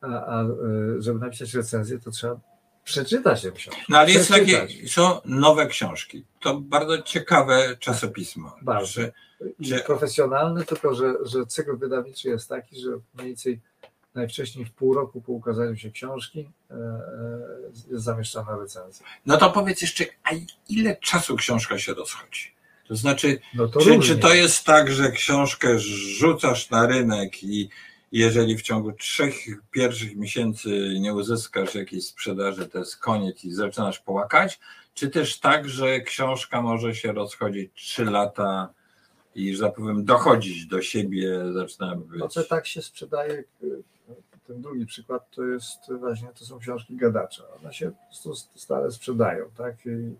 A, 0.00 0.06
a 0.26 0.44
y, 0.44 1.02
żeby 1.02 1.18
napisać 1.20 1.54
recenzję, 1.54 1.98
to 1.98 2.10
trzeba 2.10 2.40
przeczytać 2.84 3.42
tę 3.42 3.50
książkę. 3.52 3.82
No 3.88 3.98
ale 3.98 4.10
jest 4.10 4.28
takie, 4.30 4.66
są 4.86 5.20
nowe 5.24 5.66
książki. 5.66 6.24
To 6.40 6.60
bardzo 6.60 7.02
ciekawe 7.02 7.76
czasopismo. 7.78 8.56
Bardzo. 8.62 8.86
Że, 8.86 9.12
że- 9.60 9.78
profesjonalny, 9.78 10.64
tylko 10.64 10.94
że, 10.94 11.14
że 11.22 11.46
cykl 11.46 11.76
wydawniczy 11.76 12.28
jest 12.28 12.48
taki, 12.48 12.80
że 12.80 12.90
mniej 13.14 13.26
więcej 13.28 13.60
najwcześniej 14.14 14.64
w 14.64 14.72
pół 14.72 14.94
roku 14.94 15.20
po 15.20 15.32
ukazaniu 15.32 15.76
się 15.76 15.90
książki 15.90 16.50
e, 16.70 16.74
e, 16.74 16.78
jest 17.90 18.04
zamieszczana 18.04 18.56
recenzja. 18.56 19.06
no 19.26 19.36
to 19.36 19.50
powiedz 19.50 19.82
jeszcze, 19.82 20.04
a 20.24 20.30
ile 20.68 20.96
czasu 20.96 21.36
książka 21.36 21.78
się 21.78 21.94
rozchodzi? 21.94 22.54
To 22.88 22.96
znaczy, 22.96 23.40
No 23.54 23.68
to 23.68 23.80
Czy, 23.80 23.98
czy 23.98 24.18
to 24.18 24.34
jest 24.34 24.64
tak, 24.64 24.92
że 24.92 25.10
książkę 25.10 25.78
rzucasz 25.78 26.70
na 26.70 26.86
rynek 26.86 27.44
i 27.44 27.68
jeżeli 28.12 28.56
w 28.56 28.62
ciągu 28.62 28.92
trzech 28.92 29.34
pierwszych 29.70 30.16
miesięcy 30.16 30.96
nie 31.00 31.14
uzyskasz 31.14 31.74
jakiejś 31.74 32.06
sprzedaży, 32.06 32.68
to 32.68 32.78
jest 32.78 32.96
koniec 32.96 33.44
i 33.44 33.52
zaczynasz 33.52 33.98
połakać? 33.98 34.60
Czy 34.94 35.10
też 35.10 35.40
tak, 35.40 35.68
że 35.68 36.00
książka 36.00 36.62
może 36.62 36.94
się 36.94 37.12
rozchodzić 37.12 37.70
trzy 37.74 38.04
lata 38.04 38.68
i, 39.34 39.56
że 39.56 39.62
tak 39.62 39.74
powiem, 39.74 40.04
dochodzić 40.04 40.66
do 40.66 40.82
siebie, 40.82 41.52
zaczyna 41.52 41.96
być... 41.96 42.20
No 42.20 42.28
to 42.28 42.44
tak 42.44 42.66
się 42.66 42.82
sprzedaje. 42.82 43.44
Ten 44.46 44.62
drugi 44.62 44.86
przykład 44.86 45.30
to 45.30 45.44
jest 45.44 45.92
właśnie, 46.00 46.28
to 46.28 46.44
są 46.44 46.58
książki 46.58 46.96
gadacza. 46.96 47.44
One 47.60 47.72
się 47.74 47.90
stale 48.56 48.90
sprzedają, 48.90 49.44
tak? 49.56 49.86
I 49.86 50.16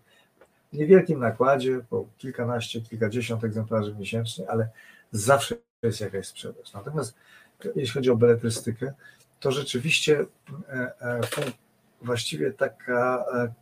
W 0.73 0.77
niewielkim 0.77 1.19
nakładzie, 1.19 1.81
po 1.89 2.05
kilkanaście, 2.17 2.81
kilkadziesiąt 2.81 3.43
egzemplarzy 3.43 3.95
miesięcznie, 3.95 4.49
ale 4.49 4.69
zawsze 5.11 5.55
jest 5.83 6.01
jakaś 6.01 6.27
sprzedaż. 6.27 6.73
Natomiast 6.73 7.15
jeśli 7.75 7.93
chodzi 7.93 8.09
o 8.09 8.15
beletrystykę, 8.15 8.93
to 9.39 9.51
rzeczywiście 9.51 10.25
e, 10.69 11.01
e, 11.01 11.21
właściwie 12.01 12.51
taka 12.51 13.25
e, 13.33 13.53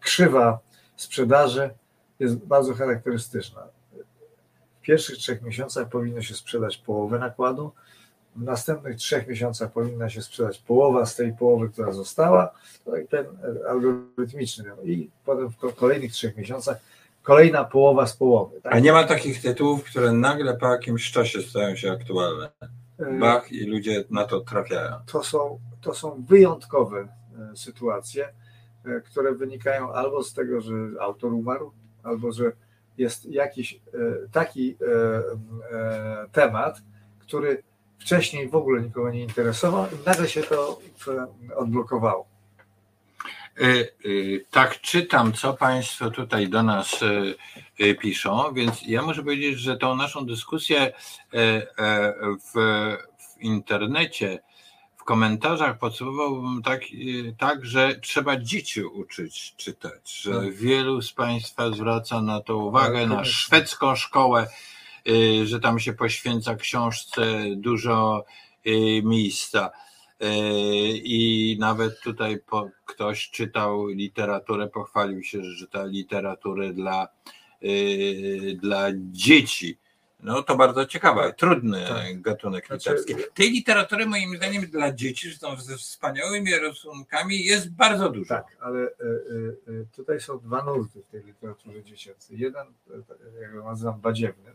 krzywa 0.00 0.58
sprzedaży 0.96 1.70
jest 2.18 2.36
bardzo 2.36 2.74
charakterystyczna. 2.74 3.62
W 4.78 4.84
pierwszych 4.84 5.16
trzech 5.16 5.42
miesiącach 5.42 5.88
powinno 5.88 6.22
się 6.22 6.34
sprzedać 6.34 6.76
połowę 6.76 7.18
nakładu, 7.18 7.72
w 8.36 8.42
następnych 8.42 8.96
trzech 8.96 9.28
miesiącach 9.28 9.72
powinna 9.72 10.08
się 10.10 10.22
sprzedać 10.22 10.58
połowa 10.58 11.06
z 11.06 11.16
tej 11.16 11.32
połowy, 11.32 11.68
która 11.68 11.92
została, 11.92 12.50
to 12.84 12.96
i 12.96 13.06
ten 13.08 13.26
e, 13.26 13.68
algorytmiczny. 13.70 14.64
no 14.76 14.82
I 14.82 15.10
potem 15.24 15.48
w 15.50 15.56
ko- 15.56 15.72
kolejnych 15.72 16.12
trzech 16.12 16.36
miesiącach 16.36 16.76
kolejna 17.22 17.64
połowa 17.64 18.06
z 18.06 18.16
połowy. 18.16 18.60
Tak? 18.60 18.72
A 18.74 18.78
nie 18.78 18.92
ma 18.92 19.04
takich 19.04 19.42
tytułów, 19.42 19.84
które 19.84 20.12
nagle 20.12 20.56
po 20.56 20.66
jakimś 20.68 21.10
czasie 21.10 21.42
stają 21.42 21.76
się 21.76 21.92
aktualne. 21.92 22.48
E, 22.98 23.18
Bach 23.18 23.52
i 23.52 23.66
ludzie 23.66 24.04
na 24.10 24.24
to 24.24 24.40
trafiają. 24.40 24.96
to 25.06 25.22
są, 25.24 25.58
to 25.80 25.94
są 25.94 26.24
wyjątkowe 26.28 27.08
e, 27.52 27.56
sytuacje, 27.56 28.28
które 29.04 29.34
wynikają 29.34 29.92
albo 29.92 30.22
z 30.22 30.34
tego, 30.34 30.60
że 30.60 30.72
autor 31.00 31.32
umarł, 31.32 31.72
albo 32.02 32.32
że 32.32 32.52
jest 32.98 33.24
jakiś 33.26 33.80
taki 34.32 34.76
temat, 36.32 36.82
który 37.20 37.62
wcześniej 38.02 38.48
w 38.48 38.54
ogóle 38.54 38.82
nikogo 38.82 39.10
nie 39.10 39.22
interesował 39.22 39.86
i 39.86 40.06
nagle 40.06 40.28
się 40.28 40.42
to 40.42 40.78
odblokowało. 41.56 42.26
Tak 44.50 44.80
czytam, 44.80 45.32
co 45.32 45.54
Państwo 45.54 46.10
tutaj 46.10 46.48
do 46.48 46.62
nas 46.62 47.00
piszą, 48.00 48.54
więc 48.54 48.82
ja 48.86 49.02
muszę 49.02 49.22
powiedzieć, 49.22 49.58
że 49.58 49.76
tą 49.76 49.96
naszą 49.96 50.26
dyskusję 50.26 50.92
w, 52.52 52.54
w 53.18 53.40
internecie 53.40 54.42
w 54.96 55.04
komentarzach 55.04 55.78
podsumowałbym 55.78 56.62
tak, 56.62 56.80
tak, 57.38 57.66
że 57.66 57.94
trzeba 57.94 58.36
dzieci 58.36 58.84
uczyć 58.84 59.54
czytać, 59.56 60.12
że 60.20 60.40
tak. 60.40 60.54
wielu 60.54 61.02
z 61.02 61.12
Państwa 61.12 61.70
zwraca 61.70 62.22
na 62.22 62.40
to 62.40 62.56
uwagę, 62.56 63.00
tak, 63.00 63.08
na 63.08 63.24
szwedzką 63.24 63.96
szkołę, 63.96 64.46
że 65.44 65.60
tam 65.60 65.78
się 65.78 65.92
poświęca 65.92 66.54
książce 66.54 67.44
dużo 67.56 68.24
y, 68.66 69.02
miejsca. 69.04 69.70
I 70.94 71.56
nawet 71.60 72.00
tutaj 72.00 72.38
po, 72.38 72.70
ktoś 72.84 73.30
czytał 73.30 73.86
literaturę, 73.86 74.68
pochwalił 74.68 75.22
się, 75.22 75.44
że 75.44 75.56
czyta 75.56 75.84
literaturę 75.84 76.72
dla, 76.72 77.08
dla 78.60 78.88
dzieci. 78.96 79.78
No 80.22 80.42
to 80.42 80.56
bardzo 80.56 80.86
ciekawe, 80.86 81.32
trudny 81.32 81.84
tak. 81.88 82.20
gatunek 82.20 82.66
znaczy, 82.66 82.90
literacki. 82.90 83.14
Tej 83.34 83.50
literatury 83.50 84.06
moim 84.06 84.36
zdaniem 84.36 84.66
dla 84.66 84.92
dzieci, 84.92 85.28
zresztą 85.28 85.56
ze 85.56 85.76
wspaniałymi 85.76 86.58
rysunkami 86.58 87.44
jest 87.44 87.70
bardzo 87.70 88.10
dużo. 88.10 88.28
Tak, 88.28 88.56
ale 88.60 88.80
y, 88.80 88.90
y, 89.68 89.86
tutaj 89.96 90.20
są 90.20 90.38
dwa 90.38 90.62
nurty 90.64 91.02
w 91.02 91.06
tej 91.06 91.24
literaturze 91.24 91.84
dziecięcej. 91.84 92.38
Jeden, 92.38 92.66
jak 93.40 93.52
go 93.52 93.64
nazywam, 93.64 94.00
badziewnym. 94.00 94.54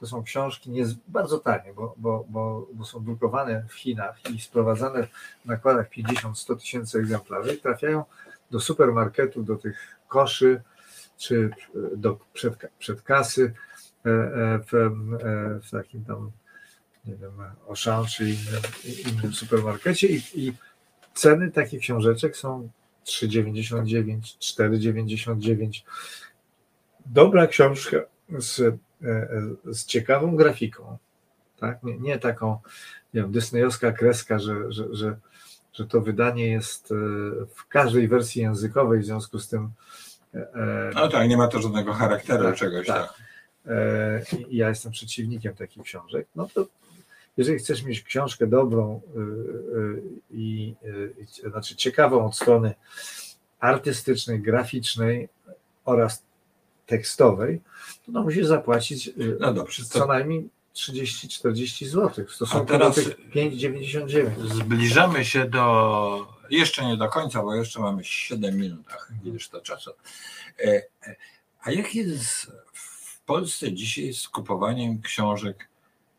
To 0.00 0.06
są 0.06 0.22
książki 0.22 0.70
nie, 0.70 0.84
bardzo 1.08 1.38
tanie, 1.38 1.74
bo, 1.74 1.94
bo, 1.96 2.24
bo, 2.28 2.66
bo 2.72 2.84
są 2.84 3.04
drukowane 3.04 3.64
w 3.68 3.74
Chinach 3.74 4.30
i 4.30 4.40
sprowadzane 4.40 5.06
w 5.44 5.46
nakładach 5.46 5.90
50-100 5.90 6.60
tysięcy 6.60 6.98
egzemplarzy 6.98 7.54
i 7.54 7.60
trafiają 7.60 8.04
do 8.50 8.60
supermarketu, 8.60 9.42
do 9.42 9.56
tych 9.56 9.96
koszy 10.08 10.62
czy 11.16 11.50
do 11.96 12.18
przed, 12.32 12.54
przed 12.78 13.02
kasy 13.02 13.54
E, 14.06 14.10
e, 14.10 14.58
w, 14.58 14.74
e, 14.74 14.90
w 15.60 15.70
takim 15.70 16.04
tam, 16.04 16.30
nie 17.04 17.16
wiem, 17.16 17.32
Auchan 17.68 18.06
czy 18.06 18.24
innym, 18.24 18.62
innym 19.06 19.32
supermarkecie 19.32 20.06
i, 20.06 20.22
i 20.34 20.52
ceny 21.14 21.50
takich 21.50 21.80
książeczek 21.80 22.36
są 22.36 22.68
3,99, 23.04 24.20
4,99. 24.20 25.82
Dobra 27.06 27.46
książka 27.46 27.96
z, 28.38 28.74
z 29.72 29.86
ciekawą 29.86 30.36
grafiką, 30.36 30.98
tak? 31.60 31.82
Nie, 31.82 31.98
nie 31.98 32.18
taką, 32.18 32.58
nie 33.14 33.22
wiem, 33.22 33.32
dysneyowska 33.32 33.92
kreska, 33.92 34.38
że, 34.38 34.72
że, 34.72 34.94
że, 34.94 35.16
że 35.72 35.86
to 35.86 36.00
wydanie 36.00 36.48
jest 36.48 36.94
w 37.54 37.68
każdej 37.68 38.08
wersji 38.08 38.42
językowej, 38.42 39.00
w 39.00 39.04
związku 39.04 39.38
z 39.38 39.48
tym. 39.48 39.70
No 40.94 41.08
tak, 41.08 41.28
nie 41.28 41.36
ma 41.36 41.48
to 41.48 41.62
żadnego 41.62 41.92
charakteru 41.92 42.44
tak, 42.44 42.56
czegoś. 42.56 42.86
Tak. 42.86 43.08
tak. 43.08 43.14
E, 43.66 44.22
ja 44.50 44.68
jestem 44.68 44.92
przeciwnikiem 44.92 45.54
takich 45.54 45.82
książek, 45.82 46.26
no 46.36 46.48
to 46.54 46.66
jeżeli 47.36 47.58
chcesz 47.58 47.82
mieć 47.82 48.02
książkę 48.02 48.46
dobrą 48.46 49.00
i, 50.30 50.74
znaczy 51.50 51.76
ciekawą 51.76 52.26
od 52.26 52.36
strony 52.36 52.74
artystycznej, 53.60 54.42
graficznej 54.42 55.28
oraz 55.84 56.25
tekstowej, 56.86 57.60
to 58.06 58.12
no 58.12 58.22
musisz 58.22 58.46
zapłacić 58.46 59.10
no 59.40 59.52
dobrze, 59.52 59.82
to... 59.82 59.88
co 59.88 60.06
najmniej 60.06 60.48
30-40 60.74 61.86
zł 61.86 62.26
w 62.26 62.32
stosunku 62.32 62.78
do 62.78 62.90
tych 62.90 63.30
5,99. 63.30 64.30
Zbliżamy 64.54 65.24
się 65.24 65.44
do, 65.44 66.26
jeszcze 66.50 66.86
nie 66.86 66.96
do 66.96 67.08
końca, 67.08 67.42
bo 67.42 67.54
jeszcze 67.54 67.80
mamy 67.80 68.04
7 68.04 68.56
minut, 68.56 68.86
ileż 69.24 69.48
to 69.48 69.60
czasu. 69.60 69.90
E, 70.64 70.82
a 71.62 71.70
jak 71.70 71.94
jest 71.94 72.52
Polsce 73.26 73.72
dzisiaj 73.72 74.12
z 74.14 74.28
kupowaniem 74.28 75.02
książek 75.02 75.68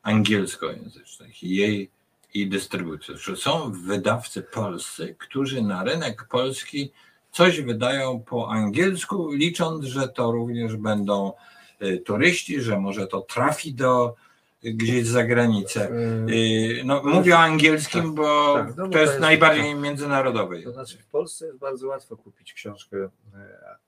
angielskojęzycznych 0.04 1.44
i 1.44 1.56
jej 1.56 1.90
i 2.34 2.48
dystrybucją. 2.48 3.18
Że 3.18 3.36
są 3.36 3.72
wydawcy 3.72 4.42
polscy, 4.42 5.16
którzy 5.20 5.62
na 5.62 5.84
rynek 5.84 6.28
polski 6.28 6.92
coś 7.32 7.62
wydają 7.62 8.20
po 8.20 8.50
angielsku, 8.50 9.32
licząc, 9.32 9.86
że 9.86 10.08
to 10.08 10.32
również 10.32 10.78
będą 10.78 11.34
y, 11.82 11.98
turyści, 11.98 12.62
że 12.62 12.80
może 12.80 13.08
to 13.08 13.22
trafi 13.22 13.74
do 13.74 14.16
gdzieś 14.64 15.08
za 15.08 15.24
granicę. 15.24 15.92
Y, 16.30 16.82
no, 16.86 17.02
mówię 17.04 17.36
o 17.36 17.40
angielskim, 17.40 18.04
tak, 18.04 18.12
bo 18.12 18.54
tak, 18.54 18.78
no, 18.78 18.88
to 18.88 19.00
jest, 19.00 19.12
jest 19.12 19.22
najbardziej 19.22 19.72
tak. 19.72 19.82
międzynarodowy. 19.82 20.64
To 20.64 20.72
znaczy 20.72 20.98
w 20.98 21.06
Polsce 21.06 21.46
jest 21.46 21.58
bardzo 21.58 21.88
łatwo 21.88 22.18
kupić 22.18 22.54
książkę 22.54 22.98
e, 22.98 23.10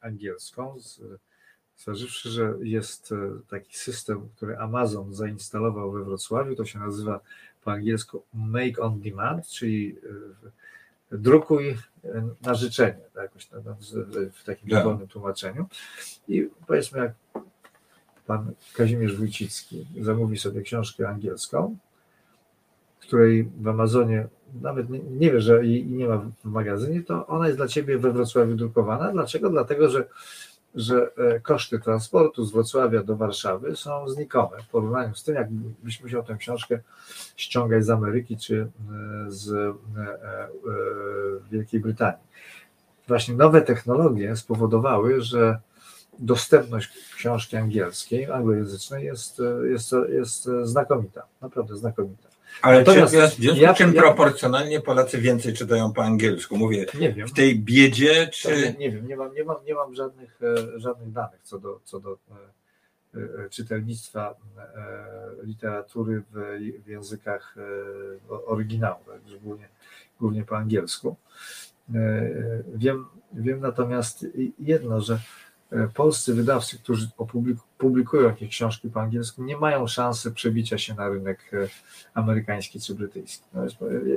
angielską 0.02 0.76
Zważywszy, 1.80 2.30
że 2.30 2.54
jest 2.62 3.12
e, 3.12 3.16
taki 3.50 3.78
system, 3.78 4.30
który 4.36 4.58
Amazon 4.58 5.14
zainstalował 5.14 5.92
we 5.92 6.04
Wrocławiu, 6.04 6.56
to 6.56 6.66
się 6.66 6.80
nazywa 6.80 7.20
po 7.64 7.72
angielsku 7.72 8.24
Make 8.34 8.80
on 8.80 9.00
Demand, 9.00 9.48
czyli 9.48 9.96
e, 10.46 10.50
drukuj 11.12 11.70
e, 11.70 11.78
na 12.41 12.53
życzenie, 12.53 12.99
tak, 13.14 13.24
jakoś 13.24 13.47
w 14.34 14.43
takim 14.43 14.70
dowolnym 14.70 15.07
tłumaczeniu. 15.07 15.66
I 16.28 16.49
powiedzmy, 16.68 16.99
jak 16.99 17.12
pan 18.28 18.51
Kazimierz 18.74 19.16
Wójcicki 19.16 19.88
zamówi 20.01 20.38
sobie 20.38 20.62
książkę 20.62 21.10
angielską, 21.10 21.78
której 22.99 23.43
w 23.43 23.68
Amazonie 23.68 24.28
nawet 24.62 24.89
nie, 24.89 24.99
nie 24.99 25.32
wie, 25.32 25.41
że 25.41 25.66
jej 25.66 25.86
nie 25.86 26.07
ma 26.07 26.18
w 26.18 26.45
magazynie, 26.45 27.03
to 27.03 27.28
ona 27.28 27.45
jest 27.45 27.60
dla 27.60 27.68
ciebie 27.68 27.97
we 27.97 28.12
Wrocławiu 28.12 28.55
drukowana. 28.55 29.12
Dlaczego? 29.12 29.49
Dlatego, 29.49 29.89
że 29.89 30.07
że 30.76 31.11
e, 31.17 31.39
koszty 31.39 31.80
transportu 31.80 32.45
z 32.45 32.51
Wrocławia 32.51 33.03
do 33.03 33.15
Warszawy 33.15 33.76
są 33.76 34.09
znikome 34.09 34.63
w 34.63 34.67
porównaniu 34.67 35.15
z 35.15 35.24
tym, 35.24 35.36
jakbyś 35.36 36.03
musiał 36.03 36.24
tę 36.24 36.36
książkę 36.36 36.80
ściągać 37.36 37.86
z 37.86 37.89
Ameryki 37.89 38.38
czy 38.38 38.61
e, 38.61 38.67
z 39.28 39.51
e, 39.51 39.74
Wielkiej 41.51 41.80
Brytanii. 41.80 42.30
Właśnie 43.07 43.36
nowe 43.36 43.61
technologie 43.61 44.36
spowodowały, 44.36 45.22
że 45.22 45.59
dostępność 46.20 46.89
książki 47.15 47.57
angielskiej, 47.57 48.32
anglojęzycznej 48.32 49.05
jest, 49.05 49.41
jest, 49.70 49.95
jest 50.09 50.49
znakomita, 50.63 51.26
naprawdę 51.41 51.78
znakomita. 51.78 52.28
Ale 52.62 52.86
czy, 52.86 53.06
w 53.06 53.10
związku 53.10 53.62
ja, 53.62 53.74
czym 53.74 53.93
ja, 53.93 54.02
proporcjonalnie 54.02 54.82
Polacy 54.82 55.18
więcej 55.18 55.54
czytają 55.54 55.93
po 55.93 56.04
angielsku? 56.04 56.58
Mówię, 56.58 56.86
nie 57.00 57.14
wiem. 57.14 57.28
w 57.28 57.34
tej 57.34 57.60
biedzie, 57.60 58.28
czy... 58.28 58.50
Nie, 58.50 58.74
nie 58.74 58.91
wiem, 58.91 59.08
nie 59.08 59.16
mam, 59.16 59.34
nie 59.34 59.43
mam, 59.43 59.66
nie 59.66 59.76
mam 59.76 59.95
żadnych, 59.95 60.39
e, 60.76 60.80
żadnych 60.80 61.12
danych 61.12 61.39
co 61.43 61.60
do, 61.60 61.80
co 61.84 62.00
do 62.00 62.18
e, 63.16 63.18
e, 63.45 63.50
czytelnictwa 63.50 64.36
literatury 65.43 66.24
w, 66.32 66.60
w 66.86 66.88
językach 66.88 67.56
oryginału, 68.45 69.00
głównie, 69.41 69.70
głównie 70.20 70.43
po 70.43 70.58
angielsku. 70.58 71.16
Wiem, 72.76 73.06
wiem 73.34 73.60
natomiast 73.60 74.26
jedno, 74.60 75.02
że 75.02 75.20
polscy 75.93 76.34
wydawcy, 76.34 76.80
którzy 76.80 77.10
publikują 77.80 78.23
jakieś 78.23 78.49
książki 78.49 78.89
po 78.89 79.01
angielsku, 79.01 79.43
nie 79.43 79.57
mają 79.57 79.88
szansy 79.88 80.32
przebicia 80.32 80.77
się 80.77 80.93
na 80.93 81.09
rynek 81.09 81.51
e, 81.53 81.67
amerykański 82.13 82.80
czy 82.80 82.95
brytyjski. 82.95 83.45
No 83.53 83.61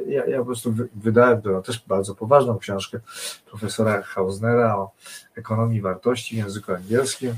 ja, 0.07 0.27
ja, 0.27 0.39
po 0.39 0.45
prostu 0.45 0.75
wydałem 0.95 1.43
to 1.43 1.63
też 1.63 1.85
bardzo 1.87 2.15
poważną 2.15 2.59
książkę 2.59 3.01
profesora 3.47 4.03
Hausnera 4.03 4.77
o 4.77 4.91
ekonomii 5.37 5.81
wartości 5.81 6.35
w 6.35 6.39
języku 6.39 6.73
angielskim 6.73 7.35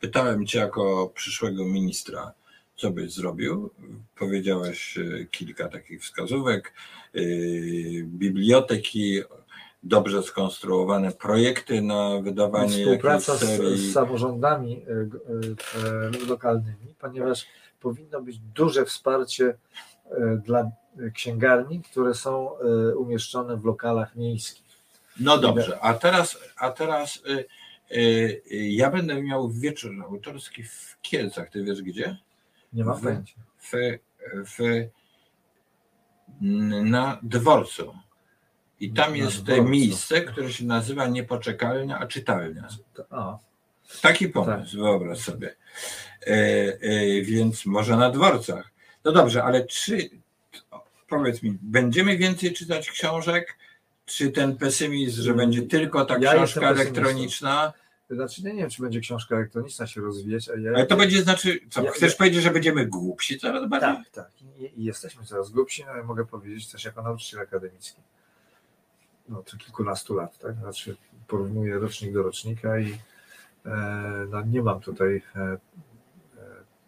pytałem 0.00 0.46
Cię 0.46 0.58
jako 0.58 1.12
przyszłego 1.14 1.64
ministra, 1.64 2.32
co 2.76 2.90
byś 2.90 3.12
zrobił? 3.12 3.70
Powiedziałeś 4.18 4.98
e, 4.98 5.24
kilka 5.30 5.68
takich 5.68 6.02
wskazówek. 6.02 6.72
E, 7.14 7.20
biblioteki, 8.04 9.22
dobrze 9.82 10.22
skonstruowane 10.22 11.12
projekty 11.12 11.82
na 11.82 12.20
wydawanie 12.22 12.84
Współpraca 12.84 13.36
z, 13.36 13.78
z 13.80 13.92
samorządami 13.92 14.84
g- 14.86 15.20
e, 16.24 16.26
lokalnymi, 16.28 16.94
ponieważ 16.98 17.46
powinno 17.80 18.22
być 18.22 18.38
duże 18.38 18.84
wsparcie 18.84 19.58
dla 20.44 20.70
księgarni, 21.14 21.82
które 21.82 22.14
są 22.14 22.50
umieszczone 22.96 23.56
w 23.56 23.64
lokalach 23.64 24.16
miejskich. 24.16 24.67
No 25.20 25.38
dobrze, 25.38 25.78
a 25.80 25.94
teraz, 25.94 26.38
a 26.56 26.70
teraz 26.70 27.16
y, 27.16 27.44
y, 27.96 28.42
y, 28.52 28.68
ja 28.68 28.90
będę 28.90 29.22
miał 29.22 29.50
wieczór 29.50 29.92
autorski 30.02 30.62
w 30.64 30.96
Kielcach. 31.02 31.50
Ty 31.50 31.64
wiesz 31.64 31.82
gdzie? 31.82 32.16
Nie 32.72 32.84
mam 32.84 33.00
pojęcia. 33.00 33.34
w, 33.58 33.70
w, 34.46 34.88
na 36.84 37.18
dworcu. 37.22 37.94
I 38.80 38.92
tam 38.92 39.10
Na 39.10 39.16
jest 39.16 39.42
dworcu. 39.42 39.64
miejsce, 39.64 40.20
które 40.20 40.52
się 40.52 40.64
nazywa 40.64 41.06
Niepoczekalnia, 41.06 41.98
a 41.98 42.06
czytalnia. 42.06 42.68
A, 43.10 43.38
Taki 44.02 44.28
pomysł, 44.28 44.72
Tak. 44.76 44.80
wyobraź 44.82 45.18
sobie. 45.18 45.56
E, 46.26 46.30
e, 46.80 47.22
więc 47.22 47.66
może 47.66 47.96
na 47.96 48.10
dworcach. 48.10 48.70
No 49.04 49.12
dobrze, 49.12 49.44
ale 49.44 49.66
czy, 49.66 50.10
powiedz 51.08 51.42
mi, 51.42 51.58
będziemy 51.62 52.16
więcej 52.16 52.52
czytać 52.52 52.90
książek? 52.90 53.58
Czy 54.08 54.30
ten 54.30 54.56
pesymizm, 54.56 55.22
że 55.22 55.34
będzie 55.34 55.62
tylko 55.62 56.04
ta 56.04 56.14
Mm, 56.14 56.22
Ja 56.24 56.34
książka 56.34 56.70
elektroniczna? 56.70 57.72
znaczy 58.10 58.42
nie 58.44 58.54
wiem, 58.54 58.70
czy 58.70 58.82
będzie 58.82 59.00
książka 59.00 59.36
elektroniczna 59.36 59.86
się 59.86 60.00
rozwijać, 60.00 60.46
ja, 60.46 60.70
Ale 60.74 60.86
to 60.86 60.96
będzie 60.96 61.22
znaczy, 61.22 61.60
co, 61.70 61.82
Ja- 61.82 61.90
chcesz 61.90 62.14
powiedzieć, 62.14 62.42
że 62.42 62.50
będziemy 62.50 62.86
głupsi 62.86 63.38
coraz 63.38 63.68
bardziej? 63.68 63.90
Tak, 64.04 64.10
tak. 64.10 64.30
I, 64.58 64.80
I 64.80 64.84
jesteśmy 64.84 65.24
coraz 65.24 65.50
grubsi, 65.50 65.84
no, 65.84 65.96
ja 65.96 66.02
mogę 66.02 66.26
powiedzieć 66.26 66.68
też 66.68 66.84
jako 66.84 67.02
nauczyciel 67.02 67.40
akademicki. 67.40 68.00
No, 69.28 69.42
to 69.42 69.56
kilkunastu 69.56 70.14
lat, 70.14 70.38
tak? 70.38 70.54
Znaczy 70.56 70.96
porównuję 71.26 71.78
rocznik 71.78 72.12
do 72.12 72.22
rocznika 72.22 72.78
i 72.78 72.98
e, 73.66 74.26
no, 74.30 74.42
nie 74.42 74.62
mam 74.62 74.80
tutaj 74.80 75.22
e, 75.36 75.40
e, 75.40 75.58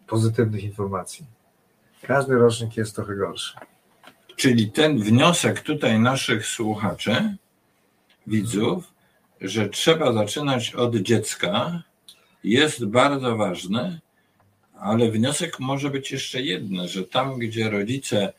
pozytywnych 0.07 0.63
informacji. 0.63 1.25
Każdy 2.01 2.35
rocznik 2.35 2.77
jest 2.77 2.95
trochę 2.95 3.15
gorszy. 3.15 3.57
Czyli 4.41 4.71
ten 4.71 4.99
wniosek 4.99 5.59
tutaj 5.61 5.99
naszych 5.99 6.45
słuchaczy, 6.45 7.35
widzów, 8.27 8.93
że 9.41 9.69
trzeba 9.69 10.13
zaczynać 10.13 10.75
od 10.75 10.95
dziecka, 10.95 11.83
jest 12.43 12.85
bardzo 12.85 13.37
ważny, 13.37 13.99
ale 14.79 15.11
wniosek 15.11 15.59
może 15.59 15.89
być 15.89 16.11
jeszcze 16.11 16.41
jeden, 16.41 16.87
że 16.87 17.03
tam, 17.03 17.39
gdzie 17.39 17.69
rodzice 17.69 18.33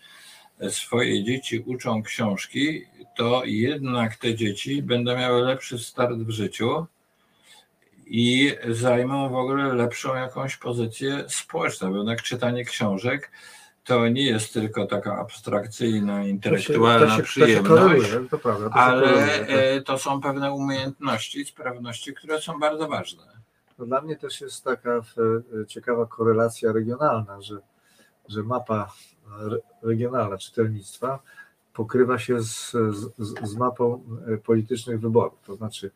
swoje 0.71 1.25
dzieci 1.25 1.59
uczą 1.67 2.03
książki, 2.03 2.85
to 3.17 3.43
jednak 3.45 4.17
te 4.17 4.35
dzieci 4.35 4.83
będą 4.83 5.17
miały 5.17 5.43
lepszy 5.43 5.79
start 5.79 6.17
w 6.19 6.31
życiu 6.31 6.87
i 8.07 8.53
zajmą 8.69 9.29
w 9.29 9.35
ogóle 9.35 9.75
lepszą 9.75 10.15
jakąś 10.15 10.57
pozycję 10.57 11.25
społeczną, 11.29 11.97
jednak 11.97 12.23
czytanie 12.23 12.65
książek 12.65 13.31
to 13.85 14.09
nie 14.09 14.23
jest 14.23 14.53
tylko 14.53 14.87
taka 14.87 15.19
abstrakcyjna, 15.19 16.25
intelektualna 16.25 17.07
to 17.07 17.11
się, 17.11 17.17
to 17.17 17.17
się 17.17 17.23
przyjemność, 17.23 18.11
to 18.31 18.39
prawda. 18.39 18.69
To 18.69 18.75
się 18.75 18.81
ale 18.81 19.03
koreluje, 19.03 19.39
tak. 19.39 19.49
e, 19.49 19.81
to 19.81 19.99
są 19.99 20.21
pewne 20.21 20.53
umiejętności, 20.53 21.45
sprawności, 21.45 22.15
które 22.15 22.41
są 22.41 22.59
bardzo 22.59 22.89
ważne. 22.89 23.23
Dla 23.79 24.01
mnie 24.01 24.17
też 24.17 24.41
jest 24.41 24.65
taka 24.65 24.91
e, 24.97 25.03
ciekawa 25.67 26.07
korelacja 26.07 26.73
regionalna, 26.73 27.41
że, 27.41 27.59
że 28.29 28.43
mapa 28.43 28.93
re- 29.41 29.61
regionalna 29.83 30.39
czytelnictwa 30.39 31.19
pokrywa 31.75 32.19
się 32.19 32.41
z, 32.43 32.71
z, 32.71 33.13
z 33.43 33.57
mapą 33.57 34.05
e, 34.27 34.37
politycznych 34.37 35.01
wyborów. 35.01 35.39
To 35.47 35.55
znaczy, 35.55 35.91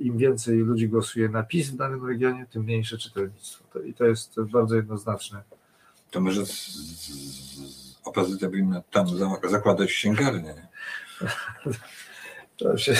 im 0.00 0.18
więcej 0.18 0.58
ludzi 0.58 0.88
głosuje 0.88 1.28
na 1.28 1.42
PiS 1.42 1.70
w 1.70 1.76
danym 1.76 2.06
regionie, 2.06 2.46
tym 2.46 2.62
mniejsze 2.62 2.98
czytelnictwo. 2.98 3.80
I 3.80 3.94
to 3.94 4.04
jest 4.04 4.40
bardzo 4.40 4.76
jednoznaczne. 4.76 5.42
To 6.10 6.20
może 6.20 6.46
z, 6.46 6.50
z, 6.50 7.08
z 7.08 7.98
opozycja 8.04 8.48
powinna 8.48 8.82
tam 8.90 9.08
za- 9.18 9.48
zakładać 9.48 9.88
księgarnię. 9.90 10.54
To 12.56 12.78
się 12.78 12.94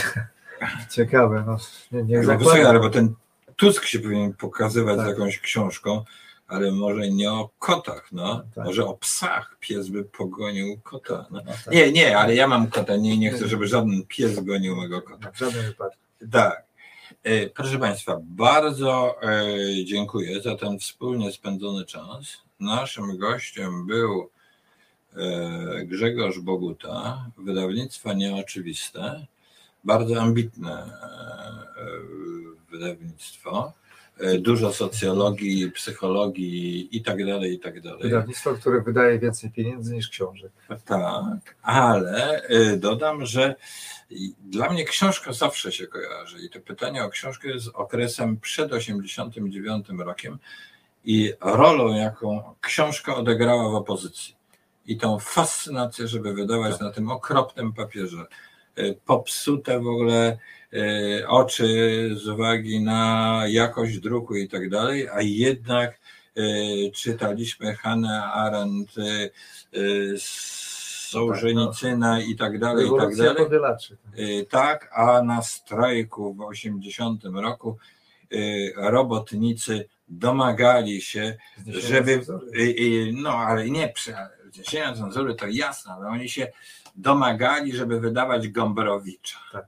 ciekawe. 0.90 1.44
No, 1.46 1.56
nie, 1.92 2.02
nie 2.02 2.22
No, 2.26 2.38
słuchaj, 2.40 2.64
ale 2.64 2.80
bo 2.80 2.90
ten 2.90 3.14
Tusk 3.56 3.84
się 3.84 3.98
powinien 3.98 4.34
pokazywać 4.34 4.96
Tak. 4.96 5.06
z 5.06 5.08
jakąś 5.08 5.38
książką, 5.38 6.04
ale 6.48 6.72
może 6.72 7.08
nie 7.11 7.32
o 7.32 7.50
kotach, 7.58 8.08
no. 8.12 8.42
Tak. 8.54 8.64
Może 8.64 8.86
o 8.86 8.94
psach. 8.94 9.56
Pies 9.61 9.88
by 9.88 10.04
pogonił 10.04 10.80
kota. 10.82 11.26
No. 11.30 11.40
No, 11.46 11.52
tak. 11.64 11.74
Nie, 11.74 11.92
nie, 11.92 12.18
ale 12.18 12.34
ja 12.34 12.48
mam 12.48 12.70
kota. 12.70 12.96
Nie, 12.96 13.18
nie 13.18 13.30
chcę, 13.30 13.48
żeby 13.48 13.66
żaden 13.66 14.02
pies 14.08 14.40
gonił 14.44 14.76
mego 14.76 15.02
kota. 15.02 15.32
W 15.32 15.38
żadnym 15.38 15.64
wypadku. 15.64 15.98
Tak. 16.32 16.64
E, 17.22 17.46
Proszę 17.46 17.78
Państwa, 17.78 18.16
bardzo 18.22 19.16
e, 19.22 19.84
dziękuję 19.84 20.42
za 20.42 20.56
ten 20.56 20.78
wspólnie 20.78 21.32
spędzony 21.32 21.84
czas. 21.84 22.42
Naszym 22.61 23.18
gościem 23.18 23.86
był 23.86 24.30
e, 25.16 25.84
Grzegorz 25.84 26.38
Boguta, 26.38 27.26
wydawnictwa 27.38 28.12
Nieoczywiste. 28.12 29.26
Bardzo 29.84 30.20
ambitne 30.22 30.72
e, 30.72 31.86
wydawnictwo. 32.70 33.72
E, 34.18 34.38
Dużo 34.38 34.72
socjologii, 34.72 35.70
psychologii 35.70 36.96
i 36.96 37.02
tak 37.02 37.26
dalej, 37.26 37.54
i 37.54 37.58
tak 37.58 37.80
dalej. 37.80 38.02
Wydawnictwo, 38.02 38.54
które 38.54 38.80
wydaje 38.82 39.18
więcej 39.18 39.50
pieniędzy 39.50 39.94
niż 39.94 40.08
książek. 40.08 40.52
Tak, 40.84 41.56
ale 41.62 42.42
dodam, 42.78 43.26
że 43.26 43.54
dla 44.40 44.70
mnie 44.70 44.84
książka 44.84 45.32
zawsze 45.32 45.72
się 45.72 45.86
kojarzy 45.86 46.38
i 46.46 46.50
to 46.50 46.61
pytanie 46.61 47.04
o 47.04 47.11
książkę 47.11 47.48
jest 47.48 47.68
okresem 47.74 48.36
przed 48.40 48.72
89 48.72 49.86
rokiem 49.98 50.38
i 51.05 51.32
rolą, 51.40 51.94
jaką 51.94 52.55
książka 52.61 53.16
odegrała 53.16 53.70
w 53.70 53.74
opozycji. 53.74 54.34
I 54.86 54.96
tą 54.96 55.18
fascynację, 55.18 56.09
żeby 56.09 56.34
wydawać 56.34 56.72
Tak. 56.72 56.80
na 56.80 56.90
tym 56.90 57.11
okropnym 57.11 57.72
papierze 57.72 58.26
y, 58.78 58.96
popsute 59.07 59.80
w 59.80 59.86
ogóle 59.86 60.38
y, 60.74 61.28
oczy 61.28 62.11
z 62.16 62.28
uwagi 62.28 62.80
na 62.80 63.42
jakość 63.48 63.98
druku 63.98 64.36
i 64.36 64.48
tak 64.48 64.68
dalej, 64.70 65.09
a 65.09 65.20
jednak 65.20 65.98
y, 66.38 66.90
czytaliśmy 66.94 67.74
Hannę 67.76 68.24
Arendt, 68.24 68.98
y, 68.98 69.30
y, 69.78 70.14
Sołżenicyna 71.11 72.20
i 72.20 72.36
tak 72.36 72.59
dalej, 72.59 72.86
i 72.86 72.90
tak 72.98 73.16
dalej. 73.16 73.44
powielaczy. 73.44 73.96
Y, 74.18 74.46
Tak, 74.51 74.90
a 74.94 75.22
na 75.22 75.42
strajku 75.42 76.34
w 76.34 76.40
80 76.40 77.24
roku 77.24 77.76
robotnicy 78.76 79.88
domagali 80.11 81.02
się, 81.02 81.36
Zniesienia 81.58 81.88
żeby, 81.88 82.12
cenzury. 82.14 83.12
no 83.12 83.32
ale 83.32 83.70
nie, 83.70 83.92
zniesienia 84.52 84.94
cenzury 84.94 85.34
to 85.34 85.46
jasne, 85.48 85.92
ale 85.92 86.06
oni 86.08 86.28
się 86.28 86.52
domagali, 86.96 87.76
żeby 87.76 88.00
wydawać 88.00 88.48
Gombrowicza. 88.48 89.38
Tak, 89.52 89.64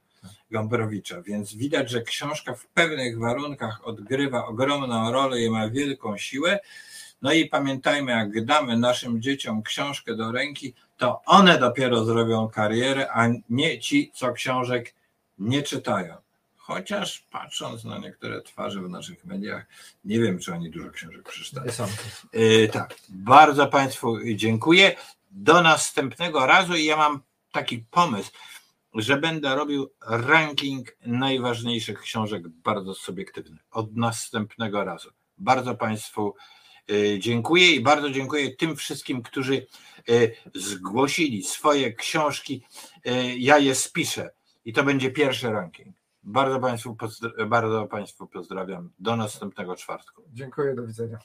Gombrowicza, 0.50 1.22
więc 1.22 1.54
widać, 1.54 1.90
że 1.90 2.02
książka 2.02 2.54
w 2.54 2.66
pewnych 2.66 3.18
warunkach 3.18 3.86
odgrywa 3.86 4.46
ogromną 4.46 5.12
rolę 5.12 5.40
i 5.40 5.50
ma 5.50 5.68
wielką 5.70 6.18
siłę. 6.18 6.58
No 7.22 7.32
i 7.32 7.46
pamiętajmy, 7.48 8.12
jak 8.12 8.44
damy 8.44 8.78
naszym 8.78 9.22
dzieciom 9.22 9.62
książkę 9.62 10.14
do 10.16 10.32
ręki, 10.32 10.74
to 10.96 11.22
one 11.26 11.58
dopiero 11.58 12.04
zrobią 12.04 12.48
karierę, 12.48 13.12
a 13.12 13.28
nie 13.50 13.78
ci, 13.78 14.10
co 14.14 14.32
książek 14.32 14.94
nie 15.38 15.62
czytają. 15.62 16.21
Chociaż 16.64 17.26
patrząc 17.30 17.84
na 17.84 17.98
niektóre 17.98 18.42
twarze 18.42 18.80
w 18.80 18.88
naszych 18.88 19.24
mediach, 19.24 19.66
nie 20.04 20.20
wiem, 20.20 20.38
czy 20.38 20.54
oni 20.54 20.70
dużo 20.70 20.90
książek 20.90 21.28
przeczytali. 21.28 21.70
Yy, 22.32 22.68
tak, 22.68 22.94
bardzo 23.08 23.66
Państwu 23.66 24.18
dziękuję. 24.34 24.96
Do 25.30 25.62
następnego 25.62 26.46
razu 26.46 26.76
i 26.76 26.84
ja 26.84 26.96
mam 26.96 27.20
taki 27.52 27.78
pomysł, 27.78 28.30
że 28.94 29.16
będę 29.16 29.54
robił 29.54 29.90
ranking 30.06 30.96
najważniejszych 31.06 32.00
książek 32.00 32.48
bardzo 32.48 32.94
subiektywny. 32.94 33.58
Od 33.70 33.96
następnego 33.96 34.84
razu. 34.84 35.10
Bardzo 35.38 35.74
Państwu 35.74 36.34
yy, 36.88 37.18
dziękuję 37.18 37.72
i 37.72 37.80
bardzo 37.80 38.10
dziękuję 38.10 38.56
tym 38.56 38.76
wszystkim, 38.76 39.22
którzy 39.22 39.66
yy, 40.08 40.36
zgłosili 40.54 41.42
swoje 41.42 41.92
książki. 41.92 42.62
Yy, 43.04 43.38
Ja 43.38 43.58
je 43.58 43.74
spiszę 43.74 44.30
i 44.64 44.72
to 44.72 44.84
będzie 44.84 45.10
pierwszy 45.10 45.50
ranking. 45.50 46.01
Bardzo 46.22 46.60
Państwu, 46.60 46.96
bardzo 47.46 47.86
państwu 47.86 48.26
pozdrawiam. 48.26 48.90
Do 48.98 49.16
następnego 49.16 49.76
czwartku. 49.76 50.22
Dziękuję, 50.32 50.74
do 50.74 50.86
widzenia. 50.86 51.18